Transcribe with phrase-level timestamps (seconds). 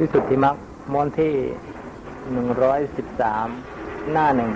[0.04, 0.56] ิสุทธิมรรค
[0.92, 1.34] ม้วนที่
[2.32, 3.48] หนึ่งร้อยสิบสาม
[4.12, 4.52] หน้าหนึ่ง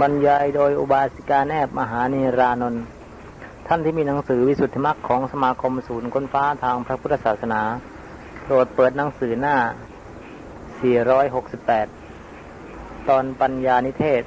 [0.00, 2.82] บรรยายโดยอุบาสิกาแนบมหานีรานนท์
[3.66, 7.62] ท่านที่มีหนังสือวิสุทธิมรรคของสมาคมศูนย์ค้นฟ้าทางพระพุทธศาสนา
[8.42, 9.56] โปรดเปิดหนังสือหน้า
[12.32, 14.22] 468 ตอนปัญญานิเทศ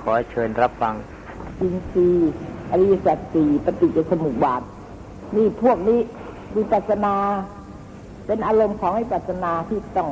[0.00, 0.94] ขอเชิญรับฟัง
[1.60, 2.32] อินทรีย์
[2.70, 4.62] อริยสัจสี่ปฏิจจสมุปบาท
[5.36, 6.00] นี่พวกนี้
[6.56, 7.16] วิปัสสนา
[8.26, 10.10] เป็นอารมณ์ของวิปัสสนาที่ต้อง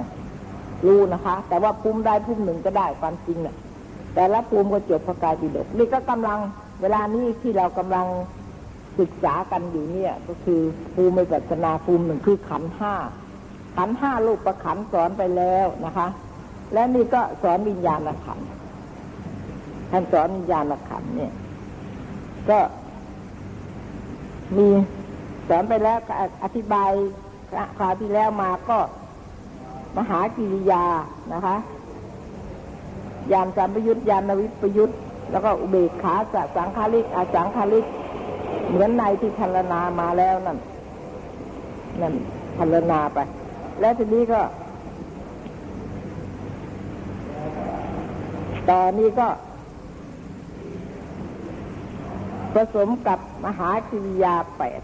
[0.87, 3.57] รู้นะคะ แต่ว่าภูมิได้ภูมิหนึ่งก็ได้ความจริงเนี่ย
[4.15, 6.39] แต่ละภูมิก็จบพระกายปิฎกนี่ก็กำลัง
[6.81, 8.07] เวลานี้ที่เรากำลัง
[8.99, 10.61] ศึกษากันอยู่เนี่ย ก็คือ
[10.95, 12.95] ภูมิปัสนาภูมิหนึ่งคือขันห้า
[13.77, 16.09] ขันห้าลูกประขันสอนไปแล้วนะคะ
[16.73, 18.39] และนี่ก็สอนวิญญาณขัน
[19.91, 21.33] ท่านสอนวิญญาณขันเนี่ย
[22.51, 22.59] ก็
[24.57, 24.69] มี
[25.49, 25.99] สอนไปแล้ว
[26.45, 26.91] อธิบาย
[27.79, 28.79] คราวที่แล้วมาก็
[29.97, 30.85] มหากิริยา
[31.33, 31.57] นะคะ
[33.33, 34.91] ยานสัมประยุตยามนวิปยุต
[35.31, 37.85] แล้วก็อุเบกขาสสังคาริกอาสังคาริก
[38.69, 40.59] เหมือนในที่พัลนามาแล้วนั่น
[42.01, 42.15] นั่น
[42.59, 43.19] พัลนาไป
[43.81, 44.41] แล้วทีนี้ก็
[48.71, 49.29] ตอนนี้ก็
[52.55, 54.81] ผสมกับมหากิริยาแปด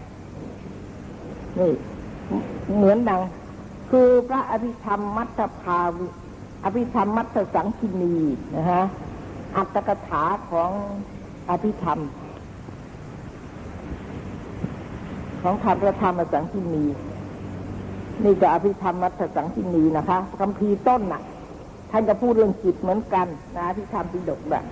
[1.59, 1.73] นี่
[2.75, 3.21] เหมือนดัง
[3.91, 5.99] คือพระอภิธรรมมัตถภาว
[6.65, 8.15] อภิธรรมมัตถสังคินี
[8.55, 8.83] นะฮะ
[9.57, 10.71] อัตถกถาของ
[11.49, 11.99] อภิธรรม
[15.41, 16.85] ของธรรมพระธรรมสังคินี
[18.23, 21.21] นี่ก็อภิธรรมมัตถสังคินีนะคะคำพีต้นน่ะ
[21.91, 24.65] ท่านจะพูดเรื่องจิตเหมือนกันนะอภิธรรมปิฎกแบบ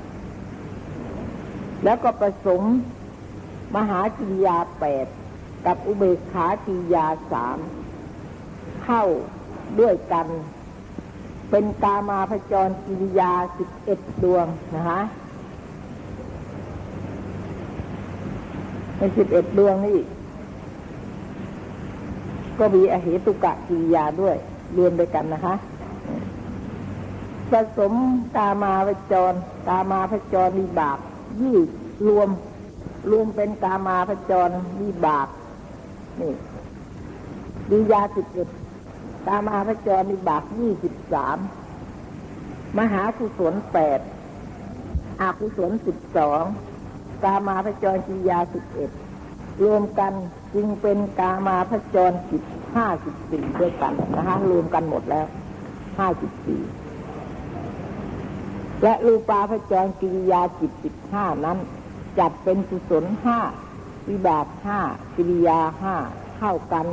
[1.84, 2.62] แล้วก็ผสม
[3.76, 5.08] มหากิริยาแปด
[5.66, 7.58] กับอุเบกขากิยาสาม
[8.84, 9.04] เข้า
[9.80, 10.28] ด้วยกัน
[11.50, 15.02] เป็นกามาพจรกิริยาสิบเอ็ดดวงนะคะ
[18.98, 20.00] ในสิบเอ็ดดวงนี่
[22.60, 24.36] ก็มีอเหตุกะกิริยาด้วย
[24.74, 25.56] เรวมด้วยกันนะคะ
[27.52, 27.94] ผสม
[28.36, 29.34] กามาพจร
[29.68, 31.00] กามาพจรมีบาป
[31.42, 31.58] ยี่
[32.08, 32.30] รวม
[33.12, 34.50] รวมเป็นกามาพจร
[34.80, 35.28] มีบาป
[36.22, 36.34] นี่
[37.70, 38.48] ดียาสิบเอ็ด
[39.28, 41.38] กามาพจรมีบาปยี่สิบสาม
[42.80, 44.00] มหากุศลแปด
[45.22, 46.44] อากุศลสิบสอง
[47.24, 48.90] กามาพจรกิยาสิบเอ็ด
[49.64, 50.14] รวมกัน
[50.54, 52.44] จึงเป็นกามาพจรจิต
[52.76, 55.26] ห้าสิบสี่ด้วยกันนะคะรวมกันหมดแล้ว
[56.00, 56.62] ห้าสิบสี่
[58.84, 61.58] และรูปาพจรกิริยาจิตสิบห้านั้น
[62.20, 63.40] จัดเป็นกุศลห้า
[64.10, 64.80] วิบากห้า
[65.16, 65.96] กิริยาห้า
[66.38, 66.88] เข้ากัน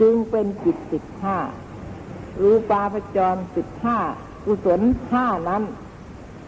[0.00, 1.38] จึงเป็นจิตสิบห้า
[2.40, 3.98] รูปาพจรสิบห้า
[4.44, 4.80] กุศล
[5.10, 5.62] ห้านั้น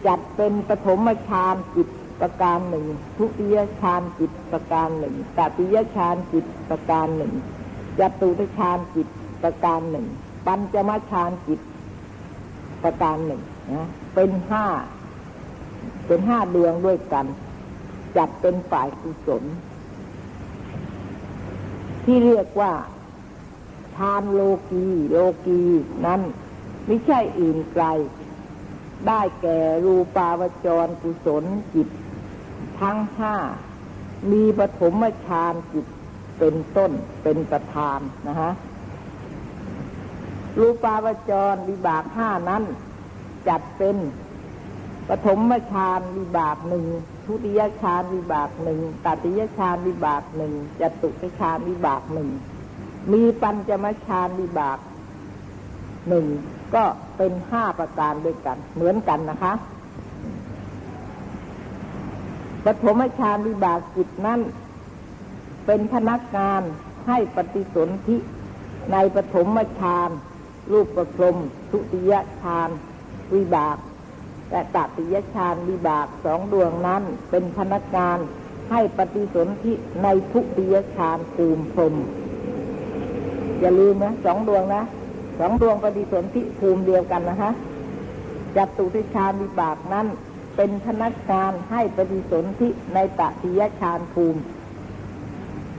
[0.05, 1.87] จัดเป็นปฐมฌานจิต
[2.21, 2.85] ประการหนึ่ง
[3.17, 7.33] ทุติยฌานจิตประการหนึ่งตติยฌานจิตประการหนึ่ง
[7.99, 9.07] จตุตฌานจิต
[9.43, 10.07] ประการหนึ่ง
[10.45, 11.59] ปัญจมฌานจิต
[12.83, 14.65] ประการหนึ่งนะเป็นห้า
[16.07, 17.25] เป็นห้าดวงด้วยกัน
[18.17, 19.43] จัดเป็นฝ่ายกุศล
[22.03, 22.73] ที่เรียกว่า
[23.97, 25.61] ทานโลกีโลกี
[26.05, 26.21] นั้น
[26.85, 27.85] ไม่ใช่อื่นไกล
[29.07, 31.87] ได้แก่รูปาวจรกุศลจิต
[32.81, 33.35] ทั้งห้า
[34.31, 35.85] มีปฐมฌานจิต
[36.39, 36.91] เป็นต้น
[37.23, 38.51] เป็นประธานนะฮะ
[40.59, 42.63] รูปาวจรวิบากห้านั้น
[43.47, 43.95] จัดเป็น
[45.09, 45.39] ปฐม
[45.71, 46.85] ฌานวิบากหนึ่ง
[47.27, 52.29] ทุติยฌานวิบากหนึ่งตติยฌานวิบากหนึ่งจตุตฌานวิบากหนึ่ง
[53.13, 54.79] มีปัญจมฌานวิบาก
[56.09, 56.25] หนึ่ง
[56.75, 56.83] ก็
[57.17, 59.53] เป็นห้าประการด้วยกัน เหมือนกันนะคะ
[62.65, 64.39] ปฐมฌานวิบากจิตนั้น
[65.65, 66.61] เป็นพนักงาน
[67.07, 68.17] ให้ปฏิสนธิ
[68.91, 69.47] ในปฐม
[69.79, 70.09] ฌาน
[70.71, 71.37] รูปประพรม
[71.71, 72.69] ทุติยฌาน
[73.33, 73.77] วิบาก
[74.51, 78.17] และตติยฌานวิบากสองดวงนั้นเป็นพนักงาน
[78.71, 79.73] ให้ปฏิสนธิ
[80.03, 81.95] ในทุติยฌานภูมิพรม
[83.59, 84.83] อย่าลืมนะสองดวงนะ
[85.39, 87.51] สองดวงปฏิสนธิภูมิเดียวกันนะฮะ
[88.55, 90.07] จัตุติฌานวิบากนั้น
[90.55, 94.41] เป็นพนักงานให้ปฏิสนธิในตติยฌานภูมิ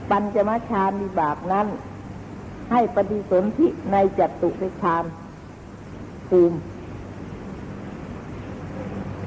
[0.09, 1.67] ปัญจมฌานวิบากนั้น
[2.71, 5.03] ให้ปฏิสนธิในจัตุติฌาน
[6.29, 6.57] ภูมิ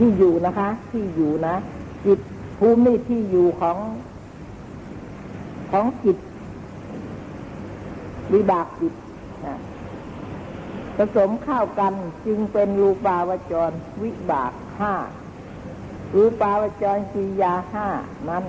[0.02, 1.56] ที่อยู่นะคะ ที่อยู่นะ
[2.06, 2.20] จิต
[2.58, 3.78] ภูมินี่ที่อยู่ของ
[5.70, 6.16] ของจิต
[8.32, 8.94] วิบากจิต
[9.46, 9.58] นะ
[10.96, 11.92] ผสมเข้ากัน
[12.26, 13.70] จึงเป็นรูปาวจร
[14.02, 14.94] วิบากห้า
[16.14, 17.88] รูปาวจรกิยาห้า
[18.28, 18.44] นั้น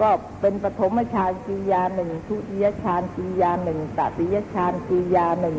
[0.00, 0.10] ก็
[0.40, 5.56] เป็นปฐมฌานกิยาหนึ่งทุติยฌานกิยาหนึ่งตติยฌานกิยาหนึ่ง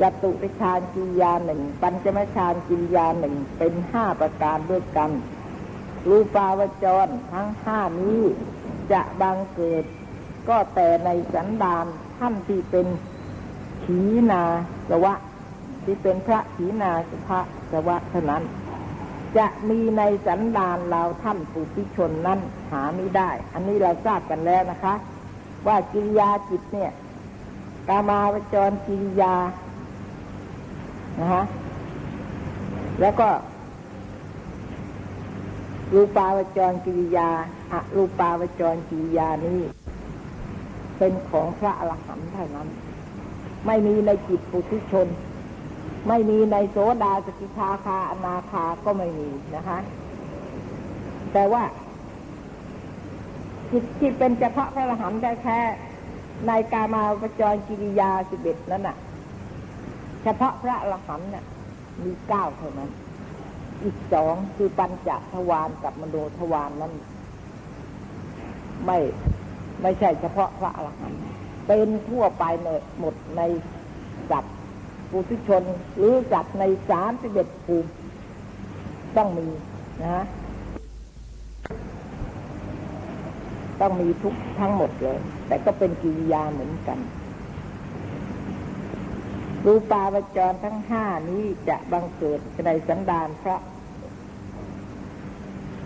[0.00, 5.10] จตุตฌานกิริยาหนึ่ง ปัญจมฌานกิริยาหนึ่ง เป็นห้าประการด้วยกัน
[6.08, 8.20] รูปาวจรทั้งห้านี้
[8.92, 9.84] จะบังเกิด
[10.48, 11.86] ก็แต่ในสันดาน
[12.18, 12.86] ท่านที่เป็น
[13.84, 13.98] ขี
[14.30, 14.42] นา
[14.88, 15.14] สวะ
[15.84, 17.40] ที่เป็นพระขีนาสภะ
[17.72, 18.42] สวะเท่านั้น
[19.36, 24.94] จะมีในสันดานเราท่านผู้พิชนนั้นหาไม่ได้ อันนี้เราทราบกันแล้วนะคะ
[25.66, 26.92] ว่ากิริยาจิตเนี่ย
[27.88, 29.34] กามาวจรกิริยา
[31.20, 31.44] นะฮะ
[33.00, 33.28] แล้วก็
[35.94, 37.28] รูปาวจรกิริยา
[37.72, 39.60] อะรูปาวจรกิริยานี้
[40.98, 42.68] เป็นของพระอรหันต์เท่านั้น
[43.66, 45.08] ไม่มีในจิตปุถุชน
[46.08, 49.78] ไม่มีในโสดาสกิทาคาอนาคาก็ไม่มีนะคะ
[51.32, 51.62] แต่ว่า
[53.70, 58.96] จิตที่เป็นเฉพาะพระอรหันต์แท้ๆในกามาวจรกิริยาสิบเอ็ดนั้นน่ะ
[60.24, 61.44] เฉพาะพระอรหันต์น่ะ
[62.04, 62.90] มีเก้าเท่านั้น
[63.84, 66.92] อีกสองคือปัญจทวารกับมโนทวารนนั้น
[68.86, 68.98] ไม่
[69.82, 71.20] ไม่ใช่เฉพาะพระอรหันต์
[71.66, 72.68] เป็นทั่วไปเน
[73.00, 73.42] หมดใน
[74.30, 74.56] สัตว์
[75.10, 75.62] ปุถุชน
[75.96, 77.90] หรือสัตว์ในสามสิบเอ็ดภูมิ
[79.16, 79.46] ต้องมี
[80.04, 80.24] นะ
[83.80, 86.98] ต้องมีทุกทั้งหมดเลย แต่ก็เป็นกิริยาเหมือนกัน
[89.64, 93.56] รูปาวจรทั้งห้านี้จะบังเกิดในสันดานพระ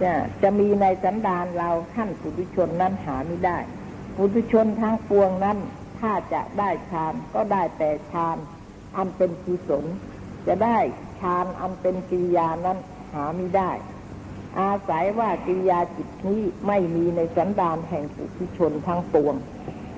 [0.03, 3.59] จะจะมีในสันดานเราท่านปุถุชนนั้นหาไม่ได้
[4.17, 5.59] ปุถุชนทั้งปวงนั้น
[5.99, 8.37] ถ้าจะได้ฌานก็ได้แต่ฌาน
[8.97, 9.85] อันเป็นกุศล
[10.47, 10.79] จะได้
[11.21, 12.79] ฌานอันเป็นกิริยานั้น
[13.13, 13.71] หาไม่ได้
[14.59, 19.35] อาศัยว่ากิริยาจิตนี้ไม่มีในสันดานแห่งปุถุชนทั้งปวง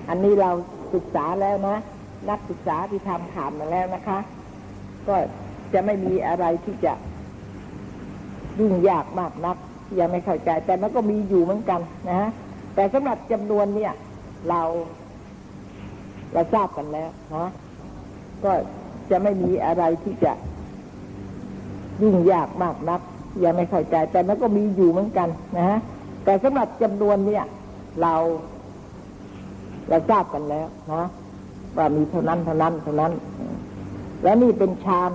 [0.08, 0.50] อันนี้เรา
[0.92, 1.76] ศึกษาแล้วนะ
[2.28, 4.18] นักศึกษาที่ทำผ่านมาแล้วนะคะ
[5.08, 5.16] ก็
[5.72, 6.92] จะไม่มีอะไรที่จะ
[8.58, 9.56] ยุ่งยากมากนัก
[9.98, 12.30] ยังไม่เข้าใจ แต่มันก็มีอยู่เหมือนกันนะฮะ
[12.74, 13.92] แต่สำหรับจำนวนเนี่ย
[14.48, 14.62] เรา
[16.32, 17.50] เราทราบกันแล้วนะ
[18.44, 18.52] ก็
[19.10, 20.32] จะไม่มีอะไรที่จะ
[22.02, 23.00] ยุ่งยากมากนัก
[23.44, 25.78] ยังไม่เข้าใจ แต่มันก็มีอยู่เหมือนกันนะฮะ
[26.24, 27.44] แต่สำหรับจำนวนเนี่ย
[28.02, 28.14] เรา
[29.88, 31.08] เราทราบกันแล้วนะ
[31.76, 33.12] ว่ามีเท่านั้นเท่านั้นเท่านั้น
[34.22, 35.10] แล้วนี่เป็นฌาน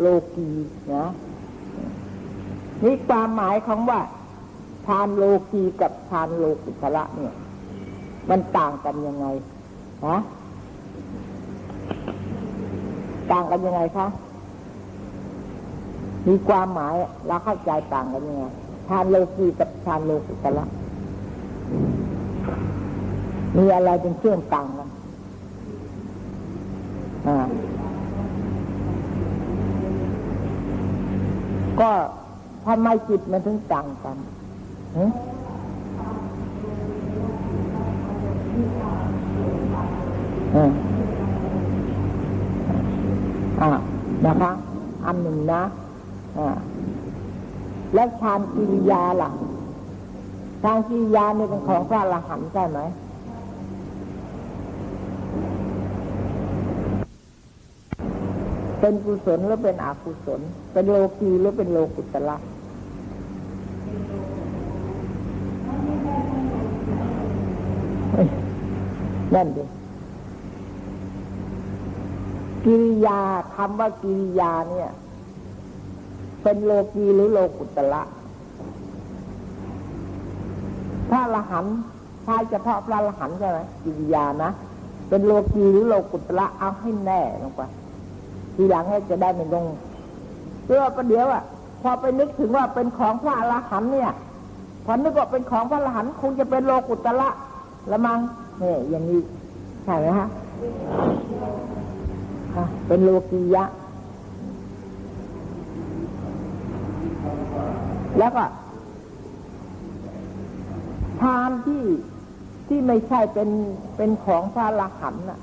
[0.00, 0.50] โลกี
[0.94, 1.10] นะ
[2.84, 4.00] นี่ความหมายของว่า
[4.86, 7.34] ฌานโลกีกับฌานโลกุตระเนี่ย
[8.30, 9.26] มันต่างกันยังไง
[10.06, 10.16] ฮะ
[13.32, 14.06] ต่างกันยังไงคะ
[16.28, 16.94] มีความหมาย
[17.26, 18.44] เราเข้าใจต่างกันยังไง
[18.88, 20.64] ฌานโลกีกับฌานโลกุตระ
[23.56, 24.88] มีอะไรเป็นเชื่อมต่างกัน
[31.80, 31.90] ก็
[32.66, 34.16] ทำไมจิตมันถึงต่างกัน
[43.60, 43.70] อ่า
[44.26, 44.50] นะคะ
[45.06, 45.62] อันหนึ่งนะ
[46.38, 46.48] อ่า
[47.94, 49.30] แล้วฌานกิริยาล่ะ
[50.62, 52.78] ฌานกิริยานี่เป็นของพระอรหันต์ใช่ไหม
[58.84, 60.40] เป็นกุศลหรือเป็นอกุศล
[60.72, 62.36] เป็นโลกีหรือเป็นโลกุตละ
[69.34, 69.64] นั่นดิ
[72.64, 73.20] กิริยา
[73.54, 74.90] คำว่ากิริยาเนี่ย
[76.42, 78.02] เป็นโลกีหรือโลกุตละ
[81.10, 81.66] พระละหัน
[82.24, 84.50] ใช่เฉพาะพระละหันใช่ไหมกิริยานะ
[85.08, 87.62] เป็นโลกีหรือโลกุตละเอาให้แน่ลงไป
[88.54, 89.66] ทีหลังให้จะได้ไม่ลง
[90.64, 91.42] เพื่อประเดี๋ยวอะ
[91.82, 94.12] พอไปนึกถึงว่าเป็นของพระอรหันเนี่ย
[94.84, 97.28] พอนึกว่าเป็นของพระอรหันคงจะเป็นโลกุตละ
[97.90, 98.18] ละมัง
[98.58, 99.20] เนี่ยอย่างนี้
[99.84, 100.28] ใช่ไหมฮะ
[102.86, 103.64] เป็นโลกียะ
[108.18, 108.44] แล้วก็
[111.20, 111.82] ทานที่
[112.68, 113.48] ที่ไม่ใช่เป็น
[113.96, 115.38] เป็นของพระอรหันน่ะ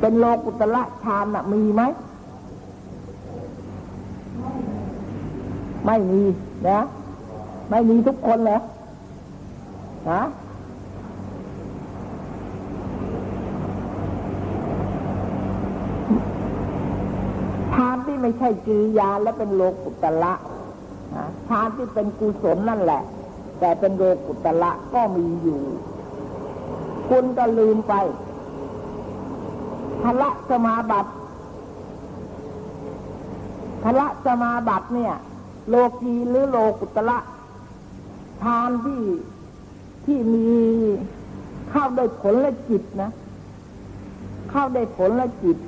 [0.00, 1.82] เป็นโลกุตละฌานอะมีไหม
[5.86, 6.22] ไม่มี
[6.68, 6.80] นะ
[7.70, 8.60] ไม่มีทุกคนเลย
[10.10, 10.22] นะ
[18.26, 20.32] ไม่ใช่กิริยาและเป็นโลกุตละ
[21.48, 23.02] ฌานที่เป็นกุศลนั่นแหละ
[23.58, 25.60] แต่เป็นโลกุตละก็มีอยู่
[27.08, 27.94] คุณก็ลืมไป
[30.04, 31.10] พละสมาบัติ
[33.84, 35.14] พละสมาบัติเนี่ย
[35.68, 37.18] โลกีหรือโลกุตละ
[38.42, 39.02] ฌานที่
[40.04, 40.48] ที่มี
[41.70, 43.10] เข้าได้ผลและจิตนะ
[44.50, 45.58] เข้าได้ผลและจิต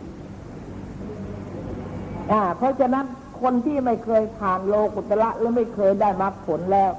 [2.33, 3.07] อ่า เพราะฉะนั้น
[3.41, 6.93] คนที่ไม่เคยผ่านโลกุตละหรือไม่เคยได้มาผลแล้ว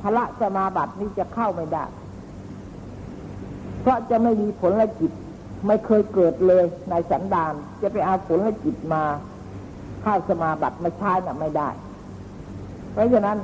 [0.00, 1.84] พระสมาบัตินี้จะเข้าไม่ได้
[3.80, 5.12] เพราะจะไม่มีผลและจิต
[5.66, 7.52] ไม่เคยเกิดเลยในสันดาน
[7.82, 9.02] จะไปเอาผลและจิตมา
[10.02, 11.68] เข้าสมาบัติมาใช้น่ะไม่ได้
[12.92, 13.38] เพราะฉะนั้น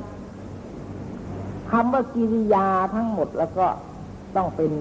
[1.71, 3.67] คำว่ากิริยาทั้งหมดแล้วก็
[4.37, 4.73] ต้องเป็น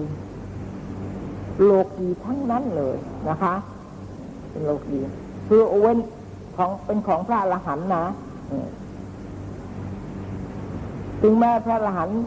[1.62, 2.96] โลกีทั้งนั้นเลย
[3.28, 3.54] นะคะ
[4.50, 4.98] เป็นโลกี
[5.48, 5.98] คือโอเวน
[6.56, 8.04] ของเป็นของพระอรหันต์นะ
[11.22, 12.20] ถึงแม้พระอรหันต์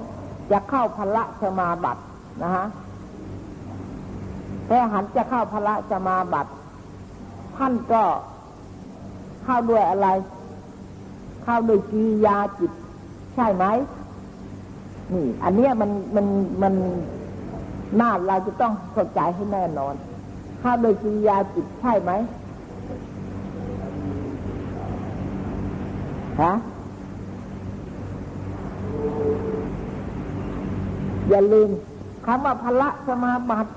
[0.51, 2.01] จะเข้าพละสมาบัติ
[2.43, 2.65] นะฮะ
[4.67, 6.51] พระอหันจะเข้าพละสมาบัติ
[7.58, 8.03] ท่านก็
[9.43, 10.08] เข้าด้วยอะไร
[11.43, 12.72] เข้าด้วยกิริยาจิต
[13.36, 13.65] ใช่ไหม
[15.13, 16.25] นี่ อันเนี้ยมันมัน
[16.62, 16.74] มัน
[18.00, 19.93] น่าเราจะต้องเข้าใจให้แน่นอน
[20.60, 22.12] เข้าโดยกิริยาจิตใช่ไหม
[26.41, 26.53] ฮะ
[31.29, 31.70] อย่าลืม
[32.25, 33.72] คำว่าพละสมาบัติ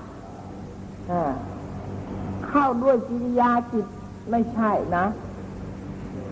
[2.49, 3.87] เข้าด้วยกิริยาจิต
[4.31, 5.05] ไม่ใช่นะ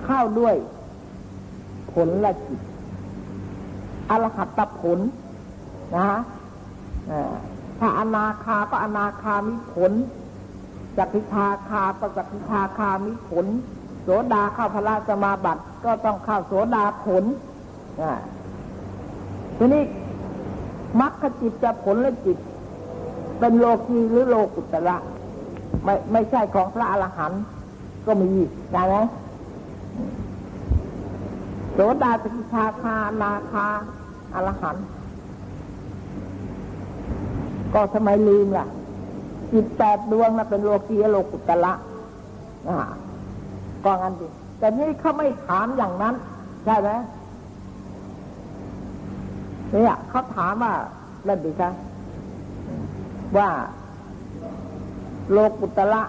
[0.04, 0.54] เข้าด้วย
[1.92, 2.60] ผลละจิต
[4.10, 4.98] อรหัตผล
[5.94, 6.20] นะฮะ
[7.78, 9.92] ถ้าอนาคาก็อนาคามิผล
[10.98, 13.46] จักิคาคาก็จักิคาคามิผล
[14.02, 17.24] โสดาเข้าพระสมาบัติก็ต้องเข้าโสดาผล
[19.56, 19.82] ทีนี้
[21.00, 22.38] มรรคจิตจะผลและจิต
[23.38, 24.96] เป็นโลกีหรือโลกุตระ
[25.84, 27.42] ไม่ไม่ใช่ของพระอรหันต์
[28.06, 28.28] ก็มี
[28.72, 28.96] ได้ไหม
[31.72, 33.66] โสดาสกิชาคานาคา
[34.34, 34.84] อรหันต์
[37.74, 38.66] ก็ทำไมลืมล่ะ
[39.52, 41.72] จิตแปดดวงนะเป็นโลกีโลกุตละ
[42.68, 42.76] อ่า
[43.84, 44.26] ก็งั้นดิ
[44.58, 46.14] แต่นี่เขาไม่ถามอย่างนั้น
[46.64, 46.90] ใช่ไหม
[49.70, 50.72] เนี่ยเขาถามว่า
[51.24, 51.68] เล่นดีจ้ะ
[53.38, 53.50] ว่า
[55.32, 56.02] โลกุตละ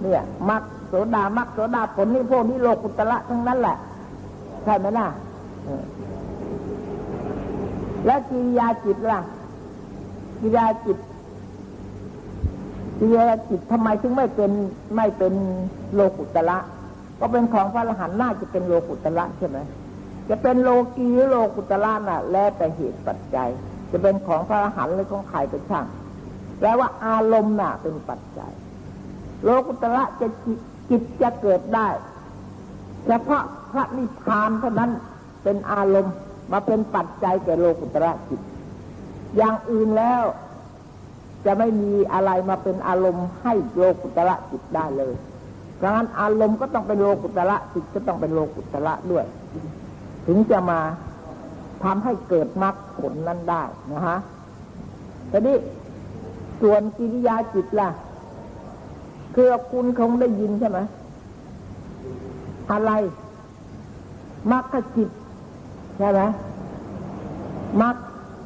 [0.00, 3.76] เนี่ยมักโสดามักโสดาผลนี่พวกนี้โลกุตละทั้งนั้นแหละ
[4.64, 5.06] ใช่ไหมล่ะ
[8.06, 9.20] แล้วกิริยาจิตล่ะ
[10.40, 10.98] กิริยาจิต
[12.98, 14.50] กิริยาจิตทำไมถึงไม่เป็น
[14.96, 15.32] ไม่เป็น
[15.94, 16.58] โลกุตละ
[17.20, 19.58] ก็เป็นของพระอรหันต์น่าจะเป็นโลกุตละใช่ไหม
[20.28, 23.48] จะเป็นโลกีหรือโลกุตละน่ะ แล้วแต่เหตุปัจจัย
[23.90, 25.86] จะเป็นของพระอรหันต์หรือของใครก็ช่าง
[26.58, 28.52] แปลว่าอารมณ์น่ะเป็นปัจจัย
[29.44, 30.26] โลกุตละจะ
[30.90, 31.88] จิตจะเกิดได้
[33.06, 34.90] เฉพาะพระนิพพานเท่านั้น
[35.42, 36.14] เป็นอารมณ์
[36.52, 38.40] มาเป็นปัจจัยแก่โลกุตระจิต
[39.36, 40.22] อย่างอื่นแล้ว
[41.44, 45.14] จะไม่มีอะไรมาเป็นอารมณ์ให้โลกุตระจิตได้เลย
[45.84, 49.24] การอารมณ์ก็ต้องเป็นโลกุตระจิตก็ต้องเป็นโลกุตระด้วย
[50.26, 50.80] ถึงจะมา
[51.84, 54.18] ทำให้เกิดมรรคผลนั้นได้นะฮะ
[55.30, 55.56] ทีนี้
[56.62, 57.88] ส่วนกิริยาจิตล่ะ
[59.34, 60.78] คือคุณคงได้ยินใช่ไหม
[62.72, 62.90] อะไร
[64.52, 65.10] มรรคจิต
[65.98, 66.20] ใช่ไหม
[67.82, 67.96] มัก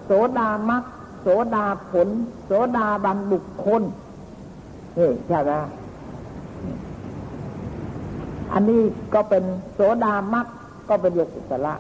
[0.05, 0.85] โสดามัก
[1.21, 2.09] โสดาผล
[2.45, 3.83] โสดาบันบุคคล
[4.99, 5.53] นี่ใช่ไหม
[8.53, 8.81] อันนี้
[9.15, 9.45] ก็เป็น
[9.75, 10.47] โสดามัก
[10.89, 11.75] ก็เป็นโลกุตละ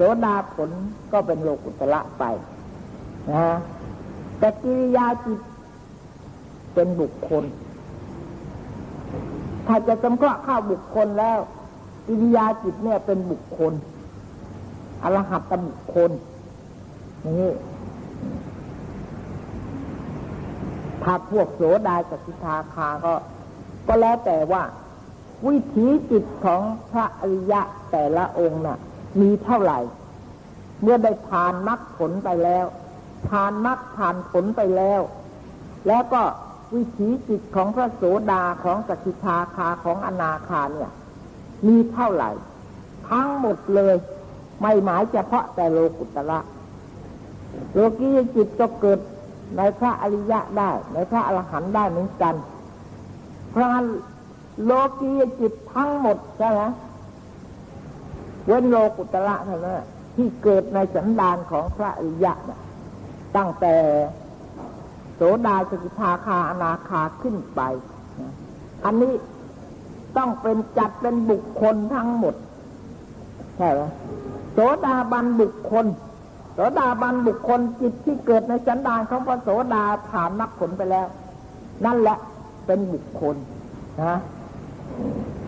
[0.00, 0.70] โสดาผล
[1.12, 2.24] ก็เป็นโลกุตละไป
[3.30, 3.48] นะ
[4.38, 5.40] แต่กิริยาจิต
[6.74, 7.44] เป็นบุคคล
[9.66, 11.38] ถ้าจะจำเพาะเข้าบุคคลแล้ว
[12.06, 13.72] กิริยาจิตเนี่ยเป็นบุคคล
[15.02, 16.10] อรหัตบุคคล
[17.26, 17.52] นี่
[21.02, 23.14] ถ้าพวกโสดาสกิทาคาก็
[23.88, 24.62] ก็แล้วแต่ว่า
[25.46, 28.78] วิถีจิตของพระอริยะแต่ละองค์น่ะ
[29.20, 29.78] มีเท่าไหร่
[30.82, 32.66] เมื่อได้ผ่านมรรคผลไปแล้ว
[33.28, 35.00] ผ่านมรรคผ่านผลไปแล้ว
[35.88, 36.22] แล้วก็
[36.74, 40.92] วิถีจิตของพระโสดาของสกิทาคาของอนาคาเนี่ย
[41.66, 42.30] มีเท่าไหร่
[43.10, 43.94] ทั้งหมดเลย
[44.62, 46.38] ไม่หมายเฉพาะแต่โลกุตระ
[47.74, 48.98] โลกียจิตก็เกิด
[49.56, 52.34] ในพระอริยะได้ ในพระอรหันต์ได้เหมือนกัน
[53.50, 53.68] เพราะ
[54.64, 56.62] โลกียจิตทั้งหมดใช่ไหม
[58.48, 59.80] เว้นโลกุตระเท่านั้น
[60.16, 62.60] ที่เกิดในสันดานของพระอริยะนะ
[63.36, 63.74] ตั้งแต่
[65.14, 67.60] โสดาสกิทาคาอนาคาขึ้นไป
[68.84, 69.14] อันนี้
[70.16, 72.34] ต้องเป็นจัดเป็นบุคคลทั้งหมด
[73.56, 73.80] ใช่ไหม
[74.52, 75.86] โสดาบันบุคคล
[76.54, 81.06] โสดาบันบุคคลจิตที่เกิดในสันดานของพระโสดาผ่านมรรคผลไปแล้ว
[81.84, 82.18] นั่นแหละ
[82.66, 83.36] เป็นบุคคล
[84.02, 84.18] นะ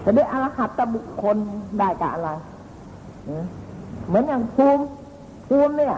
[0.03, 1.37] ทีนี้อรหัตบุคคล
[1.79, 2.31] ได้กับอะไร
[4.07, 4.85] เหมือนอย่างภูมิ
[5.49, 5.97] ภูมิเนี่ย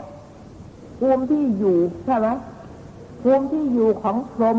[1.00, 2.28] ภูมิที่อยู่ใช่ไหม
[3.22, 4.58] ภูมิที่อยู่ของพรม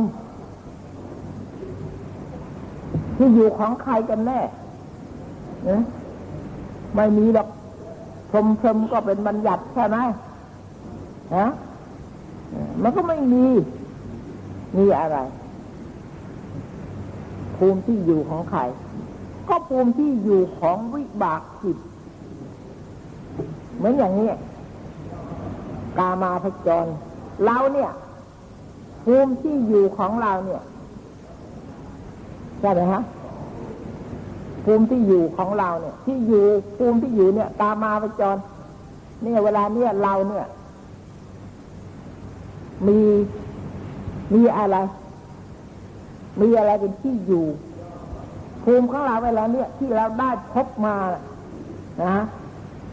[3.18, 4.42] ที่อยู่ของใครกันแน่
[5.68, 5.70] น
[6.96, 7.48] ไม่มีหรอก
[8.30, 9.98] พรมพรมก็เป็นบัญญัติใช่ไหม
[11.36, 11.48] ฮะ
[12.82, 13.46] มันก็ไม่มี
[14.77, 15.18] มีอะไร
[17.58, 18.62] ภูมิที่อยู่ของใคร
[19.50, 21.77] ก็ภูมิที่อยู่ของวิบากจิต
[23.77, 24.30] เหมือนอย่างนี้
[25.98, 26.86] กามาพจร
[27.46, 27.92] เราเนี่ย
[29.03, 30.62] ภูมิที่อยู่ของเราเนี่ย
[32.60, 33.01] ใช่ไหมฮะ
[34.63, 36.46] ภูมิที่อยู่ของเราเนี่ย ที่อยู่
[36.77, 38.36] ภูมิที่อยู่เนี่ย ตามาพจร
[39.24, 40.46] เนี่ย เวลาเนี่ยเราเนี่ย
[42.88, 43.00] มี
[44.34, 44.77] มีอะไร
[46.42, 47.46] มีอะไรเป็นที่อยู่
[48.63, 50.96] ภูมิของเราเวลาเนี่ยที่เราได้พบมา
[52.03, 52.24] นะ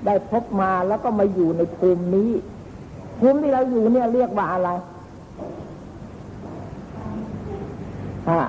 [0.06, 2.30] ได้พบมาแล้วก็มาอยู่ในภูมินี้
[3.18, 4.70] ภูมิที่เราอยู่เนี่ยเรียกว่าอะไร
[8.28, 8.40] อ่า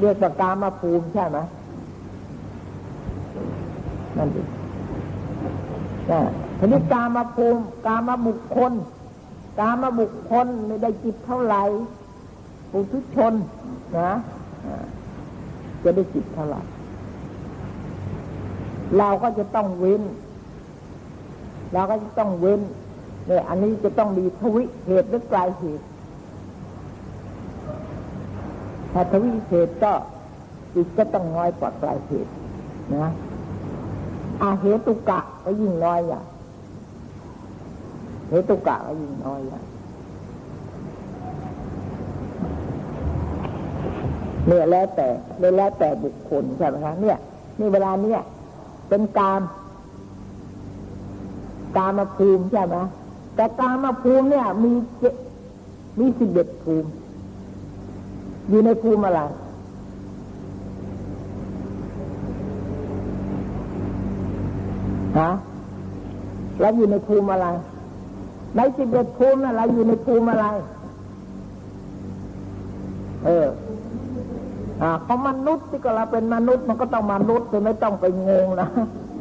[0.00, 1.38] เรียกว่ากามาภูมิใช่ไหม
[4.16, 4.48] นั่นเอง
[6.10, 6.20] นะ
[6.58, 8.72] ทีนี้กามาภูมิ กามาบุคคล
[9.60, 11.62] กามาบุคคลไม่ได้จิตเท่าไหร่
[12.72, 13.34] ปุถุชน
[13.98, 14.12] นะ
[15.82, 16.60] จะได้จิตเท่าไหร่
[18.98, 20.02] เราก็จะต้องเว้น
[21.72, 22.60] เราก็จะต้องเว้น
[23.26, 25.84] เนี่ยอันนี้จะต้องมีทวิเหตุหรือปลายเหตุ
[28.92, 29.92] ถ้าทวิเหตุก็
[30.74, 32.30] จิตก็ต้องน้อยกว่าปลายเหตุ
[32.96, 33.08] นะ
[34.42, 36.24] อาเหตุกะก็ยิ่งน้อยอย่าง
[38.28, 39.64] เหตุกะก็ยิ่งน้อยอย่าง
[44.46, 45.08] เนี่ยแล้วแต่
[45.56, 47.16] แล้วแต่บุคคลใช่ไหมคะเนี่ย
[47.58, 48.20] นี่เวลาเนี่ย
[48.88, 49.40] เป็นการ
[51.76, 52.76] กามาภูมิใช่ไหม
[53.34, 55.04] แต่กามาภูมิเนี่ย มีเจ
[55.98, 56.88] มีสิบเอ็ดภูมิ
[58.48, 59.20] อยู่ในภูมิอะไร
[65.18, 65.30] ฮะ
[66.60, 67.46] เราอยู่ในภูมิอะไร
[68.56, 70.46] ในสิบเอ็ดภูมินะเราอยู่ในภูมิอะไร
[73.24, 73.46] เออ
[74.82, 78.68] อ่าเพราะมนุษย์ที่ก็เราเป็นมนุษย์มันก็ต้องมนุษย์จะไม่ต้องไปงงนะ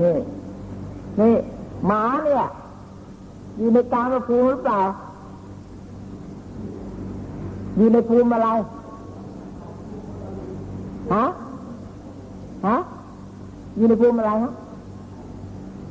[0.02, 0.16] นี่
[1.22, 1.36] นี่
[1.86, 2.46] หมาเนี่ย
[3.58, 4.82] อยู่ในกลางภูมิหรือเปล่า
[7.78, 8.50] อยู่ในภูมิอะไร
[11.13, 11.26] ฮะ
[12.68, 12.78] ฮะ
[13.78, 14.54] อยู่ในภูมิอะไรฮะ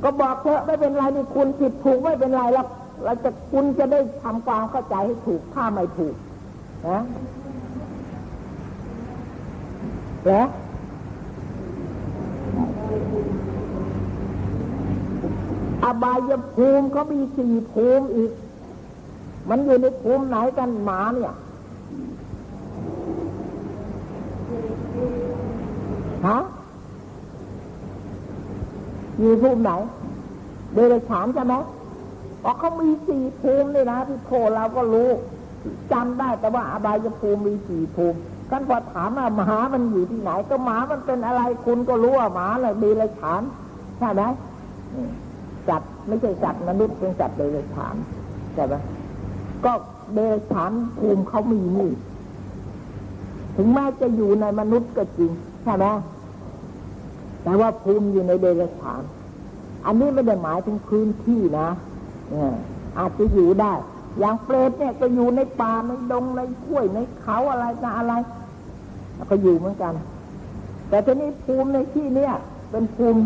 [0.03, 2.67] ก็บอกเถอะไม่เป็นไรนี่คุณผิดถูกไม่เป็นไรแล้ว
[3.03, 6.15] เราจะคุณจะได้ทำความเข้าใจให้ถูกถ้าไม่ถูก
[6.87, 7.01] นะ
[10.25, 10.31] เหร
[15.87, 18.31] อบายภูมิเขามีสี่ภูมิอีก
[19.49, 21.33] มันอยู่ในภูมิไหนกันหมาเนี่ย
[26.27, 26.39] ฮะ
[29.19, 29.71] อยู่ภูมิไหน
[30.73, 31.55] เดรัจฉานใช่ไหม
[32.41, 35.09] เพราะเขามีสี่ภูมิเลยนะที่โทเราก็รู้
[35.91, 38.17] จำได้แต่ว่าอบายภูมิมีสี่ภูมิ
[38.51, 43.41] กันพอถามว่าหมามันอยู่ที่ไหน ก็หมามันเป็นอะไรคุณก็รู้ว่าหมาเลยเดรัจฉาน
[43.99, 44.23] ใช่ไหม
[45.69, 47.95] จัดไม่ใช่จัดมนุษย์เป็นจัดเดรัจฉาน
[48.53, 48.73] ใช่ไหม
[49.65, 49.73] ก็
[50.13, 51.91] เดรัจฉานภูมิเขามีนี่
[53.55, 55.31] ถึงแม้จะอยู่ในมนุษย์ก็จริง
[55.63, 55.85] ใช่ไหม
[57.43, 59.01] แต่ว่าภูมิอยู่ในเดรัจฉาน
[59.85, 61.69] อันนี้ไม่ได้หมายถึงพื้นที่นะ
[62.97, 63.73] อาจจะอยู่ได้
[64.19, 68.13] อย่างเปรตเนี่ยก็อยู่ในป่าในดงในข้วยในเขาอะไรจะอะไร
[69.29, 69.93] ก็อยู่เหมือนกัน
[70.89, 72.33] แต่ทีนี้ภูมิในที่เนี้ย
[72.71, 73.21] เป็นภูมิ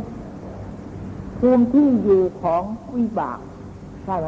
[1.42, 2.64] ภูมิที่อยู่ของ
[2.96, 3.40] วิบาก
[4.06, 4.28] ใช่ไหม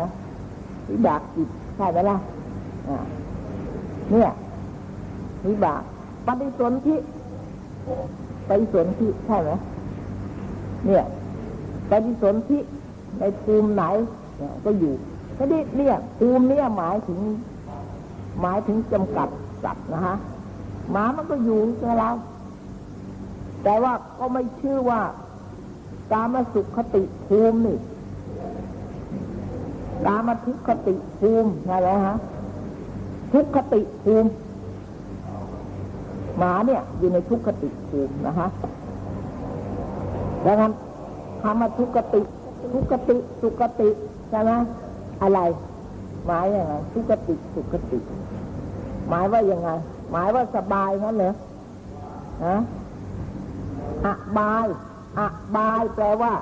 [0.89, 2.17] วิบากจิตใช่ไหมล่ะ
[4.11, 4.31] เนี่ย
[5.47, 5.81] วิบาก
[6.25, 6.95] ปฏิสนธิ
[8.47, 9.51] ปฏิสนธิใช่ไหม
[10.85, 11.03] เนี่ย
[11.89, 12.59] ปฏิสนธิ
[13.19, 13.83] ในภูมิไหน
[14.65, 14.93] ก็อยู่
[15.37, 17.19] ทีนี้เนี่ยภูมิเนี่ยหมายถึง
[18.41, 19.27] หมายถึงจำกัด
[19.63, 20.15] สัตว์นะฮะ
[20.91, 22.09] หมามันก็อยู่กับเรา
[23.63, 25.01] แต่ว่าก็ไม่ชื่อว่า
[26.11, 27.77] กามสุขคติภูมินี่
[30.05, 32.15] กามทุกขติภูมิอะไรฮะ
[33.33, 34.29] ทุกขติภูมิ
[36.37, 38.47] หมาเนี่ย อยู่ในทุกขติภูมินะฮะ
[40.45, 40.73] ดังนั้น
[41.41, 42.21] คำว่าทุกขติ
[42.73, 43.89] ทุกขติ สุขติ
[44.29, 44.51] ใช่ไหม
[45.21, 45.39] อะไร
[46.25, 47.99] หมายยังไงทุกขติสุขติ
[49.09, 49.69] หมายว่ายังไง
[50.11, 51.33] หมายว่าสบายงั้นเหรอ
[52.45, 52.55] ฮะ
[54.05, 54.67] อบาย
[55.17, 55.21] อ
[55.55, 56.33] บายแปลว่า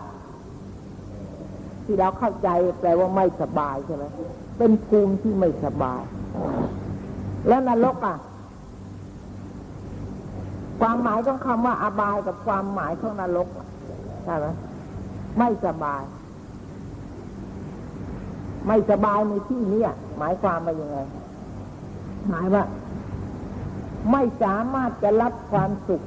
[1.86, 4.06] ที่เราเข้าใจแปลว่าไม่สบายใช่ไหม
[4.58, 6.02] เป็นภูมิที่ไม่สบาย
[7.48, 8.18] แล้วนรกอะ
[10.80, 13.48] ความหมายของคำว่าอบายกับความหมายของนรก
[14.26, 14.48] ใช่ไหม
[15.40, 16.04] ไม่สบาย
[18.68, 19.82] ไม่สบายในที่นี้
[20.18, 20.98] หมายความว่ายังไง
[22.30, 22.64] หมายว่า
[24.12, 26.02] ไม่สามารถจะรับความสุข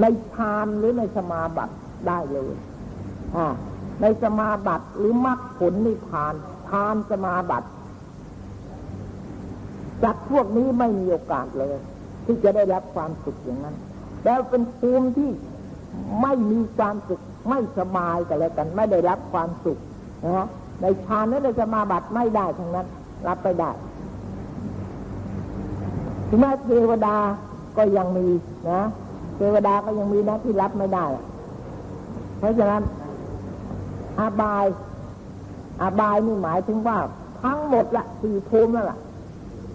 [0.00, 1.74] ในฌานหรือในสมาบัติ
[2.08, 2.54] ได้เลย
[3.36, 3.46] อ่า
[4.02, 6.34] ในสมาบัติหรือมรรคผลนิพพาน
[6.70, 7.68] ทานสมาบัติ
[10.02, 11.76] จากพวกนี้ไม่มีโอกาสเลย
[12.24, 13.76] ที่จะได้รับความสุขอย่างนั้น
[14.24, 15.30] แล้วเป็นภูมิที่
[16.22, 19.78] ไม่มีความสุขไม่สบายกันแล้วกัน ไม่ได้รับความสุข
[20.24, 20.46] นะฮะ
[20.82, 22.86] ในฌานนั้นในสมาบัติไม่ได้ทั้งนั้น
[23.28, 23.70] รับไปได้
[26.28, 27.16] ถึงแม้เทวดา
[27.76, 28.28] ก็ยังมี
[28.70, 28.82] นะ
[29.40, 31.06] เทวดาก็ยังมีนะที่รับไม่ได้
[32.38, 32.82] เพราะฉะนั้น
[34.18, 34.64] อาบาย
[35.82, 36.98] อาบายนี่หมายถึงว่า
[37.42, 38.98] ทั้งหมดละสี่ภูมินั่นแหละ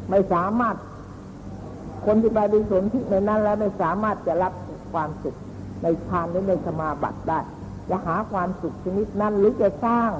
[0.09, 0.75] ไม่สามารถ
[2.05, 4.53] คนที่ไปดิสนที่ในนั้น แล้วไม่สามารถจะรับ
[4.93, 5.35] ความสุข
[5.81, 7.39] ในฌานหรือในสมาบัติได้
[7.89, 10.11] จะหาความสุขชนิดนั้น หรือจะสร้าง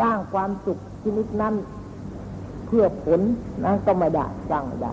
[0.00, 1.54] สร้างความสุขชนิดนั้น
[2.66, 3.20] เพื่อผล
[3.64, 4.92] นั้นก็ไม่ได้สร้างไม่ได้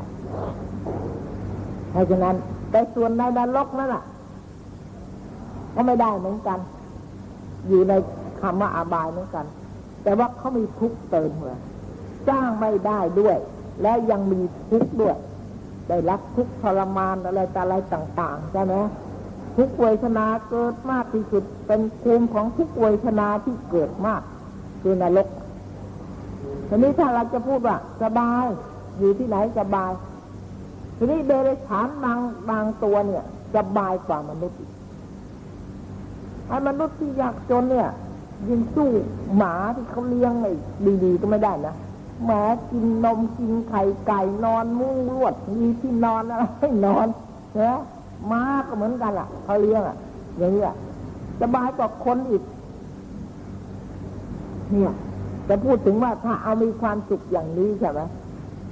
[1.91, 2.36] เพราะฉะนั้น
[2.71, 4.03] แต่ส่วนในนรกนั่นแหละ
[5.75, 6.60] ก็ไม่ได้เหมือนกัน
[7.67, 7.93] อยู่ใน
[8.41, 9.45] คำว่าอาบายเหมือนกัน
[10.03, 11.60] แต่ว่าเขามีทุกเติมเลย
[12.27, 13.38] สร้างไม่ได้ด้วย
[13.82, 15.15] และยังมีทุกข์ด้วย
[15.89, 18.75] ได้รับทุกทรมานอะไรต่อะไรต่างๆใช่ไหม
[19.58, 24.21] ทุกเวทนาเกิดมากที่สุดเป็นภูมิของทุกเวทนาที่เกิดมาก
[24.82, 25.27] คือนรก
[26.67, 28.45] ทีนี้ถ้าเราจะพูดว่าสบาย
[28.97, 29.91] อยู่ที่ไหนสบาย
[31.02, 33.24] ทีนี้เดรัจฉานบางบางตัวเนี่ย
[33.56, 34.58] สบายกว่ามนุษย์
[36.48, 37.90] ไอ้มนุษย์ที่ยากจนเนี่ย
[38.48, 38.90] ยิงสู้
[39.36, 40.52] หมาที่เขาเลี้ยงไอ้
[41.04, 41.76] ดีๆก็ไม่ได้นะ
[42.26, 47.08] หมากินนมกินไข่ไก่นอนมุ้งลวดมีที่นอนอะไรให้นอน
[47.56, 47.82] เนะ
[48.32, 49.98] ม้าก็เหมือนกันล่ะเขาเลี้ยงอะ
[50.38, 50.64] อย่างนี้
[51.42, 52.44] สบายกว่าคนอีก
[54.72, 54.94] เนี่ย
[55.48, 58.02] จะพูดถึงว่าถ้าเอามีความสุขอย่างนี้ใช่ไหม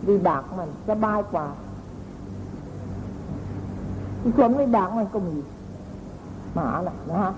[0.07, 1.45] ดีบากมันสบายกว่า
[4.37, 5.37] คนไม่บากมันก็มี
[6.53, 7.33] หมาน่ะนะฮะ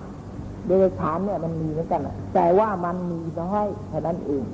[0.66, 2.00] เดรัจฉานเนี่ยมันมีเหมือนกัน
[2.34, 4.44] แต่ว่ามันมีน้อยเท่นั้นเอง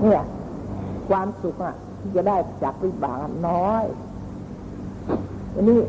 [0.00, 0.22] เนี่ย
[1.08, 3.84] ความสุขอะ ที่จะได้จากวิบากน้อย
[5.54, 5.80] อันนี้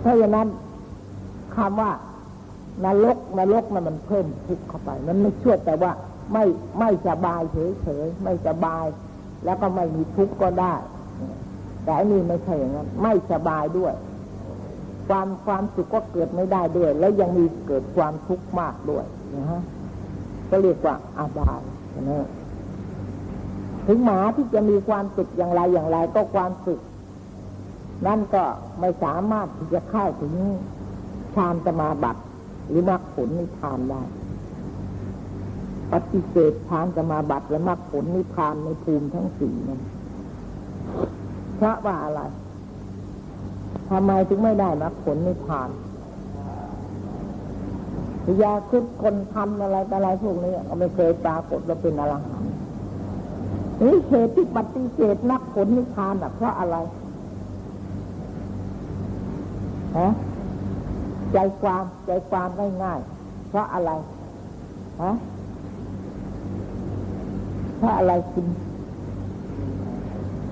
[0.00, 0.46] เพราะฉะนั้น
[1.54, 1.92] คำว่า
[2.84, 5.92] นรกนรกนั้นมันเพิ่มทุกข์เข้าไป มันไม่ช่วยแต่ว่า
[6.32, 6.44] ไม่
[6.78, 7.40] ไม่สบาย
[7.82, 8.86] เฉยๆไม่สบาย
[9.44, 10.74] แล้วก็ไม่มีทุกข์ก็ได้
[11.84, 13.94] แต่อันนี้ไม่ใช่อย่างนั้น ไม่สบายด้วย
[15.08, 19.62] ความความสุขก็เกิดไม่ได้ด้วย แล้วยังมีเกิดความทุกข์มากด้วยนะฮะ
[20.50, 21.60] ก็เรียกว่าอาบาย
[22.10, 22.28] นะ
[23.86, 26.80] ถึงหมาที่จะมีความสุขอย่างไรอย่างไรก็ความสุข
[28.06, 28.44] นั่นก็
[28.80, 30.34] ไม่สามารถที่จะเข้าถึง
[31.34, 32.22] ฌานสมาบัติ
[32.68, 34.02] หรือมรรคผลนิพพานได้
[35.92, 39.80] ปฏิเสธฌานสมาบัติและมรรคผลนิพพานในภูมิทั้งสี่นั้น
[41.64, 42.20] ระว่าอะไร
[43.90, 45.70] ทำไมถึงไม่ได้มรรคผลนิพพาน
[48.42, 52.50] ยาคุดคนทำอะไรอะไรพวกนี้ก็ไม่เคยปรากฏว่าเป็นอรหันต์
[53.84, 56.76] นี่เหตุที่ปฏิเสธมรรคผลนิพพานเพราะอะไร
[59.98, 60.08] ฮะ
[61.32, 62.48] ใจความใจความ
[62.82, 63.90] ง่ายๆเพราะอะไร
[65.02, 65.12] ฮะ
[67.78, 68.46] เพราะอะไรคุณ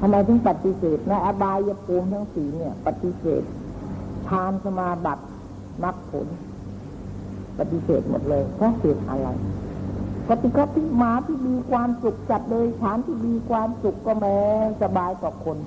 [0.05, 3.43] ทำไมถึงปฏิเสธในอบายภูมิทั้งสี่เนี่ย ปฏิเสธ
[4.29, 5.25] ทานสมาบัติ
[5.83, 6.27] มรรคผล
[7.59, 9.29] ปฏิเสธหมดเลยเพราะเหตุอะไร
[10.29, 14.37] ปฏิกัติมาที่มีความสุขจัดเลยฐานที่มีความสุขก็แม้
[14.83, 15.59] สบายกว่าคน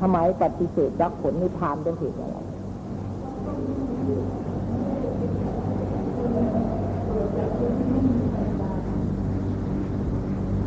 [0.00, 2.36] ทำไมปฏิเสธรักผลนิพพานด้วยเหตุอะไร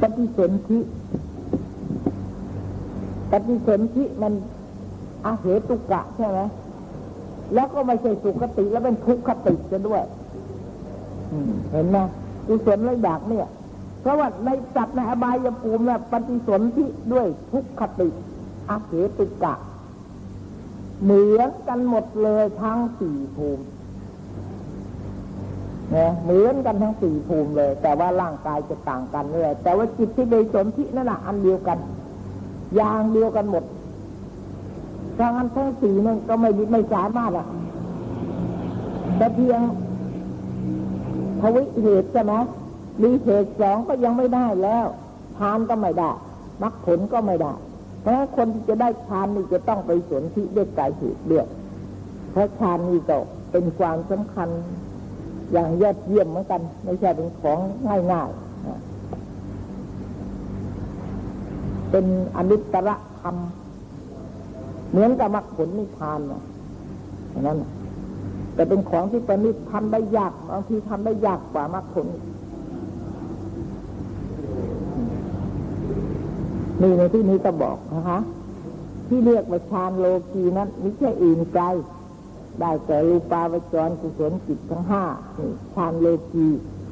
[0.01, 0.79] ปฏิเสนธิ
[3.31, 4.33] ปฏิสนธิมัน
[5.25, 6.39] อาเหตุกะใช่ไหม
[7.53, 10.03] แล้วก็ไม่ใช่สุขติแล้วเป็นทุกขติจะด้วย
[11.71, 11.97] เห็นไหม
[12.47, 13.47] กุศลและอยากเนี่ย
[14.01, 18.09] เพราะว่าในสัตว์ในอบายภูมิเนี่ยปฏิสนธิด้วยทุกขติ
[18.69, 19.55] อาเหตุกะ
[21.03, 23.63] เหมือนกันหมดเลยทั้งสี่ภูมิ
[25.91, 31.77] เนี่ยเหมือนกันทั้งสี่ภูมิเลย แต่ว่าร่างกายจะต่างกันเลยแต่ว่าจิตที่ไปสนธินั่นแหะอันเดียวกัน
[32.75, 33.63] อย่างเดียวกันหมด
[35.17, 37.47] ถ้างั้นทั้งสี่นั่นก็ไม่ไม่สามารถอะ
[39.17, 39.61] แต่เพียง
[41.41, 42.33] ทวิเหตุใช่ไหม
[43.01, 44.85] มีเหตุสองก็ยังไม่ได้แล้ว
[45.37, 46.11] ทานก็ไม่ได้
[46.61, 47.53] มรรคผลก็ไม่ได้
[48.01, 51.47] เพราะคนที่จะได้ฌานนี่จะต้องไปสนธิด้วยกายเหตุเดียว
[52.31, 53.17] เพราะฌานนี่ก็
[53.51, 54.49] เป็นความสำคัญ
[55.51, 57.59] อย่างยอดเยี่ยมเหมือนกัน ไม่ใช่เป็นของ
[58.11, 58.46] ง่ายๆ
[61.91, 63.35] เป็นอนิตตรธรรม
[64.89, 66.41] เหมือนกับมรรคผลนิพพานนะ
[67.41, 67.59] นั้น
[68.53, 72.07] แต่เป็นของที่ประณีตทำได้ยากบางทีทำได้ยากกว่ามรรคผล
[76.81, 78.19] นี่ในที่นี้ก็บอกนะคะ
[79.07, 81.65] ที่เรียกว่าฌานโลกีนั้นไม่ใช่อื่นไกล
[82.59, 85.03] ได้แก่รูปาวจรกุศลจิตทั้งห้า
[85.73, 86.47] ฌานโลกี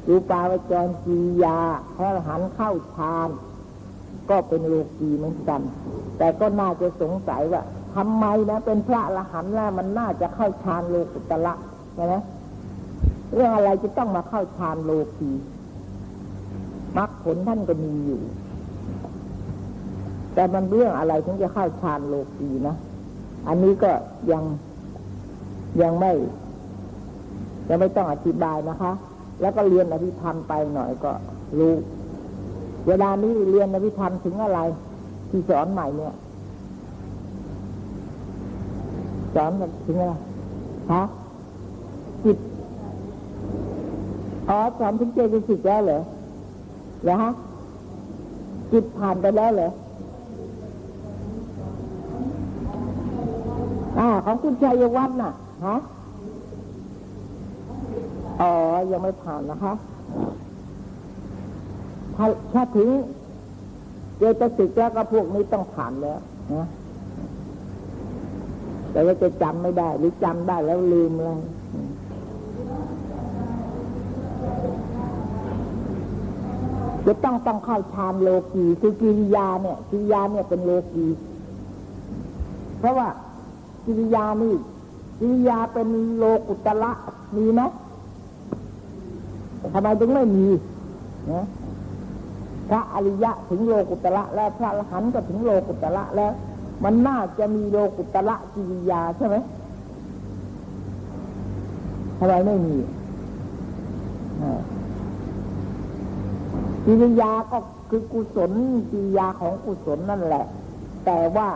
[0.08, 1.60] รูปาวจรจียา
[1.96, 3.30] พระหันเข้าฌาน
[4.30, 5.62] ก็เป็นโลกีเหมือนกัน
[6.18, 7.62] แต่ก็น่าจะสงสัยว่า
[7.96, 11.54] ทำไมนะเป็นพระละหันแล้วมันน่าจะเข้าฌานโลกุตละ
[11.96, 12.16] ใช่ไหม
[13.34, 15.32] เรื่องอะไรจะต้องมาเข้าฌานโลกี
[16.98, 18.22] มรรคผลท่านก็มีอยู่
[20.34, 22.76] แต่มันเรื่องอะไรถึงจะเข้าฌานโลกีนะ
[23.48, 23.92] อันนี้ก็
[24.32, 24.44] ยัง
[25.82, 26.12] ยังไม่
[27.70, 28.92] ยังไม่ต้องอธิบายนะคะ
[29.42, 31.12] แล้วก็เรียนอภิธรรมไปหน่อยก็
[31.58, 31.74] รู้
[32.88, 34.60] เวลานี้เรียนอภิธรรมถึงอะไร
[35.30, 36.14] ที่สอนใหม่เนี่ย
[39.36, 39.52] สอน
[39.86, 40.14] ถึงอะไร
[40.94, 41.04] ฮะ
[42.24, 42.38] จิต
[44.50, 46.00] อ๋อสอนถึงเจตสิกแล้วเหรอ
[47.04, 47.32] เหรอฮะ
[48.72, 49.70] จิตผ่านไปแล้วเหรอ
[54.00, 55.32] อ่าของคุณชัยวัฒน์น่ะ
[55.66, 55.76] ฮะ
[58.42, 58.52] อ๋อ
[58.92, 59.74] ยังไม่ผ่านนะคะ
[62.18, 62.90] ถ้าถ้าถึง
[64.18, 66.20] เจตสิกแล้วก็พวกนี้ต้องผ่านแล้ว
[66.54, 66.68] นะ
[68.92, 71.40] แต่ว่าจะจำไม่ได้ หรือจำได้แล้วลืมเลย
[77.06, 81.08] จะต้องต้องเข้าฌานโลกีคือกิริยาเนี่ยกิริยาเนี่ยเป็นโลกี
[82.80, 83.08] เพราะว่า
[83.86, 84.56] กิริยานี่
[85.20, 86.92] กิริยาเป็นโลกุตละ
[87.36, 87.62] มีไหม
[89.74, 90.48] ทำไมถึงไม่มี
[91.32, 91.46] นะ
[92.70, 96.32] พระอริยะถึงโลกุตละแล้วพระอรหันต์ก็ถึงโลกุตละแล้ว
[96.84, 99.36] มันน่าจะมีโลกุตละกิริยาใช่ไหม
[102.20, 102.76] ทำไมไม่มี
[106.86, 107.58] กิริยาก็
[107.90, 108.52] คือกุศล
[108.92, 110.46] กิริยาของกุศลนั่นแหละ
[111.06, 111.50] แต่ว่า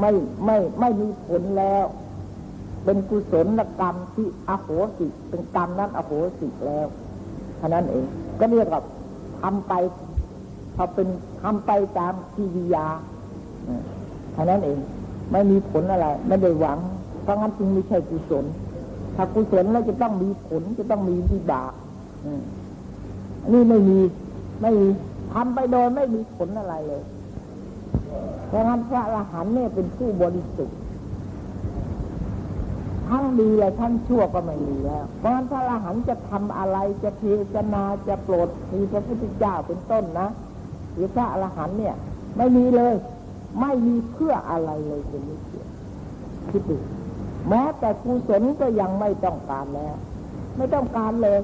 [0.00, 0.10] ไม่
[0.44, 1.84] ไม่ไม่มีผลแล้ว
[2.84, 3.46] เป็นกุศล
[3.80, 6.86] กรรมที่อโหสิเป็นกรรมนั้นอโหสิแล้ว
[7.60, 8.04] เท่านั้นเอง
[8.40, 8.82] ก็เรียกว่า
[9.40, 9.72] ทำไป
[10.74, 11.08] เขาเป็น
[11.42, 12.86] ทำไปตามกิริยา
[14.32, 14.78] เท่านั้นเอง
[15.30, 16.78] ไม่มีผลอะไร ไม่ได้หวัง
[17.22, 18.44] เพราะงั้นจึงไม่ใช่กุศล
[19.16, 21.72] ถ้ากุศลแล้วจะต้องมีผลจะต้องมีวิบาก
[23.52, 23.98] นี่ไม่มี
[24.62, 24.88] ไม่มี
[25.32, 27.02] ทำไปโดยไม่มีผลอะไรเลย
[28.48, 30.76] เพราะงั้นพระอรหันต์เนี่ยเป็นผู้บริสุทธิ์
[33.10, 40.28] ทั้งดีและทั้งชั่วก็ไม่มีแล้วเพราะงั้นพระอรหันต์จะทำอะไรจะเทศนาจะโปรดมีพระพุทธเจ้าเป็นต้นนะ
[40.92, 41.96] หรือพระอรหันต์เนี่ย
[42.36, 42.94] ไม่มีเลย
[43.60, 45.40] ไม่มีเพื่ออะไรเลยเป็นนิส
[46.50, 46.76] คิดดู
[47.48, 49.94] แม้แต่กุศลก็ยังไม่ต้องการแล้ว
[50.56, 51.38] ไม่ต้องการเลย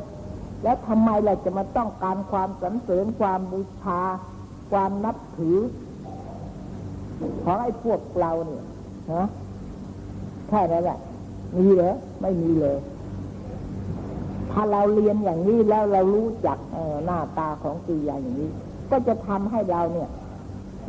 [0.62, 4.00] แล้วทำไมเราจะมาต้องการความสรรเสริญความบูชา
[4.70, 5.56] ความนับถือ
[7.44, 8.64] ของไอ้พวกเราเนี่ย
[9.12, 9.26] นะ
[10.48, 10.98] แค่นั้นแหละ
[11.56, 12.78] มีเหรอไม่มีเลย
[14.52, 16.58] ถ้าเราเรียนอย่างนี้แล้วเรารู้จัก
[17.04, 18.50] หน้าตาของกิริยาอย่างนี้
[18.90, 20.08] ก็จะทำให้เราเนี่ย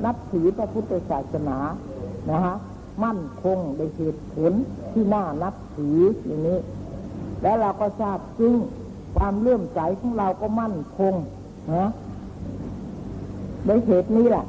[0.06, 1.58] นับถือพระพุทธศาสนา
[2.32, 2.56] นะฮะ
[3.04, 4.52] มั่นคงในเหตุผล
[4.92, 6.60] ที่น่านับถืออย่างนี้
[7.42, 8.54] แล้วเราก็ทราบซึ่ง
[9.18, 11.14] ความเลื่อมใสของเราก็มั่นคง
[11.76, 11.90] นะ
[13.66, 14.46] โดยเหตุนี้แหละ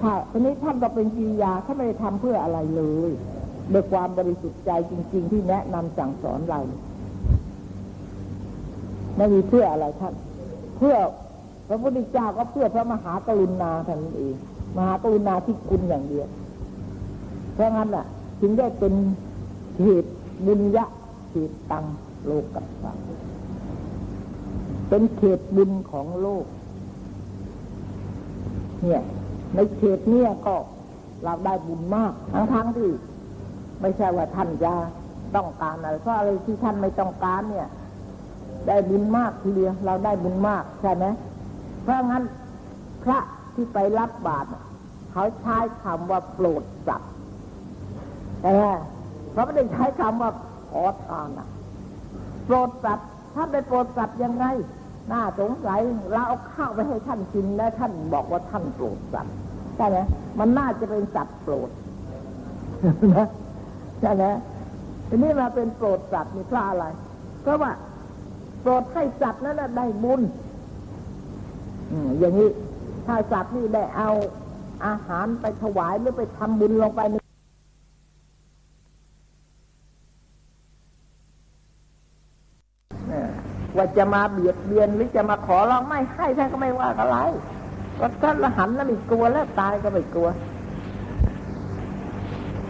[0.00, 3.10] ถ้าทีนี้ท่านก็เป็นกิริยาท่านไม่ได้ทำเพื่ออะไรเลย
[3.72, 6.60] ด้วยความบริสุทธิ์ใจจริง ๆ ที่แนะนำสั่งสอนเรา
[9.16, 10.14] ไม่มีเพื่ออะไรท่าน
[10.76, 10.96] เพื่อ
[11.68, 14.34] พระพุทธเจ้าก็เพื่อพระมหากรุณาท่านเอง
[14.76, 16.28] มหากรุณาธิคุณอย่างเดียว
[17.54, 18.06] เพราะงั้นอะ
[18.40, 18.92] จึงได้เป็น
[19.82, 20.12] เหตุ
[20.46, 20.84] บุญยะ
[21.30, 21.84] เหตุตัง
[22.24, 22.92] โลกัสสะ
[24.88, 26.44] เป็นเขตบุญของโลก
[28.82, 29.02] เนี่ย
[29.54, 30.56] ในเขตเนี่ยก็
[31.24, 32.90] เราได้บุญมาก ทั้งทั้งที่
[33.80, 34.72] ไม่ใช่ว่าท่านจะ
[35.36, 37.68] ต้องการอะไรเพราะอะไรที่ท่านไม่ต้องการเนี่ย
[38.66, 41.04] ได้บุญมากทีเดียวเราได้บุญมากใช่ไหม
[41.82, 42.24] เพราะงั้น
[43.02, 43.18] พระ
[43.54, 44.48] ที่ไปรับบาตร
[45.12, 47.10] เขาใช้คำว่าโปรดสัตว์
[48.42, 48.56] แต่
[49.32, 50.30] เขาไม่ได้ใช้คำว่า
[50.70, 51.48] ขอทานอะ
[52.44, 54.44] โปรดสัตว์ถ้าไปโปรดสัตว์ยังไง
[55.12, 55.80] น่าสงสัย
[56.12, 59.34] เราเอาข้าวไปให้ท่านกินแล้วท่านบอกว่าท่านโปรดสัตว์
[59.76, 59.98] ใช่ไหม
[60.38, 61.70] มันน่าจะเป็นสัตว์โปรด
[63.16, 63.28] นะ
[64.00, 64.24] ใช่ไหม
[65.08, 66.84] ทีนี้มาเป็นโปรดสัตว์นี่เพราะอะไร
[67.42, 67.72] เพราะว่า
[68.60, 70.20] โปรดให้สัตว์นั้นได้บุญ
[72.18, 72.48] อย่างนี้
[73.06, 74.10] ถ้าสัตว์นี่ได้เอา
[74.86, 77.00] อาหารไปถวายหรือไปทำบุญลงไป
[83.76, 87.16] ว่าจะมาเบียดเบียนหรือจะมาขอร้องไม่ให้ท่านก็ไม่ว่าอะไร
[88.00, 90.28] ว่าท่านละหันแล้วไม่กลัวแล้วตายก็ไม่กลัว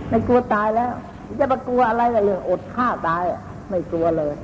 [0.09, 0.93] ไม่กลัวตายแล้ว
[1.39, 3.23] จะมากลัวอะไรกับเรื่องอดข้าวตาย
[3.69, 4.35] ไม่กลัวเลย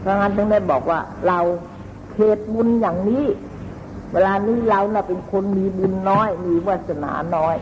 [0.00, 1.38] เพราะงั้นถึงได้บอกว่า เรา
[2.12, 3.24] เขตบุญอย่างนี้
[4.12, 7.56] เวลานี้เราเน่ะเป็นคนมีบุญน้อย มีวาสนาน้อย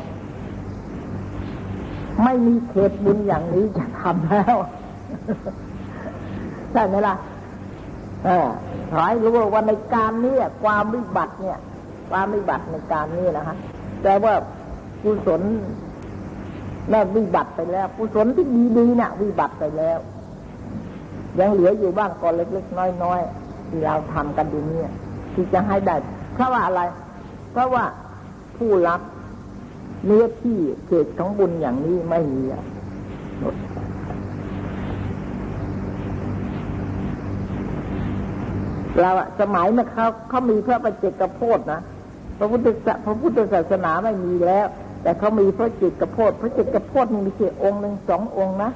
[2.25, 4.57] ไม่มีเขตบุญอย่างนี้จะทำแล้ว
[6.73, 7.15] ใช่ไหมล่ะ
[8.25, 8.49] เออ
[8.91, 11.59] ขอให้รู้ว่าในการนี้ความวิบัติเนี่ย
[12.11, 13.57] ความวิบัติในการนี้นะฮะ
[14.03, 14.35] แต่ว่า
[15.03, 15.41] กุศล
[16.93, 18.47] น่วิบัติไปแล้วกุศลที่
[18.77, 19.99] ดีๆเนี่ยวิบัติไปแล้ว
[21.39, 24.91] ยังเหลืออยู่บ้างก่อนเล็กๆน้อยๆที่เราทำกันดูเนี่ย
[25.35, 25.97] ที่จะให้ได้
[26.35, 26.81] เพราะว่าอะไร
[27.53, 27.85] เพราะว่า
[28.57, 29.01] ผู้รับ
[30.05, 32.43] เนื้อที่เกิดของบุญอย่างนี้ไม่มี
[33.41, 33.55] หมด
[39.01, 41.81] เราอะสมัยเมื่อเขาเขามีพระประเจกโพธนะ
[42.39, 42.67] พระพุทธ
[43.05, 44.67] พระพุทธศาสนาไม่มีแล้ว
[45.03, 48.71] แต่เขามีพระเจกระโพธพระเจกระโพธมีแค่องค์หนึ่งสององค์นะ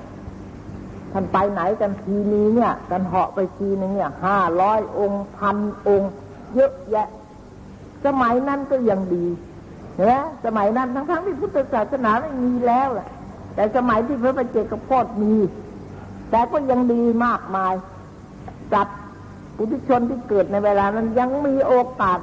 [1.13, 5.57] ท่านไปไหนกันทีนี้เนี่ย กันเหาะไปทีนึงเนี่ยห้าร้อยองค์พัน
[5.89, 6.13] องค์
[6.55, 7.09] เยอะแยะ
[8.07, 9.27] สมัยนั้นก็ยังดี
[9.97, 13.09] เนไหมสมัยนั้นทั้งๆทที่พุทธศาสนาไม่มีแล้วแหละ
[13.55, 15.35] แต่สมัยที่พระประเจกโพธมี
[16.31, 17.75] แต่ก็ยังดีมากมาย
[18.75, 18.87] จัด
[19.57, 22.19] ปุถุชนที่เกิดในเวลานั้นยังมีโอกาส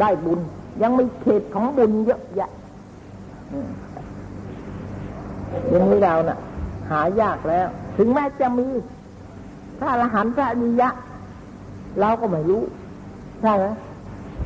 [0.00, 0.40] ได้บุญ
[0.82, 2.50] ยังมีเขตของบุญเยอะแยะ
[5.70, 6.38] อย่างนี้เรานะ่ะ
[6.90, 8.66] หายากแล้ว ถึงแม้จะมี
[9.78, 10.88] พระอรหันต์พระอริยะ
[12.00, 12.62] เราก็ไม่รู้
[13.40, 13.66] ใช่ไหม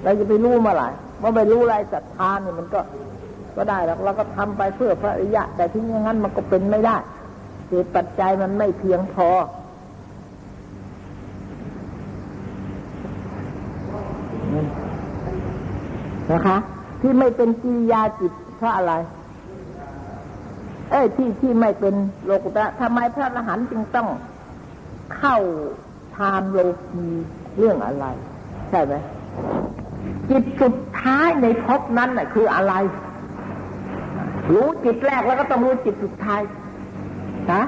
[0.03, 2.81] เราจะไปรู้มาหลายว่าไปรู้อะไรศรัทธาเนี่ยมันก็
[3.57, 6.97] ก็ได้แล้วเราก็ทำไปเพื่อพระอริยะ แต่ที่อย่างนั้นมันก็เป็นไม่ได้
[7.69, 9.29] เหตุปัจจัยมันไม่เพียงพอ
[16.33, 16.57] นะคะ
[17.01, 18.93] ที่ไม่เป็นกิริยาจิตเพราะอะไร
[20.91, 24.09] เอ้ยที่ที่ไม่เป็นโลกุตระทำไมพระอรหันต์จึงต้อง
[25.17, 25.37] เข้า
[26.17, 26.59] ทานโล
[26.93, 27.07] กี
[27.59, 28.07] เรื่องอะไร
[28.71, 28.95] ใช่ไหม
[30.31, 32.75] จิตสุดท้ายในภพนั้นน่ะ คืออะไร
[34.55, 36.41] รู้จิตแรกแล้วก็ต้องรู้จิตสุดท้าย
[37.53, 37.63] นะ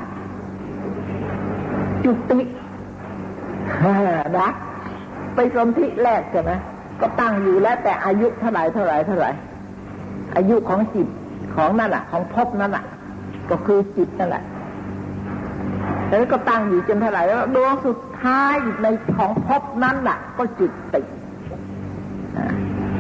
[2.05, 2.40] จุติ
[4.38, 4.49] นะ
[5.35, 6.53] ไปสมที่แรกใช่ไหม
[7.01, 9.31] ก็ตั้งอยู่แล้วแต่อายุเท่าไหร่เท่าไหร่เท่าไหร่
[10.37, 11.09] อายุของจิต
[11.55, 12.85] ของนั่นอะ ของภพนั่นอะ
[13.51, 14.45] ก็คือจิตนั่นแหละ
[16.09, 21.01] แล้วก็ตั้งอยู่จนเท่าไหร่แล้วดวงสุดท้ายในของภพนั้นอะ ก็จุดติ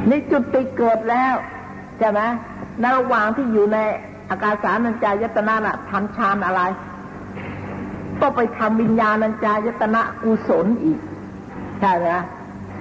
[0.08, 1.34] นี่จุดติเกิดแล้ว
[1.98, 2.20] ใช่ไหม
[2.80, 3.78] ในระหว่างที่อยู่ใน
[4.30, 6.62] อากาสานัญจายตนะน่ะทำฌานอะไร
[8.20, 10.98] ก็ไปทำวิญญาณัญจายตนะกุศลอีก
[11.80, 12.08] ใช่ไหม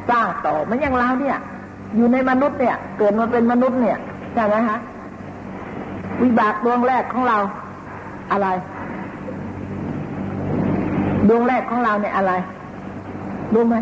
[0.09, 1.37] สร้างต่อมันอย่างเราเนี่ย
[1.95, 3.97] อยู่ในมนุษย์เนี่ย เกิดมาเป็นมนุษย์เนี่ย
[4.33, 4.79] ใช่ไหมฮะ
[6.21, 7.37] วิบากดวงแรกของเรา
[8.31, 8.47] อะไร
[11.27, 12.33] ดวงแรกของเราเนี่ยอะไร
[13.53, 13.75] รู้ไหม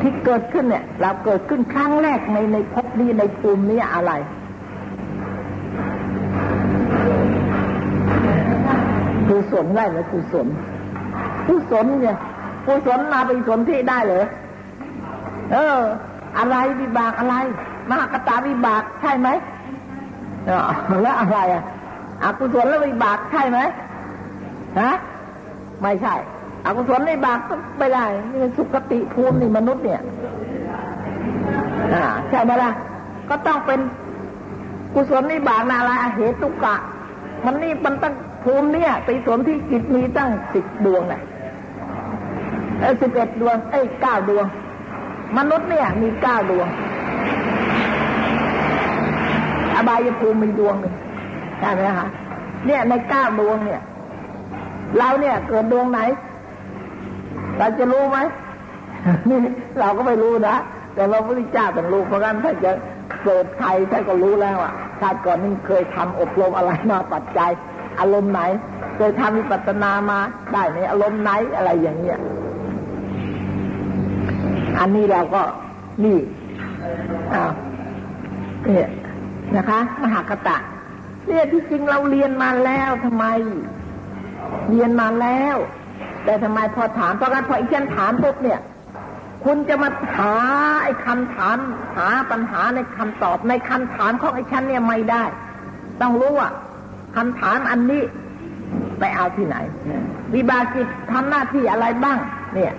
[0.00, 4.12] ที่เกิดขึ้นเนี่ย เราเกิดขึ้นครั้งแรกในในภพนี้ในภูมินี้อะไร
[9.28, 10.46] กุศลได้ไหมกุศล
[11.46, 12.16] กุศลเนี่ย
[12.66, 14.26] กุศลมาเป็นกุศลที่ได้เหรอ
[15.54, 15.80] เออ
[16.38, 17.34] อะไรวิบากอะไร
[17.88, 19.28] มหากตาวิบากใช่ไหม
[21.02, 21.64] แล้วอะไรอะ
[22.22, 23.58] อกุศลแล้ววิบากใช่ไหม
[24.80, 24.92] ฮะ
[25.82, 26.14] ไม่ใช่
[26.66, 30.02] อกุศลวิบากก็ไม่ได้นี่สุขติภูมินี่มนุษย์เนี่ย
[31.94, 32.70] อ่าใช่ไหมล่ะ
[33.28, 33.80] ก็ต้องเป็น
[34.94, 36.76] กุศลนิบาตนาลาเหตุกะ
[37.44, 41.22] มันนี่มันตั้งภูมิเนี่ยไปสมที่จิตมีตั้งสิบดวงเนี่ย
[42.80, 44.46] เออสิบเอ็ดดวง เอ้ยเก้าดวง
[45.38, 46.68] มนุษย์เนี่ยมีเก้าดวง
[49.74, 50.94] อบายภูมิมีดวงหนึ่ง
[51.60, 52.06] ใช่ไหมคะ
[52.66, 53.80] เนี่ยในเก้าดวงเนี่ย
[54.98, 56.00] เราเนี่ยเกิดดวงไหน
[57.58, 58.18] เราจะรู้ไหม
[59.28, 59.38] นี่
[59.78, 60.56] เราก็ไม่รู้นะ
[60.94, 62.70] แต่เราพระเจ้าเป็นรู้เพราะงั้นถ้าจะ
[63.24, 67.50] เกิดใครท่านก็รู้แล้วอะชาติก่อนนี่เคยทำอบรมอะไรมาปัจจัย
[68.00, 68.40] อารมณ์ไหน
[68.96, 70.18] เคยทำวิปัสสนามา
[70.52, 72.18] ได้ในอารมณ์ไหนอะไรอย่างเงี้ย
[74.80, 75.42] อันนี้เราก็
[76.04, 76.18] นี่
[77.34, 77.52] อ้าว
[78.64, 78.88] เนี่ย
[79.56, 80.56] นะคะ มหากตะ
[81.26, 83.24] เนี่ยที่จริงเราเรียนมาแล้วทำไม
[84.70, 85.56] เรียนมาแล้ว
[86.24, 88.60] แต่ทำไมพอถามเพราะงั้นพออีกฉันถามปุ๊บเนี่ย
[89.44, 90.34] คุณจะมาหา
[90.82, 91.56] ไอ้คำถาม
[91.96, 95.24] หาปัญหาในคำตอบในคำถามของไอ้ฉันเนี่ยไม่ได้
[96.00, 96.50] ต้องรู้ว่า
[97.16, 98.02] คำถามอันนี้
[98.98, 99.56] ไปเอาที่ไหน
[100.34, 102.18] วิบากิจทำหน้าที่อะไรบ้าง
[102.54, 102.72] เนี่ย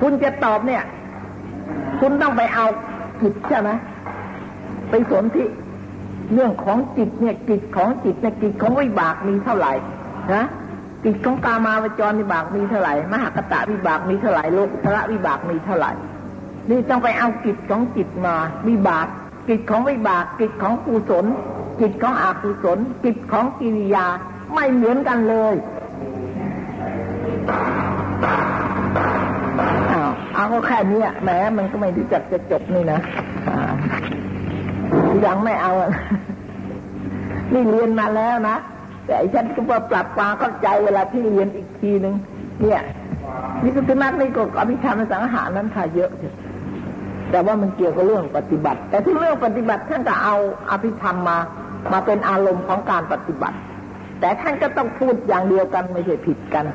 [0.00, 0.82] คุณจะตอบเนี่ย
[2.00, 2.66] คุณต้องไปเอา
[3.22, 3.70] จิตใช่ไหม
[4.90, 5.46] ไปสนที่
[6.32, 9.72] เรื่องของจิตเนี่ยจิตของจิตเนี่ยจิตของวิบากมีเท่าไหร่
[10.34, 10.44] นะ
[11.04, 15.92] จิตของกามาวจรวิบากมีเท่าไหร่มหากตะวิบากมีเท่าไหร่โลกุตระวิบากมีเท่าไหร่
[16.70, 18.34] นี่ต้องไปเอาจิตของจิตมา
[18.68, 19.06] วิบาก
[19.48, 21.26] จิตของวิบากจิตของกุศล
[21.80, 24.06] จิตของอกุศลจิตของกิริยา
[24.54, 25.54] ไม่เหมือนกันเลย
[30.38, 33.00] เอาก็แค่นี้แหมมันก็ไม่รู้จักจะจบนี่นะ
[35.26, 35.72] ยังไม่เอา
[37.52, 38.56] นี่เรียนมาแล้วนะ
[39.06, 42.14] แต่ฉันก็มาปรับความเข้าใจเวลาที่เรียนอีกทีหนึ่ง
[42.62, 42.80] เนี่ย
[43.62, 46.10] วิสุทธิมรรคนี่ก็อภิธรรมสังหารนั้นค่ะเยอะ
[47.30, 50.36] แต่ว่ามันเกี่ยวกับเรื่องปฏิบัติ แต่ที่เรื่องปฏิบัติท่านก็เอา
[50.70, 51.38] อภิธรรมมา
[51.92, 53.56] มาเป็นอารมณ์ของการปฏิบัติ
[54.20, 56.66] แต่ท่านก็ต้องพูดอย่างเดียวกันไม่ใช่ผิดกัน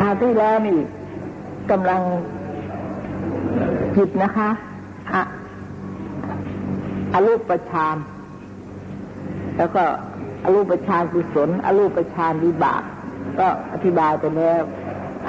[0.00, 0.80] คราว ที่แล้วนี่
[1.70, 2.00] กำลัง
[3.94, 4.50] ผิดนะคะ
[5.14, 5.22] อะ
[7.14, 7.96] อรูปฌาน
[9.56, 9.82] แล้วก็
[10.44, 12.82] อรูปฌานกุศลอรูปฌานวิบาก
[13.38, 14.62] ก็อธิบายไปแล้ว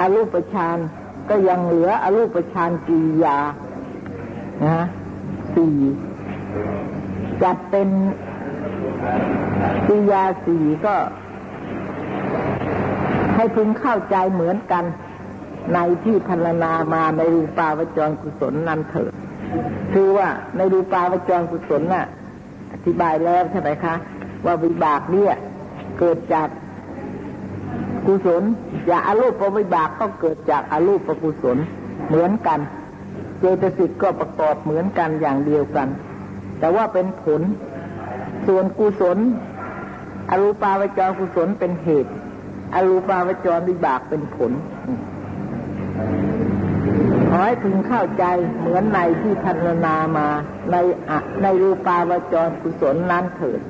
[0.00, 0.76] อรูปฌาน
[1.28, 3.38] ก็ยังเหลืออรูปฌานกิยา
[4.64, 4.84] นะ
[5.54, 5.76] สี่
[7.42, 7.88] จัดเป็น
[9.86, 10.94] กิยาสี่ก็
[13.36, 14.84] ให้พึงเข้าใจเหมือนกัน
[15.74, 19.12] ในที่พันนามาในรูปาวจรกุศลนั้นเถิด
[19.92, 22.06] คือว่าในรูปาวจรกุศลน่ะ
[22.72, 23.94] อธิบายแล้วใช่ไหมคะ
[24.44, 25.34] ว่าวิบากเนี่ย
[25.98, 26.48] เกิดจาก
[28.06, 28.42] กุศล
[28.86, 31.58] อย่าอารูปวิบากก็เกิดจากอารูปกุศล
[32.08, 32.60] เหมือนกัน
[33.40, 35.88] เจตสิกก็ประกอบเหมือนกันอย่างเดียวกัน
[36.60, 37.42] แต่ว่าเป็นผล
[38.46, 39.18] ส่วนกุศล
[40.30, 42.12] อรูปาวจรกุศลเป็นเหตุ
[42.74, 44.52] อรูปาวจรวิบากเป็นผล
[47.28, 48.24] ขอให้พึงเข้าใจ
[48.58, 50.28] เหมือนในที่พันนามา
[50.70, 50.76] ใน
[51.10, 53.60] อะในรูปาวจรกุศลนั้นเถิด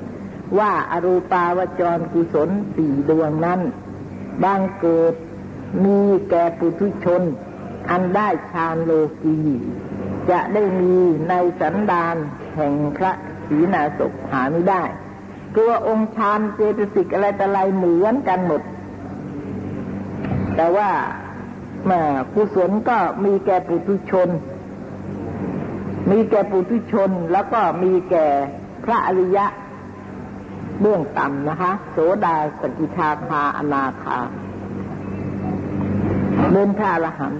[0.59, 3.59] ว่าอรูปาวจรกุศลสี่ดวงนั้น
[4.43, 5.13] บางเกิด
[5.83, 7.21] มีแก่ปุถุชน
[7.89, 8.91] อันได้ฌานโล
[9.23, 9.37] กี
[10.29, 10.95] จะได้มี
[11.29, 12.15] ในสันดาน
[12.55, 13.11] แห่งพระ
[13.47, 14.83] ศีนาศกหาไม่ได้
[15.55, 18.61] ตัวองค์ฌานเจตสิกอะไรแต่อะไรเหมือนกันหมด
[20.57, 20.89] แต่ว่า
[21.89, 22.01] มา
[22.33, 24.29] กุศลก็มีแก่ปุถุชน
[26.11, 28.27] มีแก่ปุถุชนแล้วก็มีแก่
[28.83, 29.45] พระอริยะ
[30.81, 34.19] เบื้องต่ำนะคะ โสดาสกิทาคาอนาคา
[36.51, 37.33] เดินพระอรหัน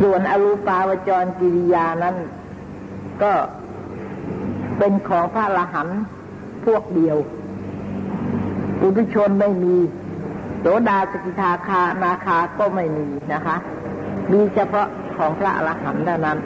[0.00, 2.16] ส่วนอรูปาวจรกิริยานั้น
[3.22, 3.32] ก็
[4.78, 5.88] เป็นของพระอรหัน
[6.64, 7.16] พวกเดียว
[8.80, 9.76] ปุถุชนไม่มี
[10.60, 13.56] โสดาสกิทาคานาคาก็ไม่มีนะคะ
[14.32, 16.38] มีเฉพาะของพระอรหันต์เท่านั้น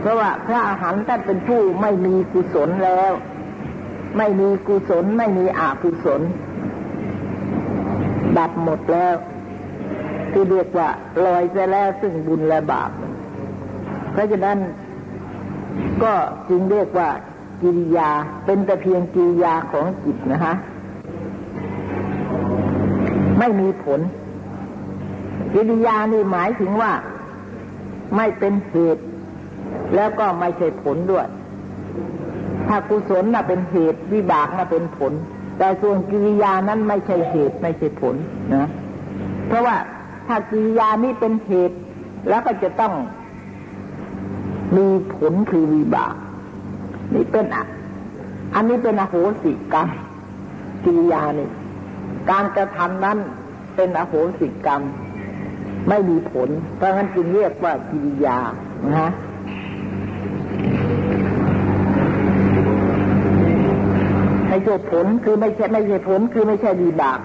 [0.00, 3.12] เพราะว่าพระอรหันต์ท่านเป็นผู้ไม่มีกุศลแล้ว
[4.18, 6.20] ไม่มีกุศลไม่มีอากุศล
[8.38, 9.14] ดับหมดแล้ว
[10.32, 10.88] ที่เรียกว่า
[11.26, 12.90] ลอยไปแล้วซึ่งบุญและบาป
[14.12, 14.58] เพราะฉะนั้น
[16.02, 16.14] ก็
[16.48, 17.08] จึงเรียกว่า
[17.62, 18.10] กิริยา
[18.44, 20.54] เป็นแต่เพียงกิริยาของจิตนะคะ
[23.38, 24.00] ไม่มีผล
[25.54, 26.92] กิริยานี่หมายถึงว่า
[28.16, 29.02] ไม่เป็นเหตุ
[29.94, 31.26] แล้วก็ไม่ใช่ผลด้วย
[32.68, 35.12] ถ้ากุศลน่ะเป็นเหตุวิบากน่ะเป็นผล
[35.58, 38.14] แต่ส่วนกิริยานั้นไม่ใช่เหตุไม่ใช่ผล
[38.54, 38.68] นะ
[39.46, 39.76] เพราะว่า
[40.26, 41.76] ถ้ากิริยานี้เป็นเหตุ
[42.28, 42.92] แล้วก็จะต้อง
[44.76, 46.14] มีผลคือวิบาก
[47.14, 47.64] นี่เป็นอะ
[48.54, 49.88] อันนี้เป็นอโหสิกรรม
[50.84, 51.48] กิริยานี่
[52.30, 53.18] การกระทำนั้น
[53.76, 54.82] เป็นอโหสิกรรม
[55.88, 58.38] ไม่มีผล เพราะงั้นจึงเรียกว่ากิริยา
[58.84, 59.10] นะฮะ
[64.48, 67.20] ไม่ใช่ผลคือไม่ใช่ไม่ใช่ผลคือไม่ใช่ดีบาก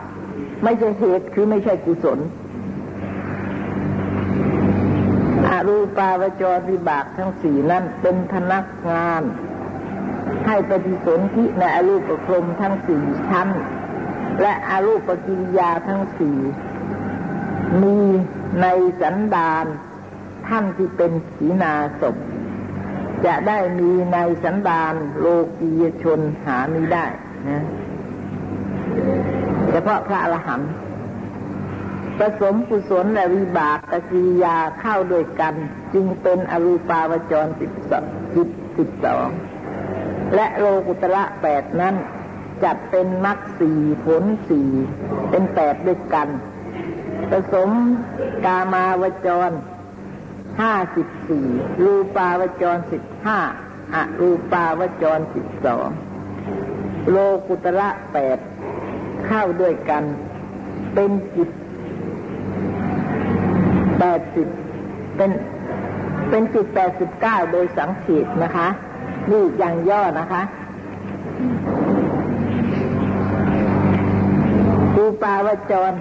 [0.63, 2.19] ไม่ใช่เหตุคือไม่ใช่กุศล
[5.49, 9.21] อรูปาวจรวิบากทั้งสี่นั้นเป็นพนักงาน
[10.45, 13.47] ให้ปฏิสนธิในอรูปพรมทั้งสี่ชั้น
[14.41, 16.39] และอรูปกิริยาทั้งสี่
[17.81, 17.97] มี
[18.61, 18.67] ใน
[19.01, 19.65] สันดาน
[20.47, 22.15] ท่านที่เป็นขีนาศพ
[23.25, 25.27] จะได้มีในสันดานโล
[25.59, 27.05] กียชนหาไม่ได้
[27.49, 27.63] นะ
[29.69, 30.71] เฉพาะพระอรหันต์
[32.19, 35.55] ผสมกุศลและวิบากกกิริยาเข้าด้วยกัน
[35.93, 38.05] จึงเป็นอรูปาวจรสิบสอง
[38.77, 39.27] สิบสอง
[40.35, 41.95] และโลกุตระแปดนั้น
[42.63, 44.69] จัดเป็นมักสี่ผลสี่
[45.29, 46.27] เป็นแปดด้วยกัน
[47.31, 47.69] ผสม
[48.45, 49.51] กามาวจร
[50.61, 51.47] ห้าสิบสี่
[51.83, 53.39] รูปาวจรสิบห้า
[53.93, 55.89] อรูปาวจรสิบสอง
[57.09, 58.37] โลกุตระแปด
[59.25, 60.03] เข้าด้วยกัน
[60.93, 61.49] เป็นจิต
[63.99, 64.47] แปดสิบ
[65.17, 65.31] เป็น
[66.29, 68.67] เป็นจิตแปดสิบเก้าโดยสังเขตนะคะ
[69.31, 70.41] นี่อย่างย่อนะคะ
[74.97, 75.93] รูปาวจร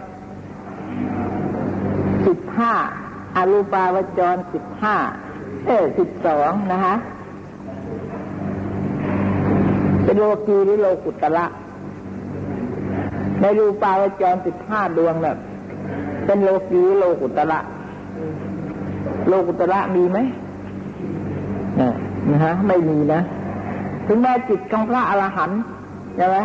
[2.27, 2.73] สิบห้า
[3.37, 4.97] อรูปาวจรสิบห้า
[5.67, 6.95] เออสิบสองนะคะ
[10.05, 11.45] เป็นโลกีหรือโลกุตระ
[13.41, 15.37] ในรูปาวจรสิบห้าดวงเนี่ย
[16.27, 17.61] เป็นโลกีโลกุตระ
[19.29, 20.19] โลกุตระมีไหม
[22.31, 23.21] นะฮะไม่มีนะ
[24.07, 25.61] ถึงแม้จิตของพระอรหันต์
[26.17, 26.37] ใช่ไหม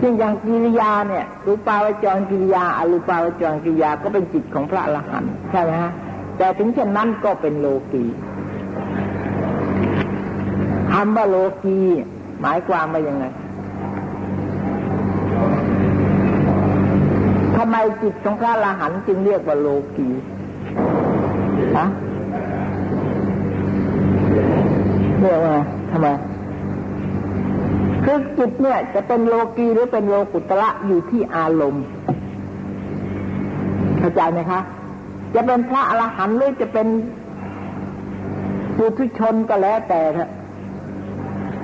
[0.00, 5.92] เช่นอย่างกิริยาเนี่ยรูปาวจรกิริยาอรูปาวจรกิริยาก็เป็นจิตของพระอรหันต์ใช่ไหมฮะ
[6.38, 8.04] แต่ถึงเช่นนั้นก็เป็นโลกี
[10.92, 11.78] คำว่าโลกี
[12.40, 13.24] หมายความว่ายังไง
[17.56, 20.08] ทำไมจิตของพระอรหันต์จึงเรียกว่าโลกี
[21.78, 21.86] ฮะ
[25.20, 25.54] เรียกว่า
[25.92, 26.08] ทำไม
[28.04, 31.84] คือจิตเนี่ยจะเป็นโลกีหรือเป็นโลกุตระอยู่ที่อารมณ์
[33.98, 34.60] เข้าใจไหมคะ
[35.34, 36.86] จะเป็นพระอรหันต์หรือจะเป็น
[38.76, 40.00] ปุถุชนก็แล้วแต่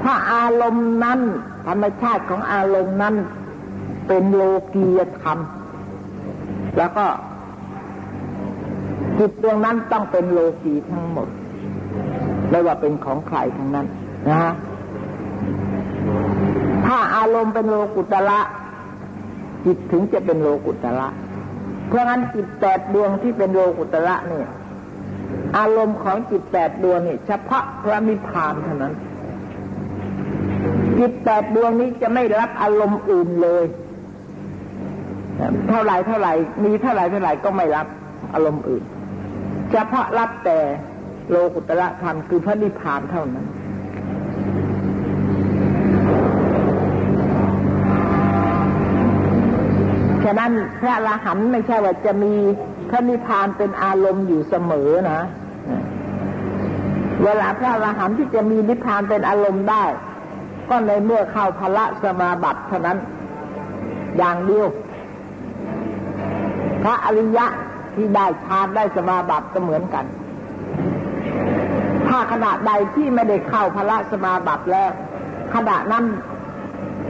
[0.03, 1.21] ถ้าอารมณ์นั้น
[1.67, 3.15] ธรรมชาติของอารมณ์นั้น
[4.09, 4.43] เป็นโล
[4.75, 5.39] กียธรรม
[6.79, 7.07] แล้วก็
[9.19, 11.29] จิตดวงนั้นต้องเป็นโลกีทั้งหมด
[12.51, 13.87] ไม่ว่าเป็นของใครทั้งนั้น
[14.29, 14.53] นะฮะ
[16.87, 18.41] ถ้าอารมณ์เป็นโลกุตละ
[19.65, 21.09] จิตถึงจะเป็นโลกุตละ
[21.89, 24.49] เพราะงั้นจิตแปดดวงที่เป็นโลกุตละเนี่ย
[25.59, 28.95] อารมณ์ของจิตแปดดวงนี่เฉพาะพระนิพพานเท่านั้น
[30.99, 33.65] จิตแปดดวงนี้จะไม่รับอารมณ์อื่นเลย
[35.69, 36.29] เท่าไรเท่าไร
[36.65, 37.87] มีเท่าไรเท่าไรก็ไม่รับ
[38.35, 38.85] อารมณ์อื่น
[39.71, 40.59] เฉพาะรับแต่
[41.31, 43.47] โลกุตระธรรมคือพระนิพพานเท่านั้น
[50.27, 52.35] ฉะนั้นพระละหันไม่ใช่ว่าจะมี
[52.89, 55.21] พระนิพพานเป็นอารมณ์อยู่เสมอนะ
[57.25, 59.85] เวลาพระละหันที่จะมีนิพพานเป็นอารมณ์ได้
[60.69, 62.99] ก็ในเมื่อเข้าพละสมาบัติเท่านั้น
[64.17, 64.67] อย่างเดียว
[66.83, 67.47] พระอริยะ
[67.95, 70.05] ที่ได้ฌานได้สมาบัติก็เหมือนกัน
[72.09, 74.91] ถ้าขณะใดที่ไม่ได้เข้าพระสมาบัติแล้ว
[75.55, 76.05] ขณะนั้น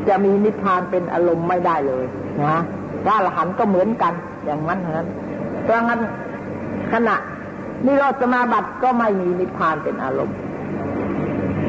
[0.08, 2.04] จะมีนิพพานเป็นอารมณ์ไม่ได้เลย
[2.46, 2.60] นะ
[3.06, 5.08] พระอรหันต์ก็เหมือนกัน อย่างนั้นนั้น
[5.62, 6.00] เพราะงั้น
[6.92, 7.16] ขณะ
[7.86, 10.36] นิโรธสมาบัติก็ไม่มีนิพพานเป็นอารมณ์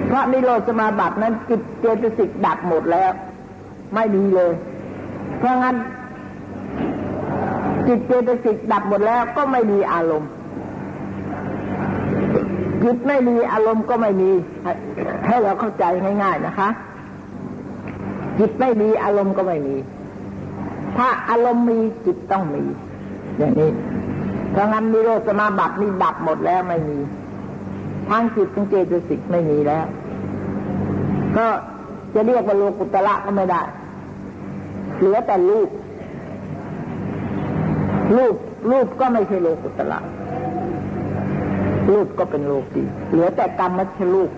[0.07, 3.11] เพราะนิโรธสมาบัตินั้นจิตเจตสิกดับหมดแล้ว
[3.95, 4.53] ไม่มีเลย
[5.39, 5.75] เพราะงั้น
[7.87, 10.29] จิตเจตสิกดับหมดแล้วก็ไม่มีอารมณ์
[12.83, 14.31] จิตไม่มีอารมณ์ก็ไม่มี
[15.27, 15.83] ให้เราเข้าใจ
[16.23, 16.69] ง่าย ๆนะคะ
[18.39, 19.75] จิตไม่มีอารมณ์ก็ไม่มี
[20.95, 22.63] ถ้าอารมณ์มีจิตต้องมี
[23.37, 23.71] อย่างนี้
[24.51, 26.97] เพราะงั้นนิโรธสมาบัตินี่ดับหมดแล้วไม่มี
[28.09, 29.85] ทางจิตทางเจตสิกไม่มีแล้ว
[31.37, 31.47] ก็
[32.13, 33.61] จะเรียกว่าโลกุตระก็ไม่ได้
[34.97, 35.69] เหลือแต่รูป
[38.15, 38.35] รูป
[38.71, 39.99] รูปก็ไม่ใช่โลกุตละ
[41.91, 44.29] รูปก็เป็นโลกีเหลือแต่กรรมมัชลูก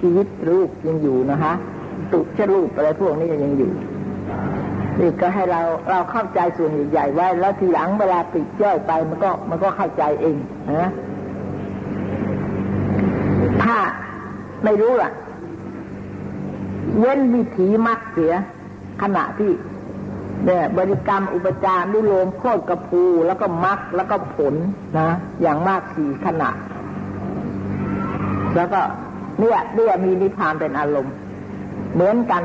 [0.00, 1.52] ชีวิตรูปยังอยู่นะคะ
[2.12, 3.70] ตุชรูปอะไรพวกนี้ยังอยู่
[5.00, 10.36] นี่ก็ให้เราเราเข้าใจส่วนใหญ่ๆไว้ แล้วทีหลังเวลาปิดย่อยไปมันก็มันก็เข้าใจเอง
[10.82, 10.90] นะ
[13.62, 13.76] ถ้า
[14.64, 15.10] ไม่รู้ล่ะ
[16.98, 18.32] เว้นวิถีมักเสีย
[19.02, 19.52] ขณะที่
[20.44, 24.54] เนี่ยบริกรรมอุปจารนุโลมโคตรกระพูแล้วก็มักแล้วก็ผล
[24.98, 25.08] นะ
[25.42, 26.50] อย่างมากสี่ขณะ
[28.56, 28.80] แล้วก็
[29.38, 31.14] เนี่ยเรียมีนิพพานเป็นอารมณ์
[31.94, 32.42] เหมือนกัน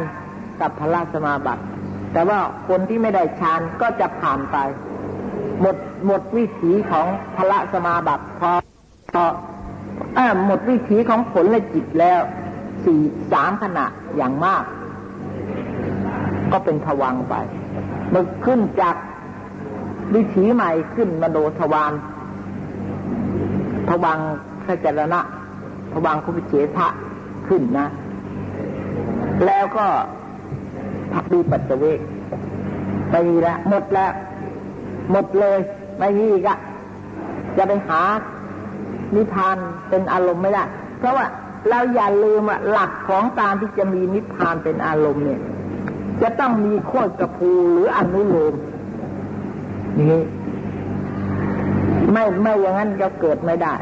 [0.61, 1.63] กับพระราสมาบัติ
[2.13, 4.57] แต่ว่าคนที่ไม่ได้ฌานก็จะผ่านไป
[5.61, 7.07] หมดหมดวิถีของ
[7.37, 8.51] พระสมาบัติพอ
[9.13, 9.23] พอ
[10.17, 12.21] อหมดวิถีของผลและจิตแล้ว
[12.85, 13.01] สี่
[13.31, 13.85] สามขณะ
[14.15, 14.63] อย่างมาก
[16.51, 17.35] ก็เป็นทวังไป
[18.13, 18.95] มันขึ้นจาก
[20.15, 21.93] วิถีใหม่ขึ้นมโนทวาร
[23.89, 24.19] ทวัง
[24.65, 25.19] ขจรณะ
[25.93, 26.87] ทวังคุปิเฉทะ
[27.47, 27.87] ขึ้นนะ
[29.45, 29.85] แล้วก็
[31.13, 31.99] พักดีปัจเจเวก
[33.11, 34.11] ไม่มีแล้วหมดแล้ว
[35.11, 35.57] หมดเลย
[35.99, 36.57] ไม่มีอีกอะ
[37.57, 38.01] จะไปหา
[39.15, 39.57] นิพพาน
[39.89, 40.63] เป็นอารมณ์ไม่ได้
[40.99, 41.25] เพราะว่า
[41.69, 45.41] เราอย่าลืมว่าหลักของการที่จะมีนิพพานเป็นอารมณ์เนี่ย
[46.21, 48.53] จะต้องมีโคตรกระพูหรืออนุโลม
[49.99, 50.23] นี่
[52.11, 53.73] ไม่ไม่อย่างนั้นจะเกิดไม่ได้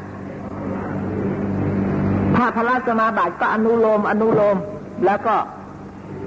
[2.36, 4.58] ถ้าพระราชมาบัติก็อนุโลม อนุโลม
[5.06, 5.36] แล้วก็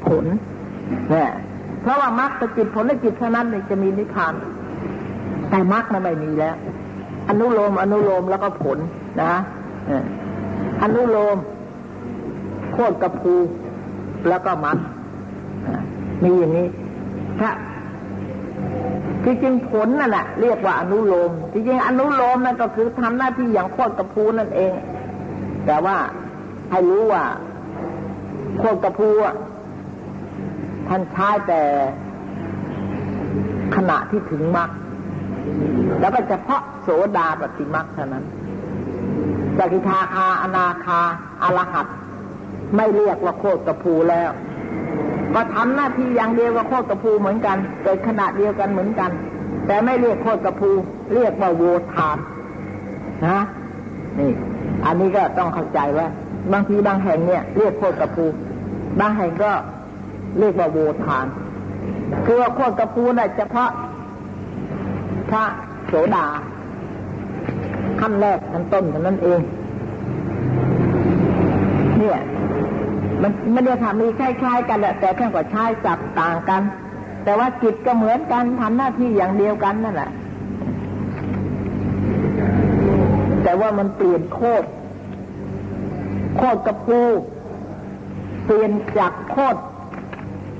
[0.06, 0.24] ผล
[1.10, 1.30] เนี่ย
[1.82, 4.34] เพราะว่ามรรคจิตผลและจิตเท่านั้นจะมีนิพพาน
[5.50, 6.56] แต่มรรคนั้นไม่มีแล้ว
[7.28, 8.78] อนุโลม อนุโลมแล้วก็ผล
[9.22, 9.34] นะ
[10.82, 11.36] อนุโลม
[12.72, 13.34] โคตรกระพู
[14.28, 14.78] แล้วก็มรรค
[16.24, 16.68] มีอย่างนี้
[17.40, 17.50] ถ้า
[19.24, 24.72] ที่จริงผลนั่นแหละเรียกว่าอนุโลมที่จริงอนุโลมนั่นก็คือทำหน้าที่อย่างโคตรกระพูนั่นเอง
[25.66, 25.96] แต่ว่า
[26.70, 27.24] ให้รู้ว่า
[28.58, 29.08] โคตรกระพู
[30.88, 31.62] ท่านใช้แต่
[33.76, 34.70] ขณะที่ถึงมรรค
[36.00, 38.24] แล้วก็เฉพาะโสดาปฏิมรรคเท่านั้น
[39.58, 41.00] สกิทาคาอนาคา
[41.42, 41.86] อรหัต
[42.76, 44.30] ไม่เรียกว่าโคตรกระพูแล้ว
[45.34, 49.10] ก็ทำหน้าที่อย่างเดียวกับโคตรกระพูเหมือนกันเกิดขณะเดียวกันเหมือนกัน
[49.66, 50.70] แต่ไม่เรียกโคตรกระพู
[51.14, 51.62] เรียกว่าโว
[51.94, 52.18] ทาน
[53.26, 53.40] นะ
[54.18, 54.30] นี่
[54.86, 56.08] อันนี้ก็ต้องเข้าใจว่า
[56.52, 58.26] บางทีบางแห่งเนี่ย เรียกโคตรกระพู
[59.00, 59.52] บางแห่งก็
[60.38, 61.26] เรียกว่าโวทาน
[62.24, 63.70] คือว่าโคตรกระพูน่ะเฉพาะ
[65.30, 65.44] พระ
[65.86, 66.26] โสดา
[68.00, 69.40] ขั้นแรกขั้นต้นเท่านั้นเอง
[71.98, 72.18] เนี่ย
[73.22, 76.62] มันไม่ได้ทำมีคล้าย ๆ กันแหละแต่แค่กว่าใช้จับต่างกัน
[77.24, 80.10] แต่ว่าจิตก็เหมือนกันทำหน้าที่อย่างเดียวกันนั่นแหละ
[83.42, 84.66] แต่ว่ามันเปลี่ยนโคตร
[86.36, 87.02] โคตรกับปู
[88.44, 89.58] เปลี่ยนจากโคตร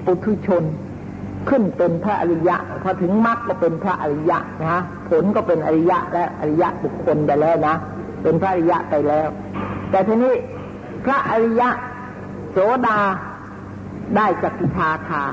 [0.04, 0.64] ปุถุชน
[1.48, 4.80] ขึ้นเป็นพระอริยะพอถึงมรรคก็เป็นพระอริยะนะ
[5.10, 7.74] ผลก็เป็นอริยะและอริยะบุคคลไปแล้วนะ
[8.22, 9.28] เป็นพระอริยะไปแล้ว
[9.90, 10.34] แต่ทีนี้
[11.04, 11.68] พระอริยะ
[12.50, 12.98] โสดา
[14.16, 15.24] ได้จักิทาคา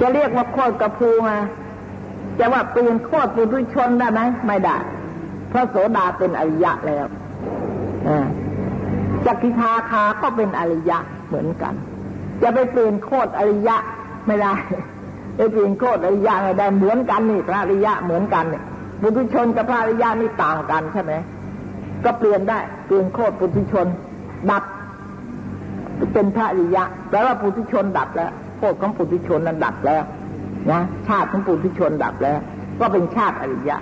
[0.00, 1.36] จะเรียกว่าโคตรกระพูมา
[2.38, 4.76] จะว่าเปลี่ยนโคตรปุถุชนได้ไหมไม่ได้
[5.48, 7.06] เพราะโสดาเป็นอริยะแล้ว
[9.26, 10.98] จักิทาคาก็เป็นอริยะ
[11.28, 11.74] เหมือนกัน
[12.42, 13.76] จะไปเปลี่ยนโคตรอริยะ
[14.26, 14.54] ไม่ได้
[15.36, 18.60] ไปเปลี่ยนโคตรอริยะไม่ได้เหมือนกันนี่พระอริยะเหมือนกันนี่
[19.00, 21.12] ปุถุชนกับพระอริยะนี่ต่างกันใช่ไหม
[22.04, 23.86] ก็เปลี่ยนได้เปลี่ยนโคตรปุถุชน
[24.50, 24.64] ดับ
[26.12, 30.02] เป็นพระอริยะแปลว่าปุถุชนดับแล้วโคตรของปุถุชนนั้นดับแล้ว
[30.70, 32.38] นะชาติของปุถุชนดับแล้ว
[32.80, 33.76] ก็เป็นชาติอริยะ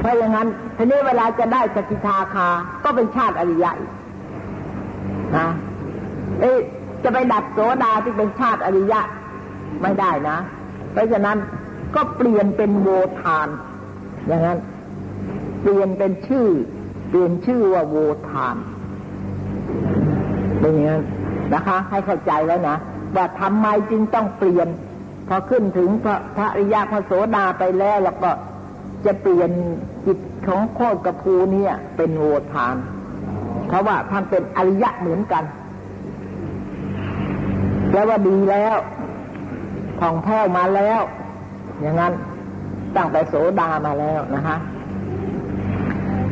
[0.00, 2.48] เพราะอย่างนั้นทีนี้เวลาจะได้สกิทาคา
[2.84, 3.70] ก็เป็นชาติอริยะ
[5.36, 5.46] นะ
[6.40, 6.52] เอ๊
[7.02, 9.00] จะไปดับโสดาที่เป็นชาติอริยะ
[9.82, 10.38] ไม่ได้นะ
[10.92, 11.38] เพราะฉะนั้น
[11.94, 12.88] ก็เปลี่ยนเป็นโว
[13.20, 13.48] ทาน
[14.26, 14.58] อย่างนั้น
[15.62, 16.48] เปลี่ยนเป็นชื่อ
[17.08, 17.96] เปลี่ยนชื่อว่าโว
[18.30, 18.56] ทาน
[20.60, 21.02] เป็นอย่างนั้น
[21.54, 22.76] นะคะ ให้เข้าใจแล้วนะ
[23.16, 24.68] ว่าทำไมจึงต้องเปลี่ยน
[25.28, 28.30] พอขึ้นถึงพระพระอริยะพระโสดาไปแล้วแล้วก็
[29.06, 29.50] จะเปลี่ยน
[30.06, 32.76] จิตของโคตรกระพูเนี่ย เป็นโวทาน
[33.72, 35.44] เพราะว่าท่านเป็นอริยะเหมือนกัน
[37.90, 38.76] แปลว่าดีแล้ว
[40.00, 41.00] ท่องแท้มาแล้ว
[41.80, 42.12] อย่างนั้น
[42.96, 44.56] ตั้งแต่โสดามาแล้วนะคะ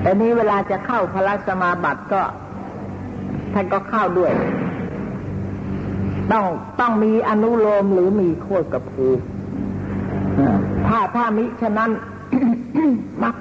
[0.00, 2.22] แต่นี้เวลาจะเข้าพระสมาบัติก็
[3.52, 4.32] ท่านก็เข้าด้วย
[6.32, 6.44] ต้อง
[6.80, 9.06] ต้องมีอนุโลมหรือมีโคตรกับภู
[10.88, 11.90] ถ้าถ้ามิฉะนั้น
[13.22, 13.34] มัก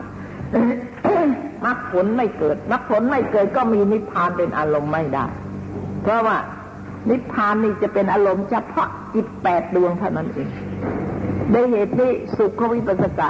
[1.66, 5.26] มรรคผลไม่เกิดมรรคผลไม่เกิดก็มีนิพพานเป็นอารมณ์ไม่ได้
[6.04, 6.38] เพราะว่า
[7.10, 10.50] นิพพานนี่จะเป็นอารมณ์เฉพาะจิตแปดดวงเท่านั้นเอง
[11.54, 13.30] ด้เหตุที่สุขวิปัสสกะ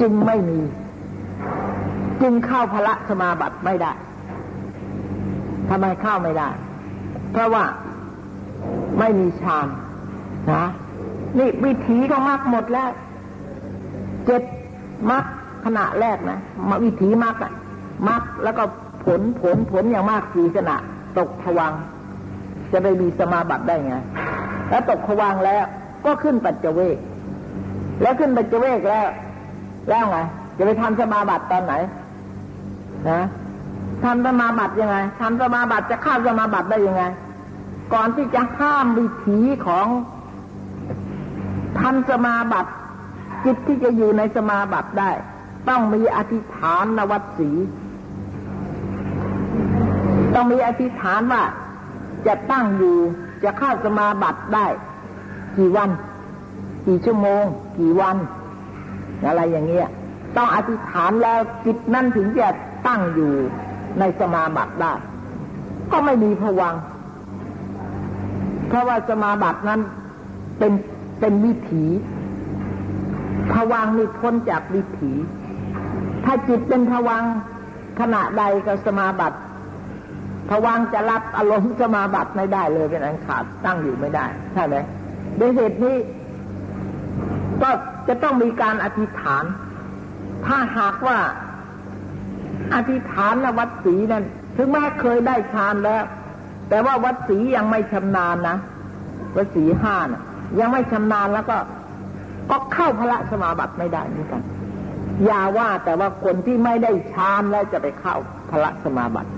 [0.00, 0.60] จึงไม่มี
[2.22, 3.92] จึงเข้าพระสมาบัติไม่ได้
[5.68, 6.48] ทำไมเข้าไม่ได้
[7.32, 7.64] เพราะว่า
[8.98, 9.66] ไม่มีฌาน
[10.52, 10.64] นะ
[11.38, 12.90] นี่วิถีของมรรคหมดแล้ว
[14.26, 14.42] เจ็ด
[15.10, 15.24] มรรค
[15.64, 16.38] ขณะแรกนะ
[16.68, 17.52] มาวิถีมรรคอะ
[18.08, 18.62] มรรคแล้วก็
[19.04, 20.76] ผลผลผลอย่างมากสี่ขณะ
[21.18, 21.72] ตกทวัง
[22.72, 23.96] จะไปมีสมาบัติได้ไง
[24.70, 25.64] แล้วตกทวังแล้ว
[26.04, 26.96] ก็ขึ้นปัจเจเวก
[28.02, 29.06] แล้วขึ้นปัจเจเวกแล้ว
[29.88, 30.18] แล้วไง
[30.56, 31.74] จะไปทำสมาบัติตอนไหน
[33.10, 33.20] นะ
[34.04, 37.02] ทำสมาบัติยังไงทำสมาบัติจะเข้าสมาบัติได้ยังไง
[37.94, 39.86] ก่อนที่จะห้ามวิถีของ
[41.80, 42.70] ทำสมาบัติ
[43.44, 45.10] จิตที่จะอยู่ในสมาบัติได้
[45.68, 47.50] ต้องมีอธิษฐานนวัตสี
[50.34, 51.42] ต้องมีอธิษฐานว่า
[52.26, 52.96] จะตั้งอยู่
[53.44, 54.66] จะเข้าสมาบัติได้
[55.56, 55.90] กี่วัน
[56.86, 57.44] กี่ชั่วโมง
[57.78, 58.16] กี่วัน
[59.26, 59.88] อะไรอย่างเงี้ย
[60.36, 62.48] ต้องอธิษฐานแล้วจิตนั่นถึงจะ
[62.86, 63.32] ตั้งอยู่
[63.98, 64.92] ในสมาบัติได้
[65.92, 66.74] ก็ไม่มีผวัง
[68.68, 69.80] เพราะว่าสมาบัตินั้น
[70.58, 70.72] เป็น
[71.20, 71.84] เป็นวิถี
[73.52, 75.12] ผวังนี่พ้นจากวิถี
[76.24, 77.24] ถ้าจิตเป็นผวัง
[78.00, 79.38] ขณะใดก็สมาบัติ
[80.50, 84.76] ผวังจะรับอารมณ์สมาบัติไม่ได้เลยเป็นอันขาดตั้งอยู่ไม่ได้ใช่ไหม
[85.38, 85.96] ด้วยเหตุนี้
[87.62, 87.70] ก็
[88.08, 89.44] จะต้องมีการอธิษฐาน
[90.46, 91.18] ถ้าหากว่า
[92.74, 94.24] อธิษฐานและวัดสีนั้น
[94.56, 96.04] ถึงแม้เคยได้ฌานแล้ว
[96.68, 98.56] แต่ว่าวัดสียังไม่ชำนาญนะ
[99.36, 100.22] วัดสีห้านะ
[100.60, 101.56] ยังไม่ชำนาญแล้วก็
[102.50, 104.42] ก็เข้าพระสมาบัติไม่ได้เหมือนกัน
[105.24, 108.16] อย่าว่าแต่ว่าคนที่ไม่ได้ฌานแล้วจะไปเข้า
[108.50, 109.30] พระสมาบัติ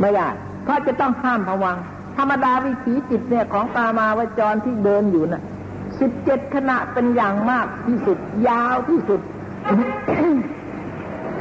[0.00, 0.28] ไม่ได้
[0.64, 1.76] เพราะจะต้องห้ามผวัง
[2.16, 5.42] ธรรมดาวิถีจิตเนี่ยของตามาวจรที่เดินอยู่น่ะ
[6.00, 8.18] สิบเจ็ดขณะเป็นอย่างมากที่สุด
[8.48, 9.20] ยาวที่สุด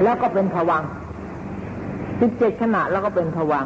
[0.04, 0.84] แล้วก็เป็นผวัง
[2.22, 3.66] สิบเจ็ดขณะแล้วก็เป็นผวัง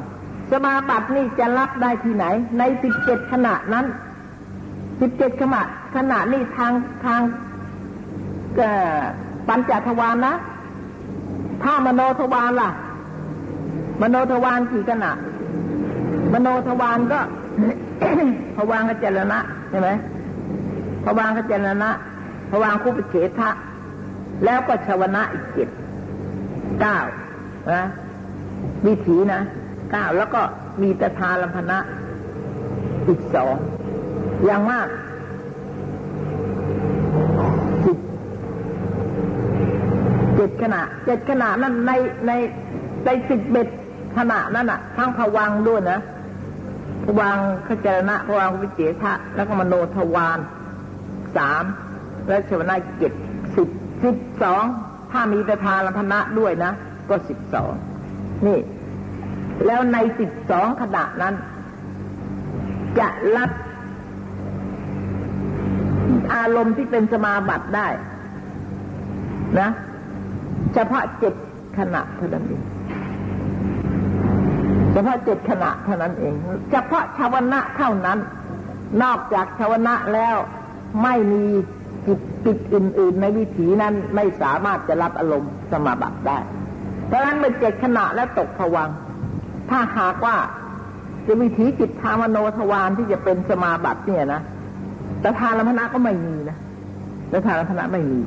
[0.52, 2.26] สมาบัตินี่จะรับได้ที่ไหน
[2.58, 3.86] ในสิบเจ็ดขณะนั้น
[5.02, 5.62] สิบเจ็ดขณะ
[5.96, 6.74] ขณะนี่ทาง
[7.06, 7.22] ทาง
[9.48, 10.34] ปัญจทวารนะ
[11.64, 12.70] ถ้ามโนทวารล่ะ
[14.02, 15.12] มโนทวารกี่ขณะ
[16.34, 17.20] มโนทวารก็
[18.56, 19.40] ผวังกเจรณะ
[19.70, 19.90] ใช่ไหม
[21.06, 21.90] ผวังกเจรณะ
[22.52, 23.50] ผวังคุปเฉทะ
[24.46, 25.70] แล้วก็ชวนะอีกเจ็ด
[26.80, 26.98] เก้า
[27.72, 27.84] นะ
[28.86, 29.42] วิถีนะ
[29.92, 30.42] เก้าแล้วก็
[30.82, 31.78] มีตถาลัมพนะ
[33.08, 33.56] อีกสอง
[34.46, 34.88] อย่างมาก
[37.86, 37.98] สิบ
[40.31, 41.92] เจ็ดขณะเจ็ดขณะนั้นใน
[42.28, 42.32] ใน
[43.06, 43.68] ในสิบเบ็ด
[44.18, 46.00] ขณะนั้นอะทั้งผวังด้วยนะ
[47.06, 47.38] ผวัง
[47.68, 50.40] ขจรณะผวังวิเจทะแล้วก็มโนทวาร
[51.36, 51.64] สาม
[52.28, 53.14] และชวนาเจ็ด
[53.56, 53.68] สิบ
[54.04, 54.64] สิบสอง
[55.12, 56.72] ถ้ามีตถาลัพนะด้วยนะ
[57.10, 57.72] ก็สิบสอง
[58.48, 58.60] นี่
[59.66, 61.34] แล้วในสิบสองขณะนั้น
[63.00, 63.50] จะรับ
[66.34, 67.88] อารมณ์ที่เป็นสมาบัติได้
[69.60, 69.70] นะ
[70.74, 71.34] เฉพาะเจ็ด
[71.78, 72.62] ขณะเท่านั้นเอง
[74.92, 76.34] เฉพาะเจ็ดขณะเท่านั้นเอง
[76.72, 78.20] เฉพาะชาวนะเท่านั้น
[79.04, 80.38] นอกจากชาวนะแล้ว
[81.04, 81.44] ไม่มี
[82.08, 86.38] จิตติดอื่น ๆ ในวิถีนั้นไม่สามารถจะรับอารมณ์สมาบัติได้
[87.12, 88.90] ดังนั้นเมื่อเจ็ดขณะแล้วตกผวัง
[89.70, 90.36] ถ้าหากว่า
[91.28, 94.42] จะวิถีจิตทามโนทวารที่จะเป็นสมาบัติเนี่ยนะ
[95.22, 96.58] แต่ทานลพนะก็ไม่มีนะ
[97.30, 98.20] แต่ทานลพนะไม่มี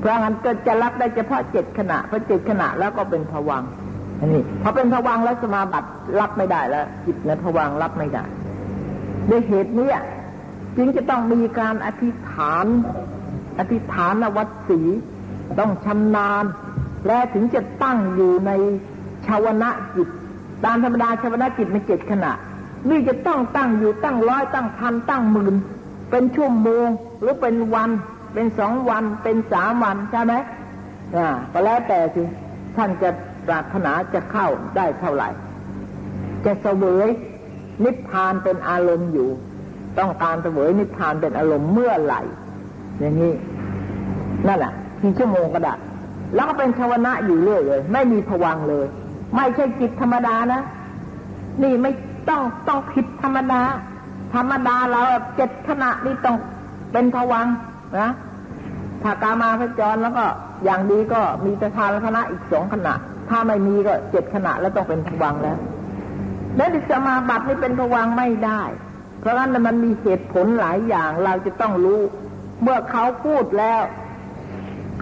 [0.00, 3.62] เพราะงั้นก็จะรับได้เฉพาะเจ็ดขณะพอเจ็ดขณะแล้วก็เป็นผวัง
[4.20, 5.88] อันนี้พอเป็นผวังแล้วสมาบัติ
[6.20, 8.24] รับไม่ได้แล้วจิตในผวังรับไม่ได้
[9.30, 9.90] ด้วยเหตุนี้
[10.76, 12.66] จึงจะต้องมีการอธิษฐาน
[13.58, 14.80] อธิษฐานวัดสี
[15.58, 16.44] ต้องชำนาญ
[17.06, 18.50] และถึงจะตั้งอยู่ใน
[19.26, 20.08] ชาวนะจิต
[20.64, 22.32] ตามธรรมดาชาวนะจิตมันเจ็ดขณะ
[22.90, 25.54] นี่จะต้องตั้งอยู่ตั้งร้อยตั้งพันตั้งหมื่น
[26.10, 26.88] เป็นชั่วโมง
[27.20, 27.90] หรือเป็นวัน
[28.34, 30.34] เป็นสองวันเป็นสามวันใช่ไหม
[31.16, 32.22] อ่าก็แล้วแต่สิ
[32.76, 33.10] ท่านจะ
[33.46, 35.28] ปรารถนาจะเข้าได้เท่าไหร่
[36.44, 37.08] จะเสวย
[37.84, 39.28] นิพพานเป็นอารมณ์อยู่
[39.98, 42.20] ต้องการเสวยนิพพานเป็นอารมณ์เมื่อไหร่
[42.98, 43.32] อย่างนี้
[44.46, 44.72] นั่นแหละ
[45.02, 45.74] กี่ชั่วโมงก็ได้
[46.34, 48.86] แล้วก็เป็นชาวนะอยู่เรื่อยเลย ไม่มีผวังเลย
[49.36, 50.60] ไม่ใช่จิตธรรมดานะ
[51.62, 51.92] นี่ไม่
[52.28, 53.62] ต้องต้องผิดธรรมดา
[54.34, 55.02] ธรรมดาเรา
[55.36, 56.36] เจ็ดขณะนี่ต้อง
[56.92, 57.46] เป็นผวัง
[57.96, 58.08] นะ
[59.02, 60.24] ถ้ากามาพจรแล้วก็
[60.64, 62.94] อย่างดีก็มีตทานคณะอีกสองขณะ
[63.30, 65.58] ถ้าไม่มีก็เจ็ดขณะแล้วต้องเป็นผวังแล้ว
[66.56, 68.62] และดิสมาบัตินี่เป็นผวังไม่ได้
[69.20, 72.00] เพราะฉะนั้นมันมีเหตุผลหลายอย่างเราจะต้องรู้
[72.62, 73.82] เมื่อเขาพูดแล้ว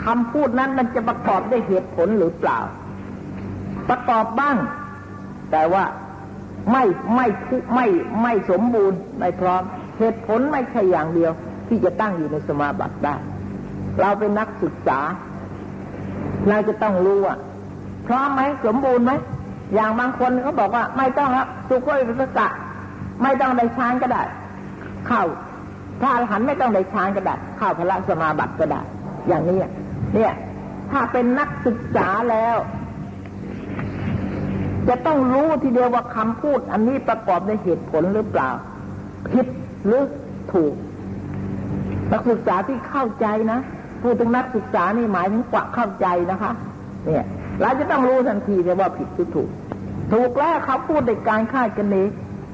[0.04, 2.58] คำพูดนั้นมันจะประกอบด้วยเหตุผลหรือเปล่า
[3.88, 4.56] ประกอบบ้าง
[5.50, 5.84] แต่ว่า
[6.72, 6.84] ไม่
[7.14, 7.26] ไม่
[7.74, 7.86] ไม่
[8.22, 9.62] ไม่สมบูรณ์ไม่พร้อม
[9.98, 11.32] เหตุผลไม่ใช่อย่างเดียว
[11.68, 13.16] ที่จะตั้งอยู่ในสมาบัติได้
[14.00, 14.98] เราเป็นนักศึกษา
[16.48, 17.36] เราจะต้องรู้ว่า
[18.06, 19.12] พร้อมไหมสมบูรณ์ไหม
[19.74, 22.46] อย่างบางคนเขาบอกว่า ไม่ต้องครับสุขวิปัสสะ
[23.22, 24.22] ไม่ต้องได้ฌานก็ได้
[25.06, 25.22] เข้า
[26.00, 28.80] พระอรหันต์ไม่ต้องได้ฌานก็ได้เข้าพระสมาบัติก็ได้
[29.28, 29.58] อย่างนี้
[30.14, 30.32] เนี่ย
[30.90, 32.56] ถ้าเป็นนักศึกษาแล้ว
[34.88, 38.50] จะต้องรู้ทีเดียวว่าคำพูด อันนี้ประกอบด้วยเหตุผลหรือเปล่า
[39.28, 39.46] ผิด
[39.86, 40.02] หรือ
[40.52, 40.74] ถูก
[42.12, 43.60] นักศึกษาที่เข้าใจนะ
[44.02, 46.52] พูดถึงนักศึกษานี่หมายถึงกว่าเข้าใจนะคะ
[47.04, 47.24] เนี่ย
[47.62, 49.48] เราจะต้องรู้ทันทีเลยว่าผิดหรือถูก
[50.12, 52.08] ถูกแล้วเขาพูดในการค่ายกันเอง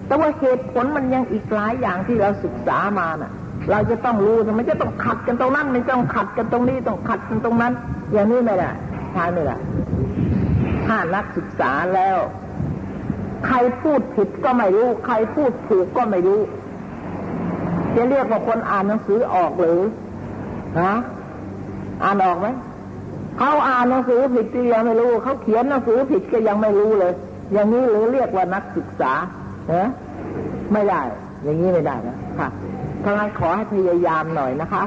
[0.06, 3.32] แต่ว่าเหตุผลมันยังอีกหลายอย่างที่เราศึกษามาน่ะ
[3.70, 7.72] เราจะต้องรู้แต่มันจะต้องขัดกันตรงนั้นไม่ต้องขัดกันตรงนี้ต้องขัดกันตรงนั้น
[8.12, 8.70] อย่างนี้ไม่ได้
[9.12, 9.56] ใช่ไม่ได้
[10.86, 12.18] ถ้านักศึกษาแล้ว
[13.46, 16.40] ใครพูดผิดก็ไม่รู้ ใครพูดถูกก็ไม่รู้
[17.96, 19.80] จะเรียกว่าคนอ่านหนังสือออกหรือ
[20.80, 20.92] ฮะ
[22.04, 22.48] อ่านออกไหม
[23.38, 27.12] เขาอ่านหนังสือผิดก็ยังไม่รู้เขาเขียนหนังสือผิดก็ยังไม่รู้เลย
[27.52, 29.12] อย่างนี้หรือเรียกว่านักศึกษา
[29.68, 29.90] เนะ
[30.72, 31.00] ไม่ได้
[31.42, 32.48] อย่างนี้ไม่ได้นะค่ะ
[33.04, 34.84] ทางนั้นขอให้พยายามหน่อยนะคะ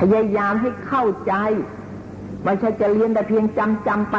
[0.00, 1.34] พยายามให้เข้าใจ
[2.44, 4.16] ไม่ใช่จะเรียนแต่เพียงจำจำไป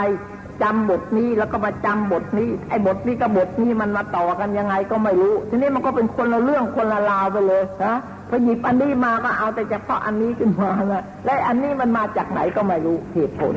[0.62, 7.96] จำบทนี้แล้วก็มาจำบทนี้ ไอ้บทนี้กับบทนี้มันมาต่อกันยังไงก็ไม่รู้ ทีนี้มันก็เป็นคนละเรื่องคนละราวไปเลยนะ
[8.30, 13.54] พอหยิบอันนี้มาก็เอาแต่เฉพาะอันนี้ขึ้นมาละและอันนี้มันมาจากไหนก็ไม่รู้เหตุผล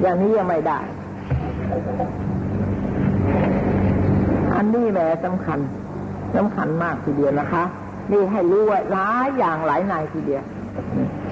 [0.00, 0.78] อย่างนี้ยังไม่ได้
[4.56, 5.58] อันนี้แหมสำคัญ
[6.36, 7.64] สำคัญมากทีเดียวนะคะ
[8.12, 10.42] นี่ให้รู้ว่าหลายอย่างหลายนายทีเดียว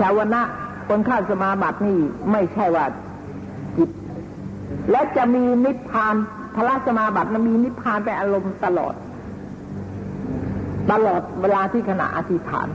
[0.00, 0.42] ชาวนะ
[0.88, 1.98] คนข้าสมาบัตินี่
[2.32, 2.84] ไม่ใช่ว่า
[3.76, 3.90] จิต
[4.90, 6.14] และจะมีนิพพาน
[6.54, 8.94] พระสมาบัติมันมีนิพพานเป็นอารมณ์ตลอด
[10.92, 12.68] ตลอดเวลาที่ขณะอธิษฐาน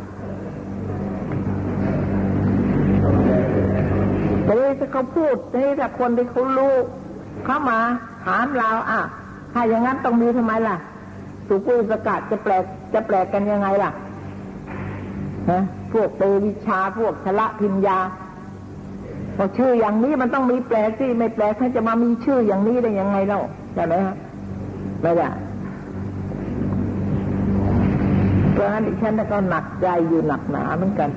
[4.45, 6.73] แต่ถ้เขาพูดนี่ถ้าคนที่เขารู้
[7.45, 7.79] เข้ามา
[8.25, 9.01] ถามเราอะ
[9.53, 10.77] ถ้าอย่างนั้นต้องมีทำไมล่ะ
[11.47, 13.91] สุกุสกัดจะแปลกจะแปลกกันยังไงล่ะ
[15.49, 17.97] ฮะพวกเตวิชาพวกชละพิญญา
[19.41, 23.41] พอชื่ออย่างนี้มันต้องมีแปลสิไม่แปลถ้านจะมามีชื่ออย่างนี้ได้ยังไงเล่า
[23.73, 24.15] ใช่ไหมฮะ
[25.01, 25.27] ไม่ได้
[28.53, 31.09] เพราะฉะนั้นฉันก็หนักใจอยู่หนักหนาเหมือนกัน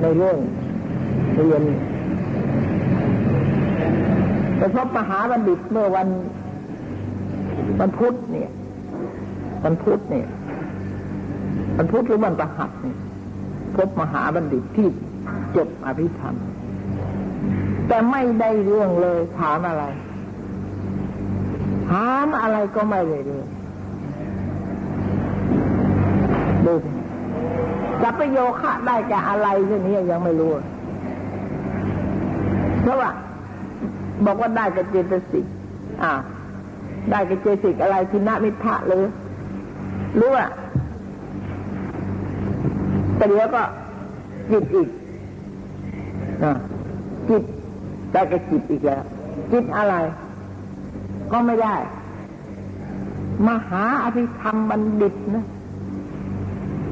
[0.00, 0.36] ในเรื่อง
[1.34, 1.62] เรียน
[4.58, 6.08] ไปพบมหาบัณฑิตเมื่อวัน
[7.80, 8.50] วันพุธเนี่ย
[9.64, 10.26] วันพุธเนี่ย
[11.76, 12.96] วันพุธหรือวันประหัสเนี่ย
[13.76, 14.86] พบมหาบัณฑิตที่
[15.56, 16.36] จบอภิธรรม
[17.88, 19.84] แต่ไม่ได้เรื่องเลย ถามอะไร
[21.90, 23.46] ถามอะไรก็ไม่ได้เรื่อง
[26.66, 26.74] ดู
[28.02, 30.50] จะประโยคะได้แก่อะไรเรื่องนี้ยังไม่รู้
[32.82, 33.10] เพราะว่า
[34.26, 35.46] บอกว่าได้กับเจตสิก
[36.02, 36.12] อ่า
[37.10, 39.04] ได้กับเจตสิกอะไรทินะมิทะเลย
[40.18, 40.46] รู้ว่า
[43.16, 43.62] แต่เดี๋ยวก็
[44.50, 44.88] จิตอีก
[47.28, 47.42] จิต
[48.12, 49.02] ได้กับจิตอีกแล้ว
[49.52, 49.94] จิตอะไร
[51.32, 51.76] ก็ไม่ได้
[53.48, 55.46] มหาอภิธรรมบัณฑิตนะ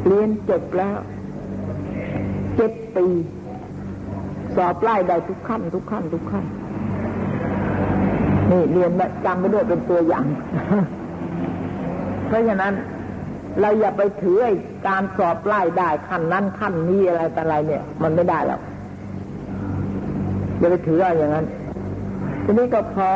[0.06, 0.98] เรียนจบแล้ว
[2.56, 3.06] เจ็ดปี
[4.56, 6.44] สอบไล่ได้ทุกขั้นทุกขั้นทุกขั้น
[8.50, 8.90] นี่เรียน
[9.24, 10.26] จำไปด้วยเป็นตัวอย่าง
[12.28, 12.74] เพราะฉะนั้น
[13.60, 14.38] เราอย่าไปถือ
[14.86, 18.60] การสอบไล่ได้ขั้นนั้นขั้นนี้อะไรแต่อะไรเนี่ย มันไม่ได้แล้ว
[20.58, 21.46] อย่าไปถืออะไรอย่างนั้น
[22.44, 23.08] ทีนี้ก็พอ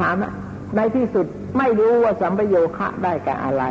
[0.00, 0.32] ถามอะ
[0.76, 1.26] ในที่สุด
[1.58, 3.62] ไม่รู้ว่าสัมปโยคะได้กับอะไร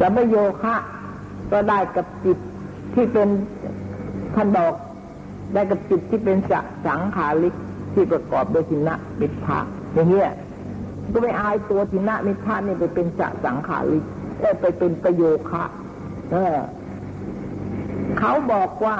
[0.00, 0.76] สัมปโยคะ
[1.52, 2.38] ก็ได้กับจิต
[2.94, 3.28] ที่เป็น
[4.34, 4.72] ท่านบอก
[5.54, 7.54] ได้กับจิตที่เป็นสัสังขาริก
[7.94, 9.58] ที่ประกอบด้วยสินะมิภา
[9.94, 10.30] อย่างเงี้ย
[11.12, 13.98] ก็ไม่อายตัวทินะมิทานี่ไปเป็นจะสังขาริ
[14.42, 15.64] ก็ไปเป็นประโยคะ
[16.30, 16.58] เออ
[18.18, 18.96] เขาบอกว่า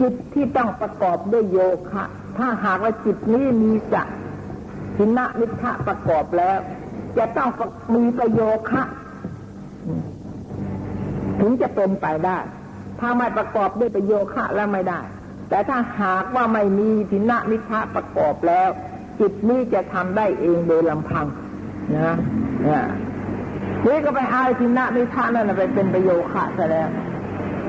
[0.00, 1.58] จิตที่ต้องประกอบด้วยโย
[1.90, 2.04] คะ
[2.36, 4.02] ถ้าหากว่าจิตนี้มีจะ
[4.96, 6.58] ทินะมิทะประกอบแล้ว
[7.18, 7.50] จะต้อง
[7.94, 8.40] มีประโย
[8.70, 8.82] คะ
[11.40, 12.38] ถึงจะเป็นไปได้
[13.00, 15.00] ถ้าไม่ประกอบด้วยประโยคะแล้วไม่ได้
[15.48, 18.68] แต่ถ้าหากว่าไม่มีทินะมิทะประกอบแล้ว
[19.20, 21.26] จิตนี้จะทำได้เองโดยลำพัง
[21.96, 22.16] นะ
[23.86, 26.88] นี่ก็ไปเอาทินะมิทะนั่นไปเป็นประโยคะซะแล้ว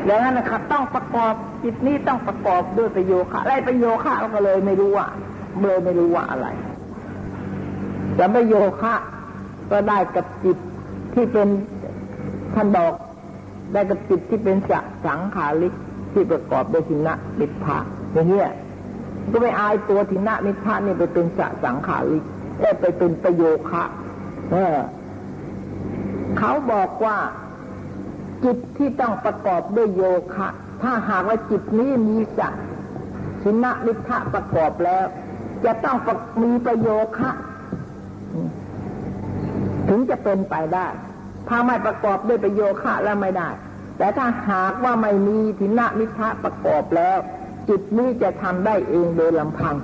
[0.05, 1.33] แล้วนั้นนะครับต้องประกอบ
[1.63, 5.07] จิตนี้ต้องประกอบด้วยประโยคะอะไรประโยคะก็เลยไม่รู้ว่า
[5.61, 6.47] เลยไม่รู้ว่าอะไร
[8.17, 8.95] จะประโยคะ
[9.71, 10.57] ก็ได้กับจิต
[11.13, 11.47] ที่เป็น
[12.53, 12.93] ท่านบอก
[13.73, 15.73] ได้กับจิตที่เป็นสัสังขาริก
[16.13, 17.77] ที่ประกอบด้วยทินะมิทะ
[18.13, 18.49] อย่างเงี้ย
[19.31, 22.23] ก็ไปอายตัวทินะมิทะนี่ไปเป็นสัสังขาริก
[22.61, 23.83] ได้ไปเป็นประโยคะ
[24.51, 24.77] เออ
[26.37, 27.17] เขาบอกว่า
[28.43, 30.03] จิตที่ต้องประกอบด้วยโย
[30.35, 30.47] คะ
[30.81, 35.05] ถ้าหากว่าจิตนี้มีสัทินะมิทะประกอบแล้ว
[35.65, 35.97] จะต้อง
[36.43, 37.29] มีประโยคะ
[39.89, 40.87] ถึงจะเป็นไปได้
[41.47, 43.49] ถ้าไม่ประกอบด้วยประโยคะแล้วไม่ได้
[43.97, 47.17] แต่ถ้าหากว่าไม่มีทินะมิทะประกอบแล้ว
[47.69, 49.75] จิตนี้จะทำได้เองโดยลำพัง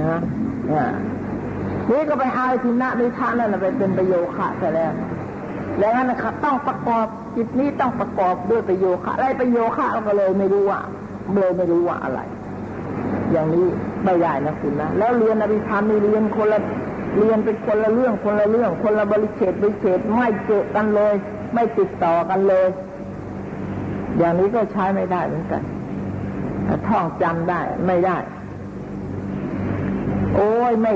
[0.00, 0.20] นะ
[1.90, 4.92] นี่ก็ไปเอาทินะมิทะนั่นไปเป็นประโยคะซะแล้ว
[5.78, 7.06] แล้วนั้นนะครับต้องประกอบ
[7.36, 10.80] จิตนี้ต้องประกอบด้วยประโยคะอะไรประโยคะก็เลยไม่รู้ว่า
[11.34, 12.20] เลยไม่รู้ว่าอะไร
[13.32, 13.66] อย่างนี้
[14.04, 16.60] ไม่ได้นะคุณนะแล้วเรียนอภิธรรมนี่เรียนคนละ
[17.18, 21.14] เรียนเป็นคนละเรื่องคนละเรื่อง คนละบริเขตบริเขตไม่เจอกันเลย
[21.54, 22.66] ไม่ติดต่อกันเลย
[24.18, 25.62] อย่างนี้ก็ใช้ไม่ได้เหมือนกัน
[26.86, 28.16] ท่องจำได้ไม่ได้
[30.34, 30.92] โอ้ยไม่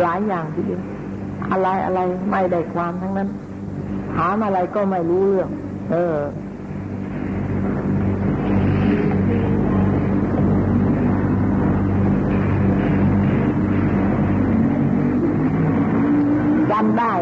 [0.00, 0.82] หลายอย่างทีเดียว
[1.50, 2.00] อะไรอะไร
[2.30, 3.28] ไม่ได้ความทั้งนั้น
[4.22, 5.48] ถามอะไรก็ไม่รู้เรื่อง
[5.90, 6.18] เออ
[16.70, 17.12] จำได้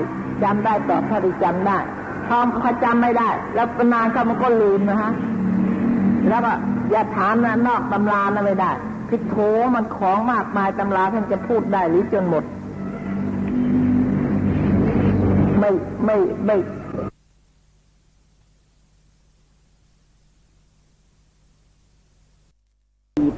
[0.42, 1.78] จำได้ตอถ้าได้จำได้
[2.28, 5.12] พอเขาจำไม่ได้ แล้วนานเขามันก็ลืมนะฮะ
[6.28, 6.52] แล้วก็
[6.90, 8.70] อย่าถามนะนอกตำรานะไม่ได้
[9.08, 9.36] คือโถ
[9.74, 12.44] มันของมากมายตำราท่านจะพูดได้หรือจนหมด
[15.60, 15.70] ไม่
[16.04, 16.56] ไม่ไม่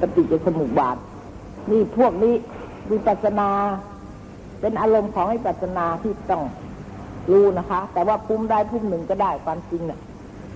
[0.15, 0.97] ฏิจจสมุปบาท
[1.71, 2.33] นี่พวกนี้
[2.91, 3.49] วิปัสนา
[4.61, 6.43] เป็นอารมณ์ของวิปัสนาที่ต้อง
[7.31, 9.99] รู้นะคะ แต่ว่าภูมิได้ภูมิหนึ่งก็ได้ความจริงเนะ่ย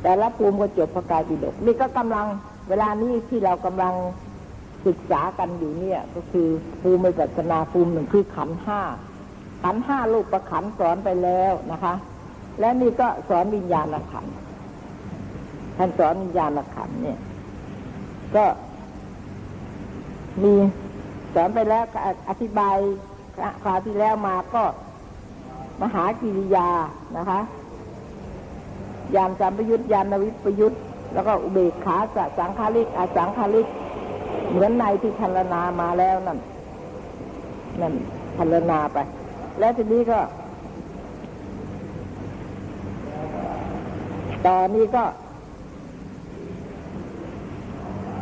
[0.03, 2.27] แต่ละภูมิก็จบพระกายปิฎกนี่ก็กำลัง
[2.69, 3.93] เวลานี้ที่เรากำลัง
[4.85, 6.47] ศึกษากันอยู่เนี่ย ก็คือ
[6.81, 8.81] ภูมิวิปัสนาภูมิหนึ่งคือขันห้า
[9.63, 11.93] ขันห้าลูกประขันสอนไปแล้วนะคะ
[12.59, 14.25] และนี่ก็สอนวิญญาณขัน
[15.77, 17.19] ท่านสอนวิญญาณขันเนี่ย
[18.35, 18.45] ก็
[20.43, 20.53] มี
[21.33, 21.83] สอนไปแล้ว
[22.29, 22.77] อธิบาย
[23.63, 24.63] คราวที่แล้วมาก็
[25.81, 26.69] มหากิริยา
[27.17, 27.39] นะคะ
[29.15, 30.73] ยานสัมปยุตยานวิปยุต
[31.13, 33.67] แล้วก็อุเบกขาสสังคาริกอสังคาริก
[34.49, 36.39] เหมือนในที่พัลนามาแล้วนั่น
[37.81, 37.93] นั่น
[38.37, 38.97] พัลนาไป
[39.59, 40.19] แล้วทีนี้ก็
[44.45, 45.03] ตอนนี้ก็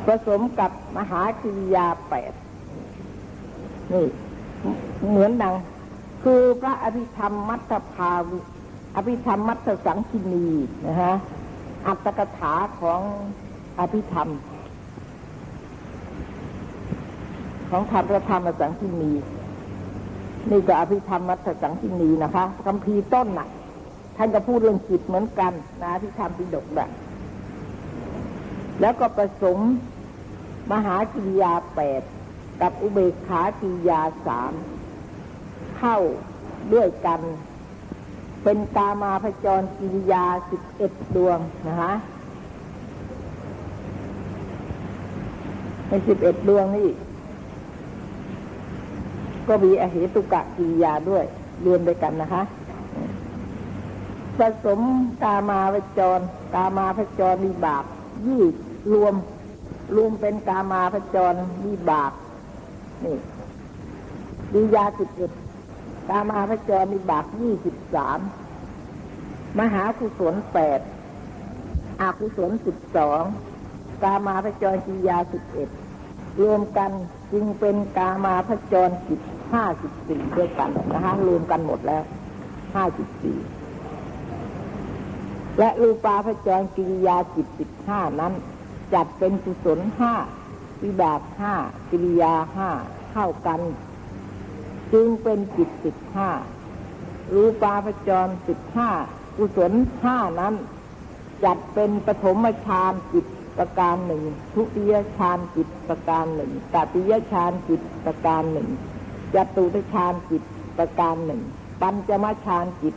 [0.07, 2.33] ผสมกับมหากิริยาแปด
[3.93, 4.05] นี่
[5.09, 5.55] เหมือนดัง
[6.23, 8.39] คือพระอภิธรรมมัตถภาวิ
[8.95, 10.47] อภิธรรมมัตถสังคินี
[10.87, 11.15] นะฮะ
[11.87, 12.99] อัตตกถาของ
[13.79, 14.29] อภิธรรม
[17.69, 19.11] ของธรรมพระธรรมสังคินี
[20.49, 23.47] นี่ก็อภิธรรมมัตถสังคินีนะคะคำพีต้นน่ะ
[24.17, 26.89] ท่านก็พูดเรื่องจิตเหมือนกันนะที่ทำปิฎกแบบ
[28.81, 29.57] แล้วก็ผสม
[30.71, 32.01] มหากิริยาแปด
[32.61, 34.53] กับอุเบกขากิริยาสาม
[35.77, 35.97] เข้า
[36.73, 37.21] ด้วยกัน
[38.43, 41.37] เป็นกามาพจรกิริยาสิบเอ็ดดวง
[41.67, 41.93] นะคะ
[45.87, 46.89] ในสิบเอ็ดดวงนี่
[49.47, 51.25] ก็มีอเหตุกะกิริยาด้วย
[51.65, 52.43] รวมด้วยกันนะคะ
[54.37, 54.79] ผสม
[55.23, 56.19] กามาพจร
[56.55, 57.83] กามาพจรมีบาป
[58.25, 58.43] ยี่
[58.93, 59.13] รวม
[59.95, 61.33] รวมเป็นกามาพจร
[61.63, 62.11] มีบาป
[63.03, 63.17] นี่
[64.53, 65.31] ดียาสิบเอ็ด
[66.09, 68.19] กามาพจรมีบาปยี่สิบสาม
[69.59, 70.79] มหากุศลแปด
[72.01, 73.21] อากุศลสิบสอง
[74.03, 75.69] กามาพจรกิยาสิบเอ็ด
[76.41, 76.91] รวมกัน
[77.31, 79.21] จึงเป็นกามาพจรจิต
[79.53, 82.03] ห้าสิบสี่ด้วยกันนะคะรวมกันหมดแล้ว
[82.75, 83.37] ห้าสิบสี่
[85.59, 88.33] และรูปาพจรกิริยาจิตสิบห้านั้น
[88.93, 90.13] จัดเป็นกุศลห้า
[90.83, 91.53] วิบากห้า
[91.89, 92.69] กิริยาห้า
[93.11, 93.61] เท่ากัน
[94.93, 96.29] จึงเป็นจิตสิบห้า
[97.33, 98.89] รูปาพจรสิบห้า
[99.37, 99.71] กุศล
[100.03, 100.55] ห้านั้น
[101.43, 103.25] จัดเป็นปฐมฌานจิต
[103.57, 104.23] ประการหนึ่ง
[104.53, 108.69] ทุติยฌานจิตประการหนึ่งตติยฌานจิตประการหนึ่ง
[109.35, 110.43] จตุตฌานจิต
[110.77, 111.41] ประการหนึ่ง
[111.81, 112.95] ปัญจมฌานจิต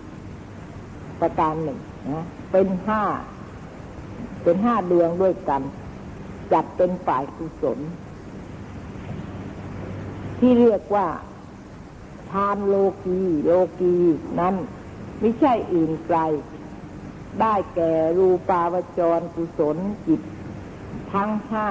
[1.20, 1.78] ประการหนึ่ง
[2.10, 3.02] นะเป็นห้า
[4.46, 5.62] เป็นห้าดวงด้วยกัน
[6.52, 7.78] จัดเป็นฝ่ายกุศล
[10.38, 11.08] ที่เรียกว่า
[12.30, 12.74] ทานโล
[13.04, 13.96] กีโลกี
[14.40, 14.54] นั้น
[15.20, 16.18] ไม่ใช่อื่นไกล
[17.40, 19.76] ได้แก่รูปาวจรกุศล
[20.06, 20.20] จิต
[21.12, 21.68] ทั้งห้า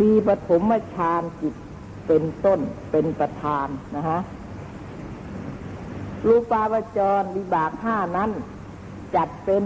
[0.00, 1.54] มีปฐมฌานจิต
[2.06, 2.60] เป็นต้น
[2.90, 4.20] เป็นประธานนะฮะ
[6.26, 8.30] รูปาวจรวิบากห้านั้น
[9.16, 9.64] จัดเป็น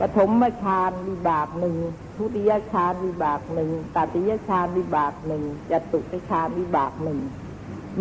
[0.00, 0.30] ปฐม
[0.62, 1.76] ฌานวิบากหนึ่ง
[2.16, 7.20] ทุติยฌานวิบากหนึ่งตติยฌานวิบากหนึ่งจตุตฌานวิบากหนึ่ง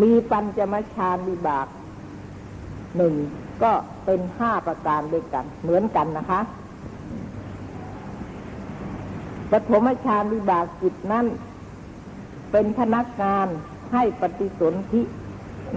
[0.02, 1.68] มีปัญจมฌานวิบาก
[2.98, 3.16] หนึ่ง
[3.64, 3.72] ก็
[4.06, 6.42] เป็นห้าประการด้วยกัน เหมือนกันนะคะ
[9.52, 11.26] ปฐมฌานวิบากจิตนั้น
[12.52, 13.48] เป็นพนักงาน
[13.94, 15.02] ให้ปฏิสนธิ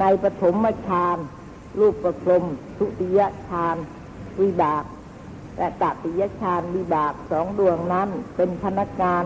[0.01, 1.17] ในปฐมฌาน
[1.79, 2.45] รูปประพรม
[2.79, 3.77] ทุติยฌาน
[4.41, 4.85] วิบาก
[5.59, 9.25] และตติยฌานวิบากสองดวงนั้นเป็นพนักงาน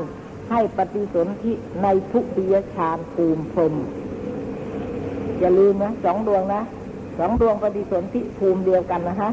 [0.50, 1.52] ให้ปฏิสนธิ
[1.82, 3.74] ในทุติยฌานภูมิพรม
[5.38, 6.62] อย่าลืมนะสองดวงนะ
[7.18, 9.30] สองดวงปฏิสนธิภูมิเดียวกันนะฮะ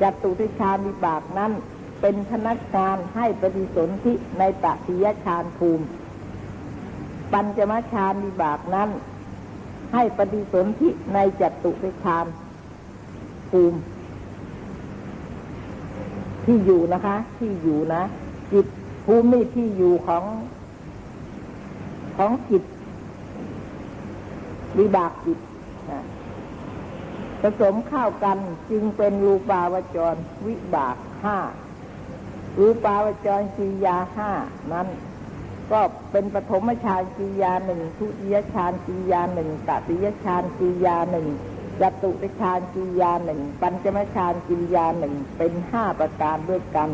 [0.00, 1.52] จัตุทิชานวิบากนั้น
[2.00, 5.84] เป็นพนักงานให้ปฏิสนธิในตติยฌานภูมิ
[7.32, 8.90] ปัญจมฌานวิบากนั้น
[9.92, 12.26] ให้ปฏิสนธิในจัตุทิชาน
[13.50, 13.78] ภูมิ
[16.50, 18.02] ที่อยู่นะคะ ที่อยู่นะ
[18.52, 18.66] จิต
[19.06, 20.24] ภูมิที่อยู่ของ
[22.16, 22.62] ของจิต
[24.78, 25.38] วิบากจิต
[27.40, 28.38] ผสมเข้ากัน
[28.70, 30.14] จึงเป็นรูปาวจร
[30.46, 31.38] วิบากห้า
[32.58, 34.30] รูปาวจรกิยาห้า
[34.72, 34.88] นั้น
[35.72, 35.80] ก็
[36.10, 41.26] เป็นปฐมฌานกิยาหนึ่งทุติยฌานกิยาหนึ่งตติยฌานกิยาหนึ่ง
[41.80, 46.90] จตุตฌานกิยาหนึ่ง ปัญจมฌานกิยาหนึ่งเป็นห้าประการด้วยกัน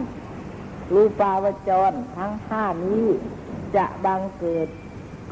[0.92, 3.06] รูปาวจรทั้งห้านี้
[3.76, 4.68] จะบังเกิด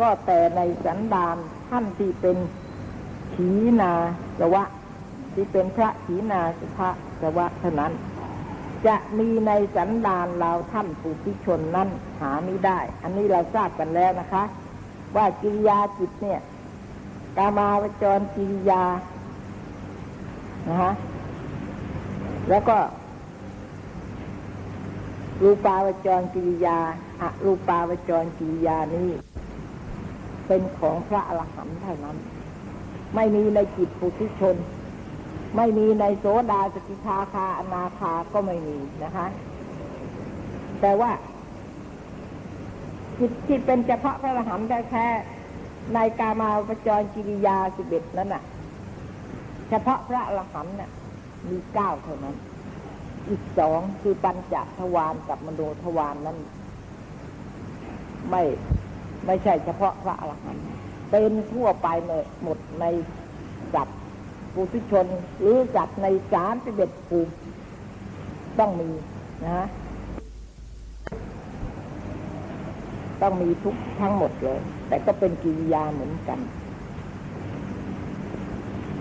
[0.01, 1.37] ก็แต่ในสันดาน
[1.69, 2.37] ท่านที่เป็น
[3.35, 3.49] ขี
[3.81, 3.93] นา
[4.39, 4.65] สวะ
[5.35, 6.91] ที่เป็นพระขีนาสภะ
[7.21, 7.93] สวะเท่านั้น
[8.87, 11.89] จะมีในสันดานเราท่านผู้พิชนนั้น
[12.21, 14.45] หาไม่ได้ อันนี้เราทราบกันแล้วนะคะ
[15.17, 16.41] ว่ากิริยาจิตเนี่ย
[17.37, 18.83] กามาวจรกิริยา
[20.69, 20.93] นะฮะ
[22.49, 22.77] แล้วก็
[25.43, 26.79] รูปาวจรกิริยา
[27.21, 29.09] อะรูปาวจรกิริยานี้
[30.47, 32.17] เป็นของพระอรหันต์เท่านั้น
[33.15, 34.57] ไม่มีในจิตปุถุชน
[35.57, 39.27] ไม่มีในโสดาสกิทาคาอนาคาก็ไม่มีนะคะ
[40.81, 41.11] แต่ว่า
[43.19, 45.07] จิตที่เป็นเฉพาะพระอรหันต์แท้
[45.95, 48.43] ในกามาปจรกิริยาสิบเอ็ดนั้นน่ะ
[49.75, 50.91] เฉพาะพระอรหันต์น่ะ
[51.49, 52.37] มีเก้าเท่านั้น
[53.29, 56.39] อีกสองคือปัญจทวารกับมโนทวารนนั้น
[58.31, 58.43] ไม่
[59.27, 60.65] ไม่ใช่เฉพาะพระอรหันต์
[61.11, 61.89] เป็นทั่วไป
[62.43, 62.85] หมดใน
[63.75, 63.89] สัต
[64.55, 65.07] ปุถุชน
[65.41, 67.33] หรือจัดในสามสิบเอ็ดภูมิ
[68.59, 68.91] ต้องมี
[69.47, 69.67] นะ
[73.23, 76.41] ต้องมีทุกทั้งหมดเลย แต่ก็เป็นกิริยาเหมือนกัน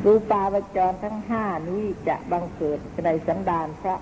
[0.06, 3.96] รูปาวจรทั้งห้านี้จะบังเกิดในสันดานพระ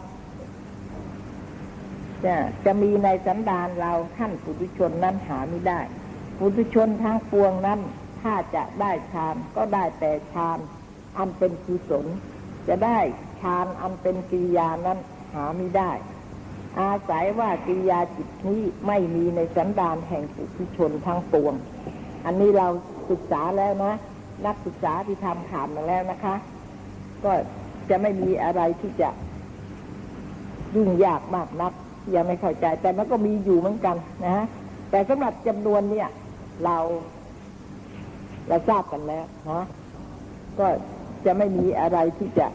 [2.25, 2.35] จะ
[2.65, 5.79] จะมีในสันดานเราท่านปุถุชนนั้นหาไม่ได้
[6.37, 7.79] ปุถุชนทั้งปวงนั้น
[8.21, 10.59] ถ้าจะได้ฌานก็ได้แต่ฌาน
[11.17, 12.05] อันเป็นกุศล
[12.67, 12.99] จะได้
[13.41, 14.99] ฌานอันเป็นกิริยานั้น
[15.33, 15.91] หาไม่ได้
[16.79, 21.53] อาศัยว่ากิริยาจิตนี้ไม่มีในสันดานแห่งปุถุชนทั้งปวง
[22.25, 22.67] อันนี้เรา
[23.09, 23.93] ศึกษาแล้วนะ
[24.45, 26.35] นักศึกษาที่ทำผ่านมาแล้วนะคะ
[27.23, 27.31] ก็
[27.89, 29.09] จะไม่มีอะไรที่จะ
[30.75, 31.73] ยุ่งยากมากนัก
[32.15, 34.45] ยังไม่เข้าใจ แต่มันก็มีอยู่เหมือนกันนะฮะ
[34.91, 36.09] แต่สำหรับจำนวนเนี่ย
[36.63, 36.77] เรา
[38.47, 39.65] เราทราบกันแล้วนะ
[40.59, 40.67] ก็
[41.25, 42.47] จะไม่มีอะไรที่จะ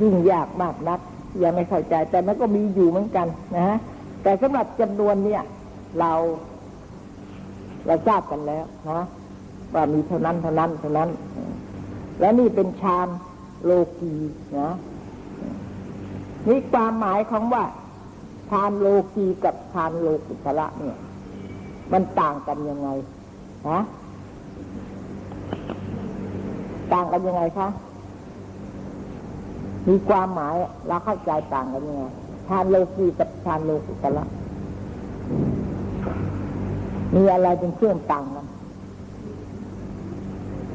[0.00, 1.00] ยุ่งยากมากนัก
[1.42, 3.26] ยังไม่เข้าใจ แต่มันก็มีอยู่เหมือนกัน
[3.56, 3.78] นะฮะ
[4.22, 5.42] แต่สำหรับจำนวนเนี่ย
[6.00, 6.12] เรา
[7.86, 9.06] เราทราบกันแล้วนะ
[9.74, 11.10] ว่ามีเท่านั้นเท่านั้นเท่านั้น
[12.20, 13.08] และนี่เป็นฌาน
[13.64, 13.70] โล
[14.00, 14.14] กี
[14.60, 14.74] นะ
[16.48, 17.64] นี่ความหมายของว่า
[18.50, 20.96] ฌานโลกีกับฌานโลกุตระเนี่ย
[21.92, 22.88] มันต่างกันยังไง
[23.68, 23.80] นะ
[26.92, 27.68] ต่างกันยังไงคะ
[29.88, 30.54] มีความหมาย
[30.88, 32.04] เราเข้าใจต่างกันยังไง
[32.48, 34.24] ฌานโลกีกับฌานโลกุตละ
[37.14, 38.46] มีอะไรเป็นเครื่องต่างกัน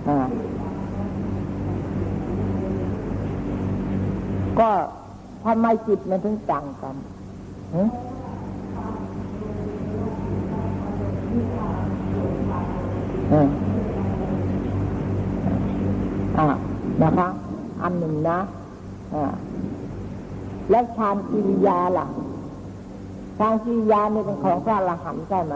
[0.10, 0.20] อ
[4.60, 4.70] ก็
[5.46, 6.96] ทำไมจิตมันถึงต่างกัน
[7.74, 7.90] อืม
[16.38, 16.48] อ่า
[17.02, 17.28] นะคะ
[17.82, 18.40] อันหนึ่งนะ
[19.14, 19.24] อ่า
[20.70, 22.06] แล้วฌานกิริยาล่ะ
[23.40, 25.56] ฌานกิริยาเนี่ยเป็นของพระอรหันต์ใช่ไหม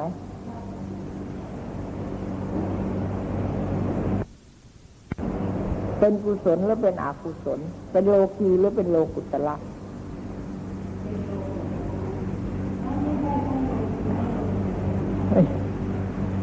[6.06, 7.60] เป็นกุศลหรือเป็นอกุศล
[7.92, 9.56] เป็นโลกีหรือเป็นโลกุตละ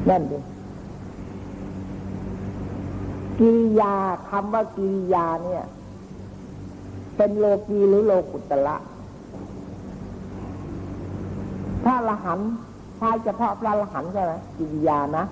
[0.09, 0.39] นั่นดิ
[3.39, 3.95] กิริยา
[4.29, 5.65] คำว่ากิริยาเนี่ย
[7.17, 8.77] เป็นโลกีหรือโลกุตละ
[11.85, 12.41] พระละหัน
[12.97, 15.25] ใช้เฉพาะพระละหันใช่ไหมกิริยานะ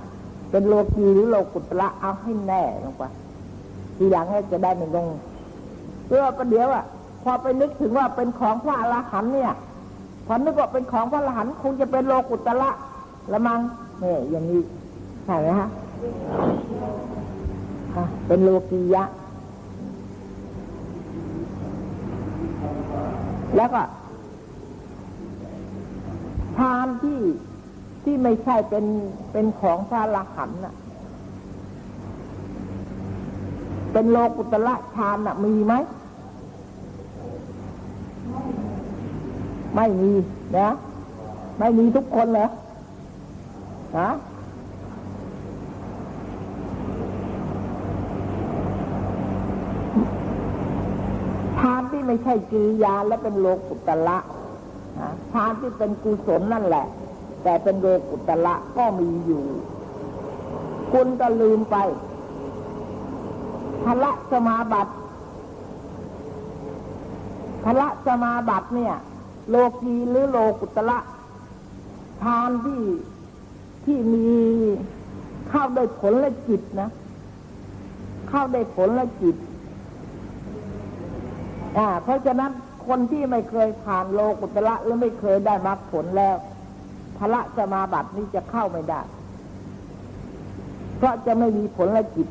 [0.51, 3.05] เป็นโลกีหรือโลกุตละเอาให้แน่ลงไป
[3.99, 5.09] ทีหลังให้จะได้ไม่ลง
[6.07, 6.85] เพื่อประเดี๋ยวอะ
[7.23, 9.53] พอไปนึกถึงว่าเป็นของพระละหันเนี่ย
[10.27, 12.71] พอนึกว่าเป็นของพระละหันคงจะเป็นโลกุตละ
[13.33, 13.61] ละมัง
[14.01, 14.61] เนี่ยอย่างนี้
[15.25, 15.69] ใช่ไหมฮะ
[18.27, 19.05] เป็นโลกียะ
[23.57, 23.83] แล้วก็
[26.57, 27.21] ทานที่
[28.05, 28.85] ที่ไม่ใช่เป็น
[29.33, 30.75] เป็นของพระละหันน่ะ
[33.93, 35.75] เป็นโลกุตละฌานน่ะมีไหม
[39.75, 40.13] ไม่มี
[40.57, 40.69] นะ
[41.59, 42.49] ไม่มีทุกคนเหรอ
[43.99, 44.11] ฮะ
[51.59, 54.19] ทานที่ไม่ใช่กิริยาและเป็นโลกุตละ
[55.33, 56.87] ทานที่เป็นกุศลนั่นแหละ
[57.43, 59.45] แต่เป็นโลกุตละก็มีอยู่
[60.93, 61.77] คุณก็ลืมไป
[63.85, 64.93] พละสมาบัติ
[67.65, 68.95] พละสมาบัติเนี่ย
[69.51, 70.99] โลกีหรือโลกุตละ
[72.23, 72.83] ทานที่
[73.85, 74.27] ที่มี
[75.49, 76.91] เข้าได้ผลและจิตนะ
[78.29, 79.37] เข้าได้ผลและจิต
[81.79, 82.53] อ่าเพราะฉะนั้น
[82.87, 86.37] คนที่ไม่เคยผ่านโลกุตละหรือไม่เคยได้มรรคผลแล้ว
[87.19, 89.01] พระสมาบัตินี้จะเข้าไม่ได้
[90.97, 92.29] เพราะจะไม่มีผลและจิต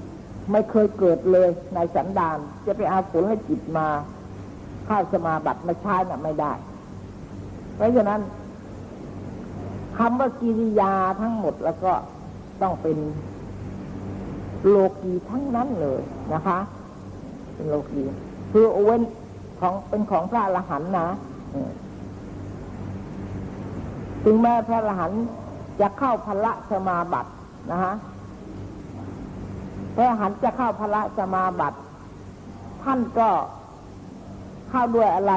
[0.52, 3.88] ไม่เคยเกิดเลยในสันดานจะไปเอาผลและจิตมา
[4.86, 6.54] เข้าสมาบัติมาใช้น่ะไม่ได้
[7.76, 8.22] เพราะฉะนั้น
[9.98, 11.94] คำว่ากิริยาทั้งหมดแล้วก็
[12.62, 12.98] ต้องเป็น
[14.68, 16.02] โลกีทั้งนั้นเลย
[16.34, 16.60] นะคะ
[17.56, 18.04] เป็นโลกี
[18.52, 19.02] คือเว้น
[19.60, 21.08] ของเป็นของพระอรหันต์นะ
[24.24, 25.24] ถึงแม้พระอรหันต์
[25.80, 27.32] จะเข้าพละสมาบัติ
[27.72, 27.94] นะฮะ
[29.98, 31.78] พระหันจะเข้าพละสมาบัติ
[32.84, 33.30] ท่านก็
[34.70, 35.34] เข้าด้วยอะไร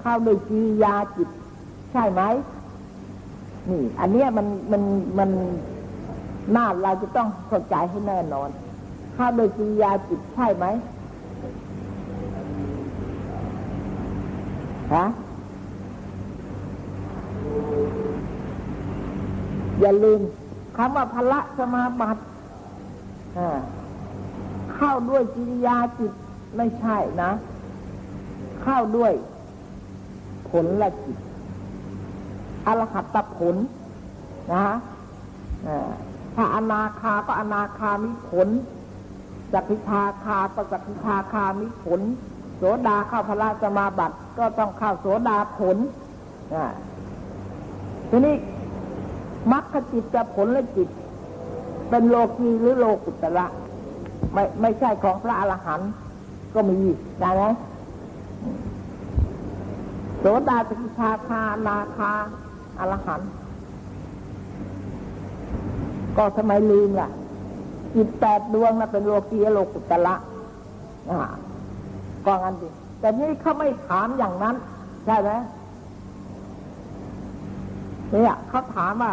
[0.00, 1.28] เข้าด้วยจียาจิต
[1.92, 2.22] ใช่ไหม
[3.68, 4.82] นี่ อันเนี้ยมันมัน
[5.18, 5.30] มัน
[6.56, 8.48] น่าเราจะต้องเข้าใจให้แน่นอน
[9.14, 10.66] เข้าโดยจียาจิตใช่ไหม
[14.94, 15.06] ฮะ
[19.80, 20.20] อย่าลืม
[20.76, 22.20] คำว่าพละสมาบัติ
[24.74, 26.12] เข้าด้วยจิริยาจิต
[26.56, 27.32] ไม่ใช่นะ
[28.62, 29.12] เข้าด้วย
[30.50, 31.18] ผลละจิต
[32.66, 33.56] อรหัตผล
[34.52, 34.76] นะฮะ
[36.34, 38.48] ถ้าอนาคาก็อนาคามิผล
[39.52, 42.00] จักขิทาคาก็จักขิทาคามิผล
[42.56, 45.76] โสดาเข้าพระสมาบัติก็ต้องเข้าโสดาผล
[48.10, 48.34] ทีนี้
[49.52, 50.88] มรรคจิตจะผลและจิต
[51.90, 53.46] เป็นโลกีหรือโลกุตระ
[54.32, 55.90] ไม่ไม่ใช่ของพระอรหันต์
[56.54, 56.76] ก็มี
[57.20, 57.42] ได้ไหม
[60.18, 62.12] โสดาสกิชาคานาคา
[62.78, 63.30] อรหันต์
[66.16, 67.08] ก็ทำไมลืมล่ะ
[67.94, 70.14] จิตแปดดวงนะเป็นโลกีโลกุตละ
[72.24, 72.68] ก็งั้นดิ
[73.00, 74.56] แต่นี่เขาไม่ถามอย่างนั้น
[75.06, 75.30] ใช่ไหม
[78.10, 79.12] เนี่ยเขาถามว่า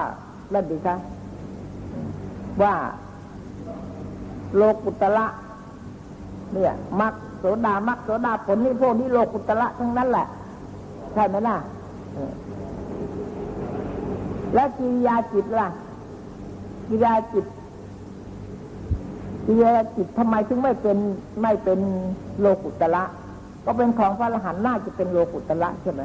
[0.52, 0.96] เล่นดีคะ
[2.64, 2.74] ว่า
[4.56, 5.26] โลกุตละ
[6.54, 10.28] เนี่ยมักโสดามักโสดาผลนี่พวกนี้โลกุตละทั้งนั้นแหละ
[11.14, 11.58] ใช่ไหมล่ะ
[14.54, 15.68] แล้วกิริยาจิตล่ะ
[16.88, 17.46] กิริยาจิต
[19.46, 20.98] กิริยาจิตทำไมถึงไม่เป็น
[21.42, 21.80] ไม่เป็น
[22.40, 23.04] โลกุตละ
[23.66, 26.02] ก็เป็นของพระอรหันต์น่าจะเป็นโลกุตละใช่ไหม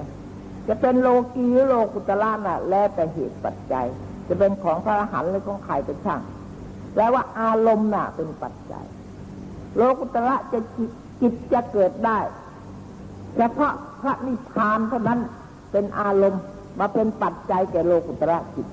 [0.68, 3.86] จะเป็นโลกีหรือโลกุตละน่ะ แล้วแต่เหตุปัจจัย
[4.28, 6.20] จะเป็นของพระอรหันต์หรือของใครเป็นช่าง
[6.92, 8.84] แปลว่าอารมณ์น่ะเป็นปัจจัย
[9.76, 10.90] โลกุตละจะจิต
[11.20, 12.18] จิตจะเกิดได้
[13.36, 15.20] เฉพาะพระนิพพานเท่านั้น
[15.72, 16.42] เป็นอารมณ์
[16.80, 18.66] มาเป็นปัจจัยแก่โลกุตระจิต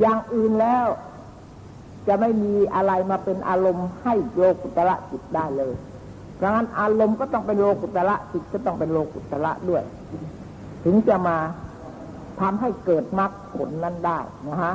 [0.00, 0.86] อย่างอื่นแล้ว
[2.08, 5.74] จะไม่มีอะไรมาเป็นอารมณ์ให้โลกุตระจิตได้เลย
[6.36, 9.82] เพราะงั้นอารมณ์ก็ต้องเป็นโลกุตระจิตก็ต้องเป็นโลกุตระด้วย
[10.84, 11.36] ถึงจะมา
[12.40, 14.74] ทำให้เกิดมรรคผลนั้นได้นะฮะ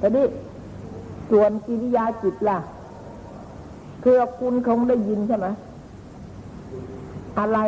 [0.00, 0.26] ทีนี้
[1.30, 2.58] ส่วนกิริยาจิตล่ะ
[4.04, 5.46] คือคุณคงได้ยินใช่ไหม
[7.38, 7.58] อะไร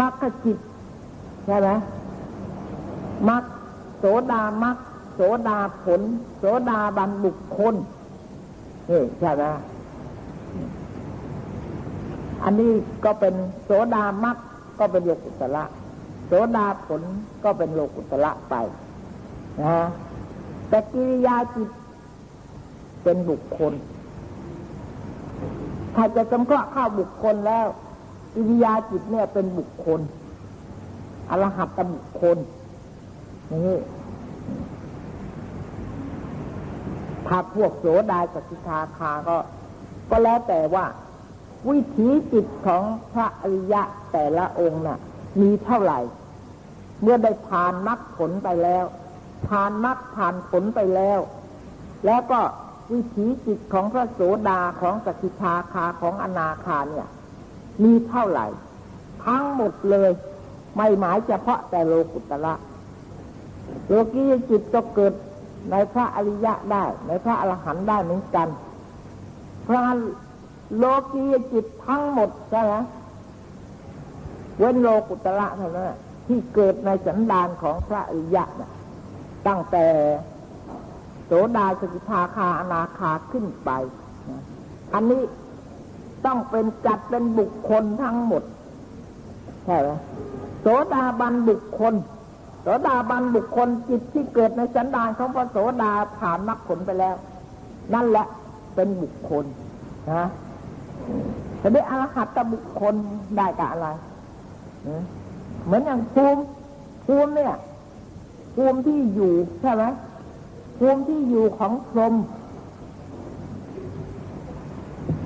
[0.00, 0.58] มรรคจิต
[1.46, 1.68] ใช่ไหม
[3.28, 3.42] มรรค
[3.98, 4.76] โสดามรรค
[5.14, 6.00] โสดาผล
[6.38, 7.74] โสดาบันบุคคล
[8.90, 9.44] นี่ใช่ไหม
[12.44, 12.72] อันนี้
[13.04, 13.34] ก็เป็น
[13.64, 14.36] โสดามรรค
[14.78, 15.64] ก็เป็นโลกุตละ
[16.26, 17.02] โสดาผล
[17.44, 18.54] ก็เป็นโลกุตละไป
[19.62, 19.78] นะ
[20.68, 21.68] แต่กิริยาจิต
[23.06, 23.72] เป็นบุคคล
[25.94, 27.66] ถ้าจะสำเคราะห์เข้าบุคคลแล้ว
[28.34, 30.00] กิริยาจิตเนี่ยเป็นบุคคล
[31.30, 32.38] อรหัตตบุคคล
[33.52, 33.78] นี่
[37.26, 39.36] ถ้าพวกโสดาสกิทาคาก็
[40.10, 40.84] ก็แล้วแต่ว่า
[41.68, 44.98] วิถีจิตของพระอริยะแต่ละองค์น่ะ
[45.40, 46.00] มีเท่าไหร่
[47.02, 48.84] เมื่อได้ผ่านมรรคผลไปแล้ว
[49.48, 51.20] ผ่านมรรคผ่านผลไปแล้ว
[52.06, 52.40] แล้วก็
[52.92, 57.08] วิถีจิตของพระโสดาของสกิทาคาของอนาคาเนี่ย
[57.82, 58.46] มีเท่าไหร่
[59.26, 60.10] ทั้งหมดเลย
[60.76, 62.54] ไม่หมายเฉพาะแต่โลกุตละ
[63.88, 65.12] โลกียจิตก็เกิด
[65.70, 68.48] ในพระอริยะได้ ในพระอรหันต์ได้เหมือนกัน
[69.66, 69.80] พระ
[70.78, 72.74] โลกียจิตทั้งหมดใช่ไหม
[74.58, 75.92] เว้นโลกุตละเท่านั้น
[76.26, 78.70] ที่เกิดในสันดานของพระอริยะนะ
[79.46, 79.84] ตั้งแต่
[81.26, 83.70] โสดาสกิทาคาอนาคาขึ้นไป
[84.94, 85.22] อันนี้
[86.26, 88.42] ต้องเป็นจัดเป็นบุคคลทั้งหมด
[89.64, 89.88] ใช่ไหม
[90.60, 91.94] โสดาบันบุคคล
[92.62, 97.16] โสดาบันบุคคลจิตที่เกิดในสันดานของพระโสดาผ่านมรรคผลไปแล้ว
[97.94, 98.26] นั่นแหละ
[98.74, 99.44] เป็นบุคคล
[100.12, 100.26] นะ
[101.58, 102.94] แต่ได้อรหัตตบุคคล
[103.36, 103.88] ได้กับอะไร
[105.64, 106.42] เหมือนอย่างภูมิ
[107.06, 107.54] ภูมิเนี่ย
[108.54, 109.32] ภูมิที่อยู่
[109.62, 109.84] ใช่ไหม
[110.78, 112.14] ภูมิที่อยู่ของพรหม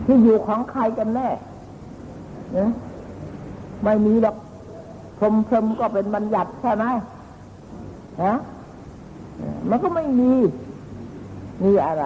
[0.07, 1.29] ที่อยู่ของใครกันแน่
[2.57, 2.69] นี่ย
[3.85, 4.37] ไม่มีหรอก
[5.19, 6.85] พรหมพรหมก็เป็นบัญญัติใช่ไหม
[8.23, 8.35] ฮะ
[9.69, 10.33] มันก็ไม่มี
[11.65, 12.05] มีอะไร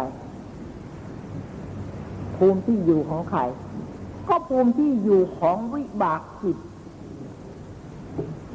[2.36, 3.40] ภูมิที่อยู่ของใคร
[4.28, 6.56] ก็ภูมิที่อยู่ของวิบากจิต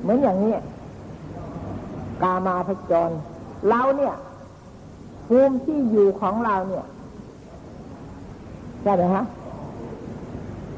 [0.02, 0.56] เหมือนอย่างนี้
[2.22, 3.10] กามาพจร
[3.70, 4.16] เราเนี่ย
[5.30, 6.86] ภูมิที่อยู่ของเราเนี่ย
[8.84, 9.26] ใช่ไหมฮะ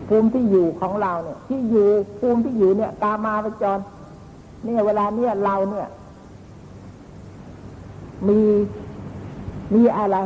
[0.07, 1.87] ภูมิที่อยู่ของเราเนี่ย ที่อยู่
[2.19, 3.79] ภูมิที่อยู่เนี่ยตามาไปจร
[4.63, 5.87] เนี่ยเวลาเนี่ยเราเนี่ย
[8.27, 8.39] มี
[9.73, 10.17] มีอะไร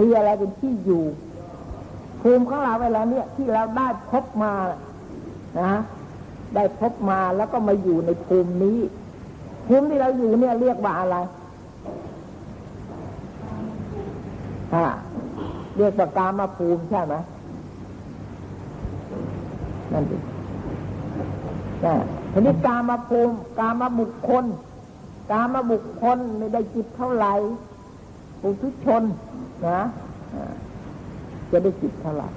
[0.00, 1.04] มีอะไรเป็นที่อยู่
[2.20, 4.52] ภูมิของเราเวลาเนี่ย ที่เราได้พบมา
[5.60, 5.72] นะ
[6.54, 8.78] ได้พบมาแล้วก็มาอยู่ในภูมินี้
[9.66, 11.16] ภูมิที่เราอยู่เนี่ยเรียกว่าอะไร
[14.74, 14.86] ฮะ
[15.76, 17.14] เรียกว่ากามาภูมิใช่ไหม
[19.92, 20.22] นั่นเอง
[21.84, 21.94] นะ
[22.32, 24.44] ทีนี้กามาภูมิ กามาบุคคล
[25.30, 27.34] กามาบุคคลไม่ได้จิตเท่าไหร่
[28.42, 29.02] ปุถุชน
[29.68, 29.80] นะ
[31.50, 32.28] จะได้จิตเท่าไหร่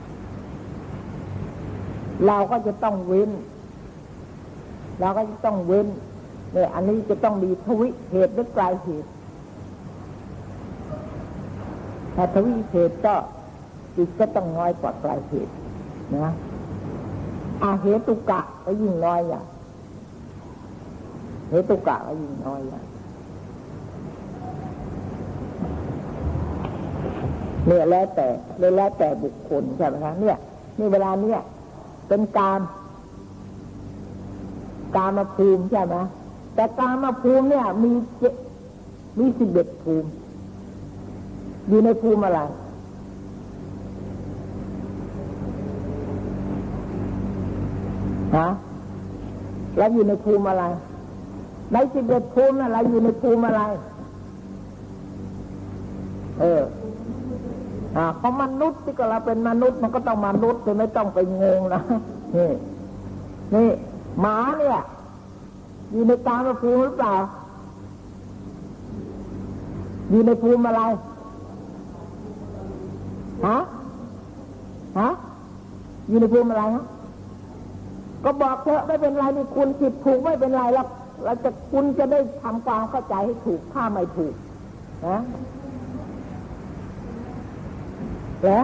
[2.27, 3.31] เราก็จะต้องเว้น
[4.99, 5.87] เราก็จะต้องเว้น
[6.53, 9.09] เนี่ยอันนี้จะต้องมีทวิเหตุหรือไกลเหตุ
[12.15, 13.15] ถ้าทวิเหตุก็
[13.95, 15.53] จิตก็ต้องน้อยกว่าไกลเหตุ
[16.17, 16.29] นะ
[17.63, 19.45] อาเหตุกะก็ยิ่งน้อยอย่าง
[21.49, 22.85] เหตุกะก็ยิ่งน้อยอย่าง
[27.67, 28.27] เนี่ยแล้วแต่
[28.77, 30.37] แล้วแต่บุคคลใช่ไหมคะเนี่ย
[30.79, 31.41] นี่เวลาเนี่ย
[32.07, 32.59] เป็นการ
[34.95, 35.95] การมาภูมิใช่ไหม
[36.55, 38.23] แต่การมาภูมิเนี่ย มีเจ
[39.19, 40.09] มีสิบเอ็ดภูมิ
[41.69, 42.39] อยู่ในภูมิอะไร
[48.35, 48.47] ฮะ
[49.77, 50.63] เราอยู่ในภูมิอะไร
[51.73, 53.61] ในสิบเอ็ดภูมิน่ะเรอยู่ในภูมิอะไร
[56.39, 56.61] เออ
[57.97, 61.81] อ่าเพราะมนุษย์ที่ก็เราเป็นมนุษย์มันก็ต้องมนุษย์จะไม่ต้องไปงงนะ
[62.35, 62.51] นี่
[63.55, 63.69] นี่
[64.19, 64.79] หมาเนี่ย
[65.91, 67.15] อยู่ในตามภูมิหรือเปล่า
[70.09, 70.81] อยู่ในภูมิอะไร
[73.45, 73.57] ฮะ
[74.99, 75.09] ฮะ
[76.07, 76.85] อยู่ในภูมิอะไรฮะ
[78.23, 80.87] ก็บอกเถอะไม่เป็นไรนี่คุณผิดถูกไม่เป็นไรแล้ว
[81.23, 84.33] เราจะคุณจะได้ทำความเข้าใจให้ถูกถ้าไม่ถูก
[85.07, 85.17] นะ
[88.41, 88.59] เหรอ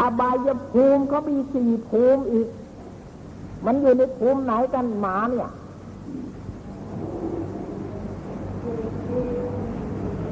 [0.00, 2.48] อบายภูมิเขามีสี่ภูมิอีก
[3.66, 5.50] มันอยู่ในภูมิไหนกันหมาเนี่ย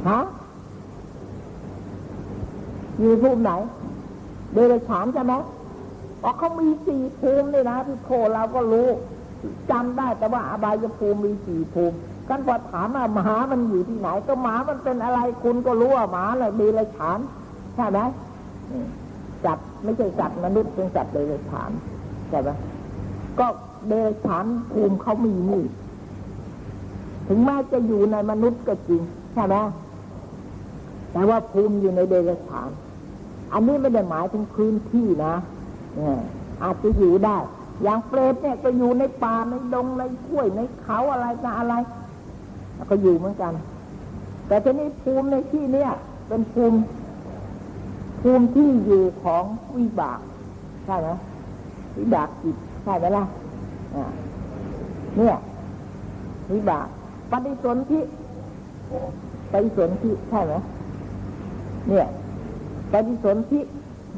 [0.09, 0.21] ฮะ
[2.99, 3.53] อยู่ภูมิไหน
[4.53, 5.35] เดรัจฉานใช่ไหม
[6.21, 8.89] เพราะเขามีสี่ภูมิเลยนะที่โคเราก็รู้
[9.71, 11.97] จำได้แต่ว่าอบายภูมิมีสี่ภูมิ
[12.29, 17.19] กันพอถามว่าหมามันอยู่ที่ไหน ก็หมามันเป็นอะไรคุณก็รู้ว่าหมาเลยเดรัจฉาน
[17.77, 17.99] ใช่ไหม
[19.45, 21.71] จัดไม่ใช่สัตว์มนุษย์เป็นสัตว์เดรัจฉาน
[22.31, 22.49] ใช่ไหม
[23.39, 23.47] ก็
[23.89, 25.65] เดรัจฉานภูมิเขามีนี่
[27.29, 29.03] ถึงแม้จะอยู่ในมนุษย์ก็จริง
[29.35, 29.57] ใช่ไหม
[31.13, 32.71] แต่ว่าภูมิอยู่ในเดรัจฉาน
[33.53, 35.35] อันนี้ไม่ได้หมายถึงพื้นที่นะ
[36.63, 37.37] อาจจะอยู่ได้
[37.83, 41.75] อย่างเปรตเนี่ยก็อยู่ในป่าในดงในห้วยในเขาอะไรก็อะไร
[42.91, 43.53] ก็อยู่เหมือนกัน
[44.47, 45.91] แต่ทีนี้ภูมิในที่เนี้ย
[46.29, 46.79] เป็นภูมิ
[48.23, 49.45] ภูมิที่อยู่ของ
[49.77, 50.21] วิบาก
[50.85, 51.09] ใช่ไหม
[51.99, 53.25] วิบากจิตใช่ไหมล่ะ
[55.17, 55.37] เนี่ย
[56.53, 56.87] วิบาก
[57.31, 58.01] ปฏิสนธิ
[59.53, 60.55] ปฏิสนธิใช่ไหม
[61.89, 62.07] เนี่ย
[62.93, 63.61] ปฏิสนธิ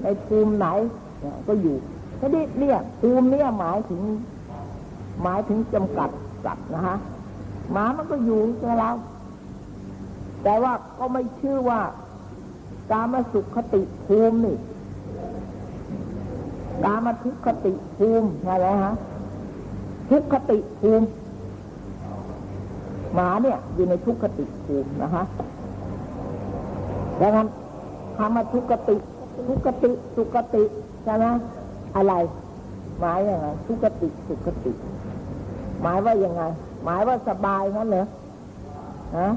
[0.03, 0.67] ในภูมิไหน
[1.47, 1.77] ก็อยู่
[2.19, 4.03] ทีนี้เนี่ยภูมิเนี่ยหมายถึง
[5.23, 6.11] หมายถึงจำกัด
[6.45, 6.97] สัตว์นะฮะ
[7.73, 8.91] หมามันก็อยู่กับเรา
[10.43, 11.81] แต่ว่าก็ไม่ชื่อว่า
[12.91, 14.57] กามสุขคติภูมินี่
[16.85, 18.95] กามทุกขติภูมิอะไรฮะ
[20.11, 21.07] ทุกขติภูมิ
[23.15, 25.25] หมาเนี่ยอยู่ในทุกขติภูมินะฮะ
[27.21, 27.49] ดังนั้น
[28.17, 28.97] ธรรมทุกติ
[29.47, 30.65] ทุกติ สุกติ
[31.05, 31.27] ใช่ไหม
[31.97, 32.15] อะไร
[33.01, 34.73] หมายยังไงทุกติสุกติ
[35.83, 36.43] หมายว่ายังไง
[36.85, 38.07] หมายว่าสบายงั้นเหรอ
[39.17, 39.29] ฮะ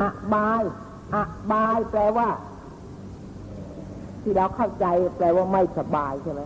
[0.00, 0.02] อ
[0.34, 0.62] บาย
[1.14, 1.16] อ
[1.52, 2.28] บายแปลว่า
[4.22, 4.86] ที่เราเข้าใจ
[5.16, 6.40] แปลว่าไม่สบายใช่ไหม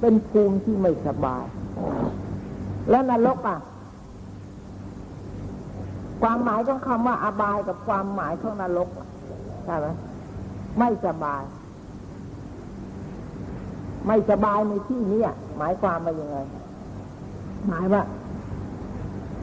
[0.00, 1.44] เป็นภูมิที่ไม่สบาย
[2.90, 3.58] แล้วนรกอะ
[6.22, 8.88] ความหมายของคำว่าอบายกับความหมายของนรก
[9.64, 9.86] ใช่ไหม
[10.78, 11.42] ไม่สบาย
[14.06, 15.20] ไม่สบายในที่นี้
[15.56, 16.38] หมายความว่ายังไง
[17.68, 18.02] หมายว่า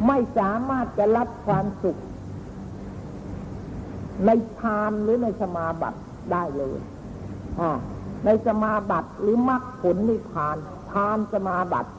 [0.07, 1.97] ไม่สามารถจะรับความสุข
[4.25, 5.99] ในฌานหรือในสมาบัติ
[6.31, 6.79] ได้เลย
[7.59, 7.71] อ่า
[8.25, 10.57] ในสมาบัติหรือมรรคผลนิพพาน
[10.89, 11.91] ฌานสมาบัติ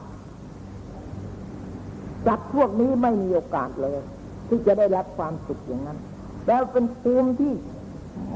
[2.27, 3.99] จัดพวกนี้ไม่มีโอกาสเลย
[4.47, 5.99] ที่จะได้รับความสุขอย่างนั้น
[6.47, 7.53] แล้วเป็นภูมิที่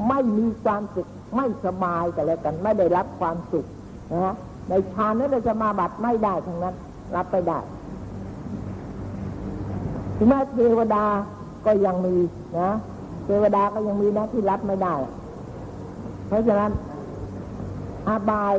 [0.08, 3.66] ไม่มีความสุขไม่สบายกันแล้วกัน ไม่ได้รับความสุข
[4.12, 4.36] นะฮะ
[4.70, 6.76] ในฌานนั้นเราจะมาบัตไม่ได้ทั้งนั้น
[7.16, 7.60] รับไปได้
[10.18, 11.06] ถึงแม้เทวดา
[11.66, 12.16] ก็ยังมี
[12.60, 12.72] นะ
[13.26, 14.95] เทวดาก็ยังมีนะที่รับไม่ได้
[16.28, 16.72] เพราะฉะนั้น
[18.08, 18.54] อาบาย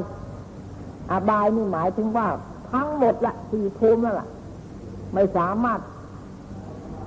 [1.11, 2.27] อาบายนี่หมายถึงว่า
[2.73, 4.28] ทั้งหมดละสี่ภูมินั่นแหละ
[5.15, 5.81] ไม่สามารถ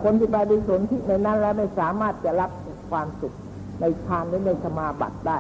[0.04, 2.52] คนที่ไปดิสนที่ในนั้นแล้วไม่สามารถจะรับ
[2.90, 3.34] ความสุข
[3.82, 5.38] ในฌานหรือในสมาบัติได้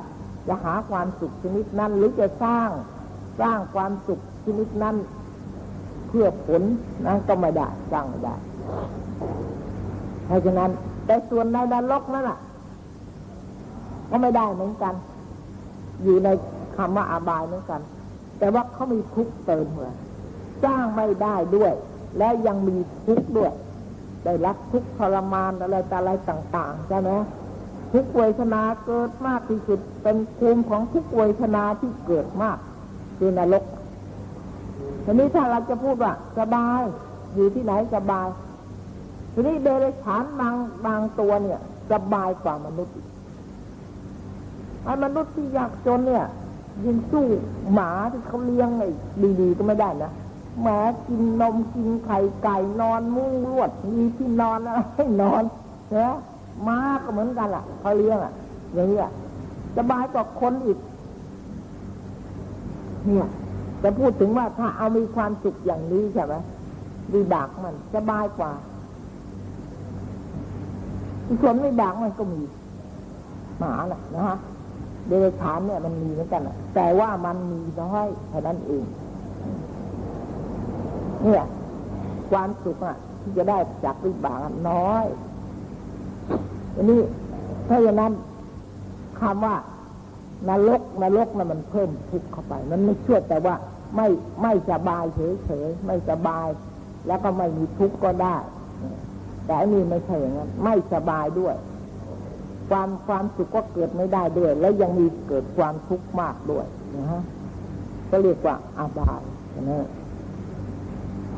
[0.47, 2.69] จะหาความสุขชนิดนั้นหรือจะสร้าง
[3.41, 4.95] สร้างความสุขชนิดนั้น
[6.07, 6.61] เพื่อผล
[7.05, 8.35] นั้นก็ไม่ได้สร้างไม่ได้
[10.25, 10.71] เพราะฉะนั้น
[11.05, 12.39] แต่ส่วนในนรกนั่นแหะ
[14.09, 14.93] ก็ไม่ได้เหมือนกัน
[16.03, 16.29] อยู่ใน
[16.75, 17.81] คำว่าอาบายเหมือนกัน
[18.39, 19.95] แต่ว่าเขามีทุกเติมเลย
[20.63, 21.73] สร้างไม่ได้ด้วย
[22.17, 23.51] และยังมีทุกข์ด้วย
[24.25, 27.11] ได้รับทุกข์ทรมานอะไรต่อะไรต่าง ๆ ใช่ไหม
[27.93, 32.57] ทุกเวทนาเกิดมากที่สุดเป็นภูมิของทุกเวทนาที่เกิดมาก
[33.17, 33.63] คือนรก
[35.05, 36.81] ทีนี้ถ้าเราจะพูดว่าสบาย
[37.33, 38.27] อยู่ที่ไหนสบาย
[39.33, 40.55] ทีนี้เดรัจฉานบาง
[40.85, 41.59] บางตัวเนี่ย
[41.91, 42.95] สบายกว่ามนุษย์
[44.83, 46.25] ไอ้มนุษย์ที่ยากจนเนี่ย
[46.85, 47.25] ยิงสู้
[47.73, 48.89] หมาที่เขาเลี้ยงไอ้
[49.41, 50.11] ดีๆก็ไม่ได้นะ
[50.61, 50.67] แหม
[51.07, 55.43] กินนมกินไข่ไก่นอนมุ้งลวดมีที่นอนอะไรให้นอน
[55.95, 56.15] นะ
[56.67, 58.33] ม้าก็เหมือนกันล่ะเขาเลี้ยงอะ
[58.73, 58.99] อย่างนี้
[59.77, 60.77] สบายกว่าคนอีก
[63.05, 63.27] เนี่ย
[63.83, 66.35] จะพูดถึงว่าถ้าเอามีความสุขอย่างนี้ใช่ไหม
[67.11, 68.51] ดีดักมันสบายกว่า
[71.41, 72.41] ส่วนไม่บางมันก็มี
[73.59, 74.37] หมาน่ะนะฮะ
[75.07, 76.41] เดรัจฉานเนี่ยมันมีเหมือนกัน
[76.75, 78.85] แต่ว่ามันมีน้อยเท่านั้นเอง
[81.23, 81.45] เนี่ย
[82.31, 85.05] ความสุขอะ ที่จะได้จากวิบากน้อย
[86.75, 86.99] อันนี้
[87.67, 88.13] ถ้าอย่างนั้น
[89.19, 89.55] คำว่า
[90.49, 93.55] นรกนรกนะ่ะมันเพิ่มทุกข์เข้าไป มันไม่ช่วแต่ว่า
[93.95, 94.07] ไม่
[94.41, 96.47] ไม่สบายเฉยๆไม่สบาย
[97.07, 98.37] แล้วก็ไม่มีทุกข์ก็ได้
[99.45, 101.55] แต่อันนี้ไม่ใช่อย่างนั้นไม่สบายด้วย
[102.69, 106.65] ความความสุขก็เกิดไม่ได้ด้วย แล้วยังมีเกิดความทุกข์มากด้วย
[106.97, 107.23] นะฮะ
[108.09, 109.21] ก็เรียกว่าอาบาย
[109.69, 109.87] นะ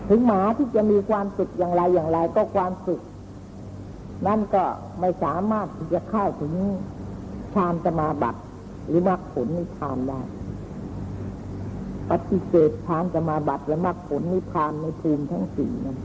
[0.09, 3.01] ถึงหมาที่จะมีความสุขอย่างไรอย่างไร ก็ความสุข
[4.27, 4.63] นั่นก็
[4.99, 6.53] ไม่สามารถที่จะเข้าถึง
[7.55, 8.41] ฌานสมาบัติ
[8.85, 10.21] หรือมรรคผลนิพพานได้
[12.09, 15.97] ปฏิเสธฌานสมาบัติและมรรคผลนิพพานในภูมิทั้งสี่นั้น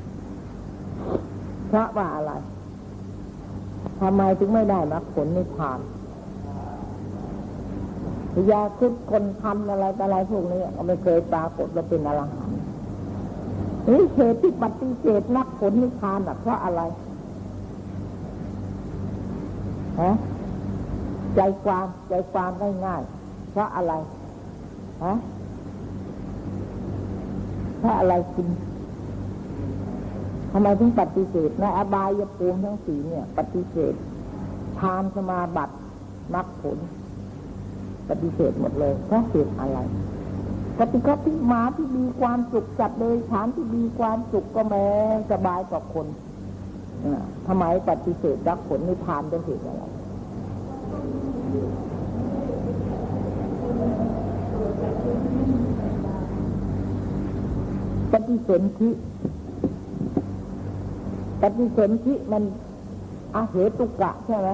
[1.66, 2.32] เพราะว่าอะไร
[4.00, 5.78] ทำไมถึงไม่ได้มรรคผลนิพพาน
[8.50, 12.58] ยาคุดคนทำอะไรอะไรพวกนี้ก็ไม่เคยปรากฏว่าเป็นอรหันต์
[13.88, 16.80] นี่เหตุที่ปฏิเสธมรรคผลนิพพานเพราะอะไร
[20.00, 20.10] ฮะ
[21.36, 22.50] ใจความใจความ
[22.86, 23.92] ง่ายๆเพราะอะไร
[25.04, 25.14] ฮะ
[27.78, 28.46] เพราะอะไรคุณ
[30.52, 33.94] ทำไมถึงปฏิเสธในอบายภูมิทั้งสี่เนี่ย ปฏิเสธ
[34.80, 35.74] ทานสมาบัติ
[36.34, 36.78] มรรคผล
[38.08, 39.78] ปฏิเสธหมดเลยเพราะเหตุอะไร
[40.78, 44.86] ปฏิฆที่หมาที่มีความสุขจัดเลยฐานที่มีความสุขก็แม้
[45.32, 46.06] สบายกว่าคน
[47.46, 49.82] ทำไมปฏิเสธรักผลในทานเป็นเหตุอะไร
[58.12, 58.90] ปฏิสนธิ
[61.42, 62.42] ปฏิสนธิมัน
[63.34, 64.50] อาเหตุกะใช่ไหม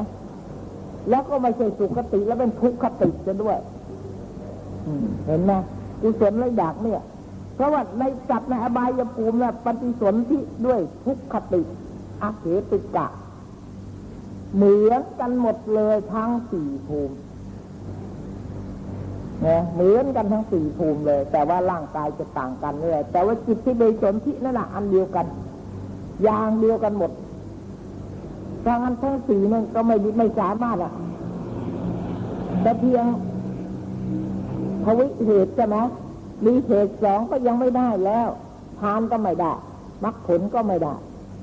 [1.10, 3.58] แล้วก็ไม่ใช่สุขติแล้วเป็นทุกขติจะด้วย
[5.26, 5.52] เห็นไหม
[6.00, 7.02] กุศลและอยากเนี่ย
[7.54, 11.60] เพราะว่าในจัดในอบายภูมิเนี่ยปฏิสนธิด้วยทุกขติ
[12.22, 13.06] อาเหตุกะ
[14.56, 17.16] เหมือนกันหมดเลยทั้งสี่ภูมิ
[19.42, 25.26] เนี่ยเหมือนกันทั้งสี่ภูมิเลย แต่ว่าร่างกายจะต่างกันเลยแต่ว่าจิตที่ไปสนธินั่นแหละอันเดียวกัน
[26.22, 27.10] อย่างเดียวกันหมด
[28.64, 30.92] ทางนั้นทั้งสี่มันก็ไม่ไม่สามารถอะ
[32.62, 33.04] แต่เพียง
[34.84, 35.76] ภวิเหตุใช่ไหม
[36.44, 38.28] มีเหตุสองก็ยังไม่ได้แล้ว
[38.80, 39.52] ทานก็ไม่ได้
[40.04, 40.94] มรรคผลก็ไม่ได้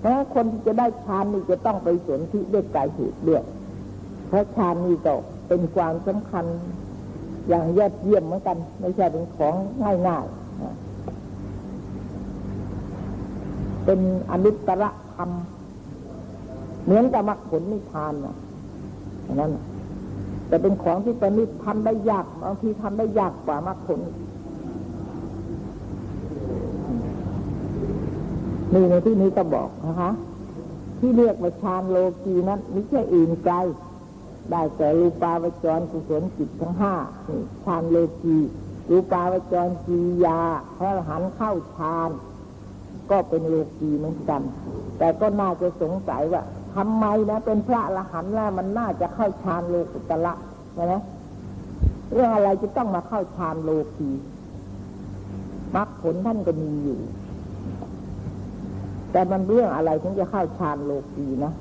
[0.01, 3.43] เพราะคนที่จะได้ฌานนี่จะต้องไปสนที่ด้วยกายเหตุด้วย
[4.27, 5.13] เพราะฌานนี่ก็
[5.47, 6.45] เป็นความสำคัญ
[7.47, 9.55] อย่างยอดเยี่ยมเหมือนกัน ไม่ใช่เป็นของ
[10.07, 10.35] ง่ายๆ
[13.85, 13.99] เป็น
[14.31, 14.83] อนุตตร
[15.13, 15.29] ธรรม
[16.83, 18.35] เหมือนกับมรรคผลนิพพานนะ
[19.39, 19.51] นั้น
[20.47, 23.99] แต่เป็นของที่ประณีตทำได้ยากบางทีทำได้ยากกว่ามรรคผล
[28.73, 30.11] นี่ในที่นี้ก็บอกนะคะ
[30.99, 33.55] ที่เรียกว่าฌานโลกีนั้นไม่ใช่อื่นไกล
[34.51, 36.93] ได้แต่รูปาวจรกุศลจิตทั้งห้า
[37.63, 38.37] ฌานโลกี
[38.89, 40.39] รูปาวจรจียา
[40.77, 42.09] พระหันเข้าฌาน
[43.11, 44.41] ก็เป็นโลกีเหมือนกัน
[44.97, 46.41] แต่ก็น่าจะสงสัยว่า
[46.75, 50.33] ทำไมนะ เป็นพระอรหันต์แล้วมันน่าจะเข้าฌานโลกุตละ
[50.75, 50.93] ใช่ไหม
[52.13, 54.11] เรื่องอะไรจะต้องมาเข้าฌานโลกี
[55.75, 56.99] มรรคผลท่านก็มีอยู่
[59.11, 61.51] แต่มันเรื่องอะไรถึงจะเข้าฌานโลกีนะ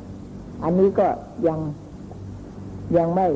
[0.64, 1.06] อันนี้ก็
[1.46, 1.58] ยัง
[2.96, 3.28] ยังไม่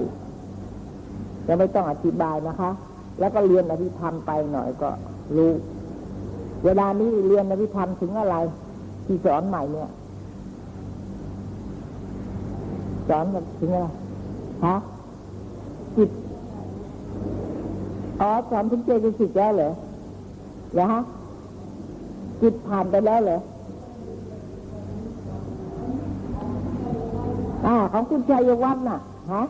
[1.48, 2.70] ยังไม่ต้องอธิบายนะคะ
[3.18, 4.90] แล้วก็เรียนอภิธรรมไปหน่อยก็
[5.36, 5.52] รู้
[6.64, 8.36] เวลานี้เรียนอภิธรรมถึงอะไร
[9.06, 9.90] ที่สอนใหม่เนี่ย
[13.08, 13.24] สอน
[13.60, 13.88] ถึงอะไร
[14.66, 14.76] ฮะ
[15.96, 16.10] จิต
[18.20, 19.70] อ๋อสอนถึงเจตสิกแล้วเหรอ
[20.74, 21.00] เหรอฮะ
[22.40, 23.38] จิตผ่านไปแล้วเหรอ
[27.66, 29.00] อ่าของคุณชัยวัฒน์น่ะ
[29.32, 29.42] ฮะ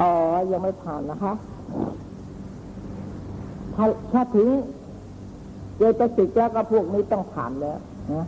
[0.00, 0.12] อ๋อ
[0.50, 1.32] ยังไม่ผ่านนะคะ
[3.74, 4.48] ถ้าถ้าถึง
[5.76, 7.78] เจตสิกแล้วก็พวกนี้ต้องผ่านแล้ว
[8.14, 8.26] นะ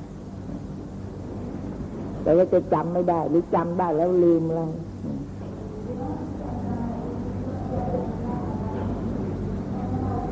[2.23, 4.61] แต่ว่าจะจำไม่ได้ หรือจำได้แล้วลืมอะไร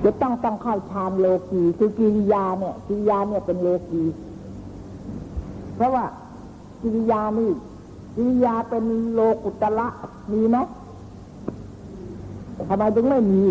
[0.05, 4.05] จะต้องต้องเข้าฌานโลกีคือกิริยาเนี่ยกิริยาเนี่ยเป็นโลกี
[5.77, 6.05] เพราะว่า
[6.83, 7.51] กิริยานี่
[8.15, 9.87] กิริยาเป็นโลกุตละ
[10.33, 10.57] มีไหม
[12.69, 13.43] ทำไมถึงไม่มี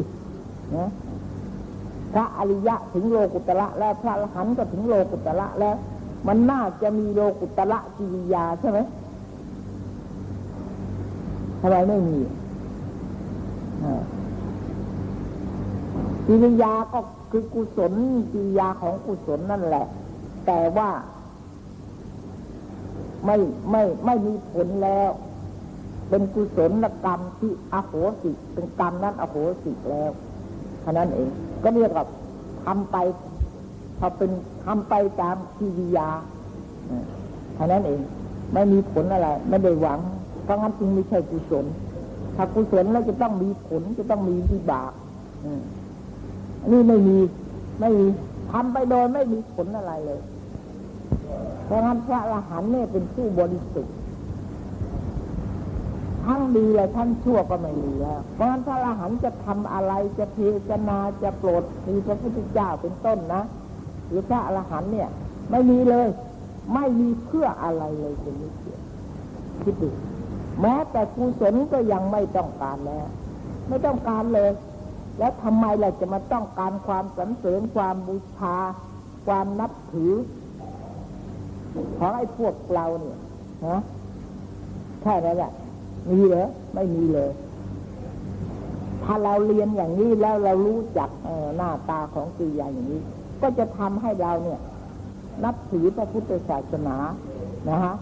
[0.75, 0.89] นะ
[2.13, 5.75] พระอริยะถึงโลกุตละแล้วพระอรหันต์ก็ถึงโลกุตละแล้ว
[6.27, 8.79] มันน่าจะมีโลกุตระกิริยาใช่ไหม
[11.61, 12.17] ทำไมไม่มี
[16.27, 16.99] กิริยาก็
[17.31, 17.93] คือกุศล
[18.31, 19.85] กิริยาของกุศลนั่นแหละ
[20.45, 20.89] แต่ว่า
[23.25, 23.37] ไม่
[23.71, 25.09] ไม่ไม่มีผลแล้ว
[26.09, 26.71] เป็นกุศล
[27.05, 30.11] กรรมที่อโหสิเป็นกรรมนั้นอโหสิแล้ว
[30.81, 31.29] เท่านั้นเอง
[31.63, 32.05] ก็เรียกว่า
[32.65, 32.97] ทำไป
[33.99, 34.31] พอเป็น
[34.65, 36.09] ทำไปตามกิริยา
[37.55, 37.99] เท่านั้นเอง
[38.53, 39.99] ไม่มีผลอะไรไม่ได้หวัง
[40.43, 41.65] เพราะงั้นจึงไม่ใช่กุศล
[42.35, 44.91] ถ้ากุศลแล้วจะต้องมีผลจะต้องมีวิบาก
[46.61, 47.17] อันนี้ไม่มี
[47.79, 48.07] ไม่มี
[48.51, 50.19] ทำไปโดยไม่มีผลอะไรเลย
[51.67, 53.95] เพราะงั้นพระอรหันต์เนี่ยเป็นผู้บริสุทธิ์
[56.25, 60.39] ทั้งดีและทั้งชั่วก็ไม่มีแล้ว เพราะงั้นพระอรหันต์จะทำอะไรจะเท
[60.69, 63.43] ศนาจะโปรดมีพระพุทธเจ้าเป็นต้นนะ
[64.07, 65.09] หรือพระอรหันต์เนี่ย
[65.51, 66.07] ไม่มีเลย
[66.73, 68.79] ไม่มีเพื่ออะไรเลยเป็นนิเสีย
[69.63, 69.89] คิดดู
[70.61, 73.07] แม้แต่กุศลก็ยังไม่ต้องการแล้ว
[73.69, 74.51] ไม่ต้องการเลย
[75.19, 78.55] แล้วทำไมเราจะมาต้องการความสรรเสริญความบูชา
[79.27, 80.13] ความนับถือ
[81.97, 83.17] ของไอ้พวกเราเนี่ย
[83.67, 83.79] ฮะ
[85.03, 85.51] ใช่แล้วแหละ
[86.09, 87.29] มีเหรอไม่มีเลย
[89.03, 91.09] ถ้าเราเรียนอย่างนี้แล้วเรารู้จัก
[91.55, 93.01] หน้าตาของกิริยาอย่างนี้
[93.41, 94.59] ก็จะทำให้เราเนี่ย
[95.43, 96.97] นับถือพระพุทธศาสนา
[97.69, 97.93] นะฮะ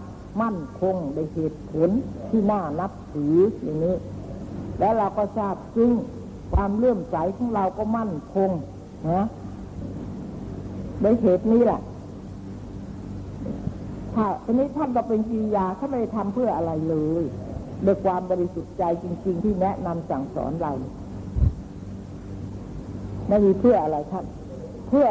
[0.42, 1.90] มั่นคงในเหตุผล
[2.28, 3.96] ที่น่านับถืออย่างนี้
[4.78, 5.90] แล้วเราก็ทราบซึ่ง
[6.54, 8.50] ความเลื่อมใสของเราก็มั่นคง
[9.12, 9.24] นะ
[11.02, 11.80] ในเหตุนี้แหละ
[14.16, 17.24] ถ้าทีนี้ท่านก็เป็นกิริยาถ้านไม่ได้ทำเพื่ออะไรเลย
[17.82, 20.72] โดยความบริสุทธิ์ใจจริง ๆ ที่แนะนำสั่งสอนเรา
[23.28, 24.24] ไม่มีเพื่ออะไรท่าน
[24.88, 25.06] เพื่อ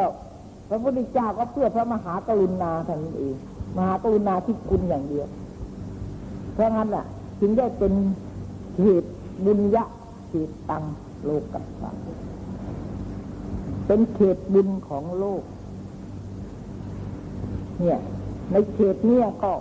[0.68, 3.36] พระพุทธเจ้าก็เพื่อพระมหากรุณาท่านเอง
[3.76, 5.28] มหากรุณาที่คุณอย่างเดียว
[6.52, 7.04] เพราะงั้นแหละ
[7.40, 7.92] ถึงได้เป็น
[8.80, 9.12] เหตุ
[9.44, 9.84] บุญยะ
[10.30, 10.84] เหตุตัง
[11.24, 11.90] โลกัสสะ
[13.86, 15.42] เป็นเขตบุญของโลก
[17.80, 17.98] เนี่ย
[18.52, 19.52] ในเขตเนี้ยก็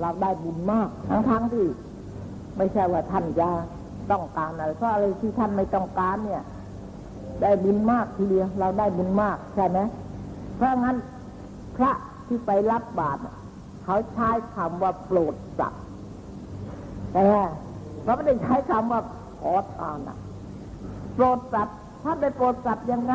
[0.00, 1.66] เราได้บุญมากทั้งทั้งที่
[2.56, 3.48] ไม่ใช่ว่าท่านจะ
[4.10, 6.42] ต้องการอะไรเพราะอะไรที่ท่านไม่ต้องการเนี่ย
[7.42, 9.78] ได้บุญมากทีเดียวเราได้บุญมากใช่ไหม
[10.56, 10.96] เพราะงั้น
[11.76, 11.92] พระ
[12.26, 13.20] ที่ไปรับบาตร
[13.84, 15.82] เขาใช้คำว่าโปรดสัตว์
[17.12, 17.26] แต่
[18.02, 19.00] เขาไม่ได้ใช้คำว่า
[19.40, 20.18] ขอทานอะ
[21.14, 23.14] โปรดสัตว์ท่านไปโปรดสัตว์ยังไง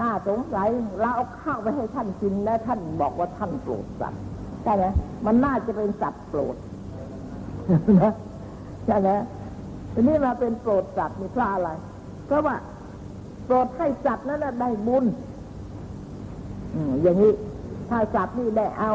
[0.00, 0.68] น่าสงสัย
[1.00, 4.22] เราเอาข้าวไปให้ท่านกินแล้วท่านบอกว่าท่านโปรดสัตว์
[4.66, 4.86] ใช่ไหม
[5.26, 6.56] มันน่าจะเป็นสัตว์โปรด
[8.02, 8.12] นะ
[8.86, 9.10] ใช่ไหม
[9.92, 11.70] ทีนี้มาเป็นโปรดสัตว์มีเพราะอะไร
[12.26, 12.56] เพราะว่า
[13.44, 15.04] โปรดให้สัตว์นั้นได้บุญ
[17.02, 17.32] อย่างนี้
[17.88, 18.92] ถ้าสัตว์นี่ได้เอา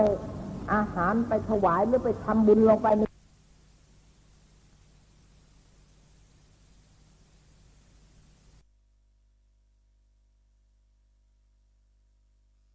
[0.73, 3.03] อาหารไปถวายหรือไปทำบุญลงไปใน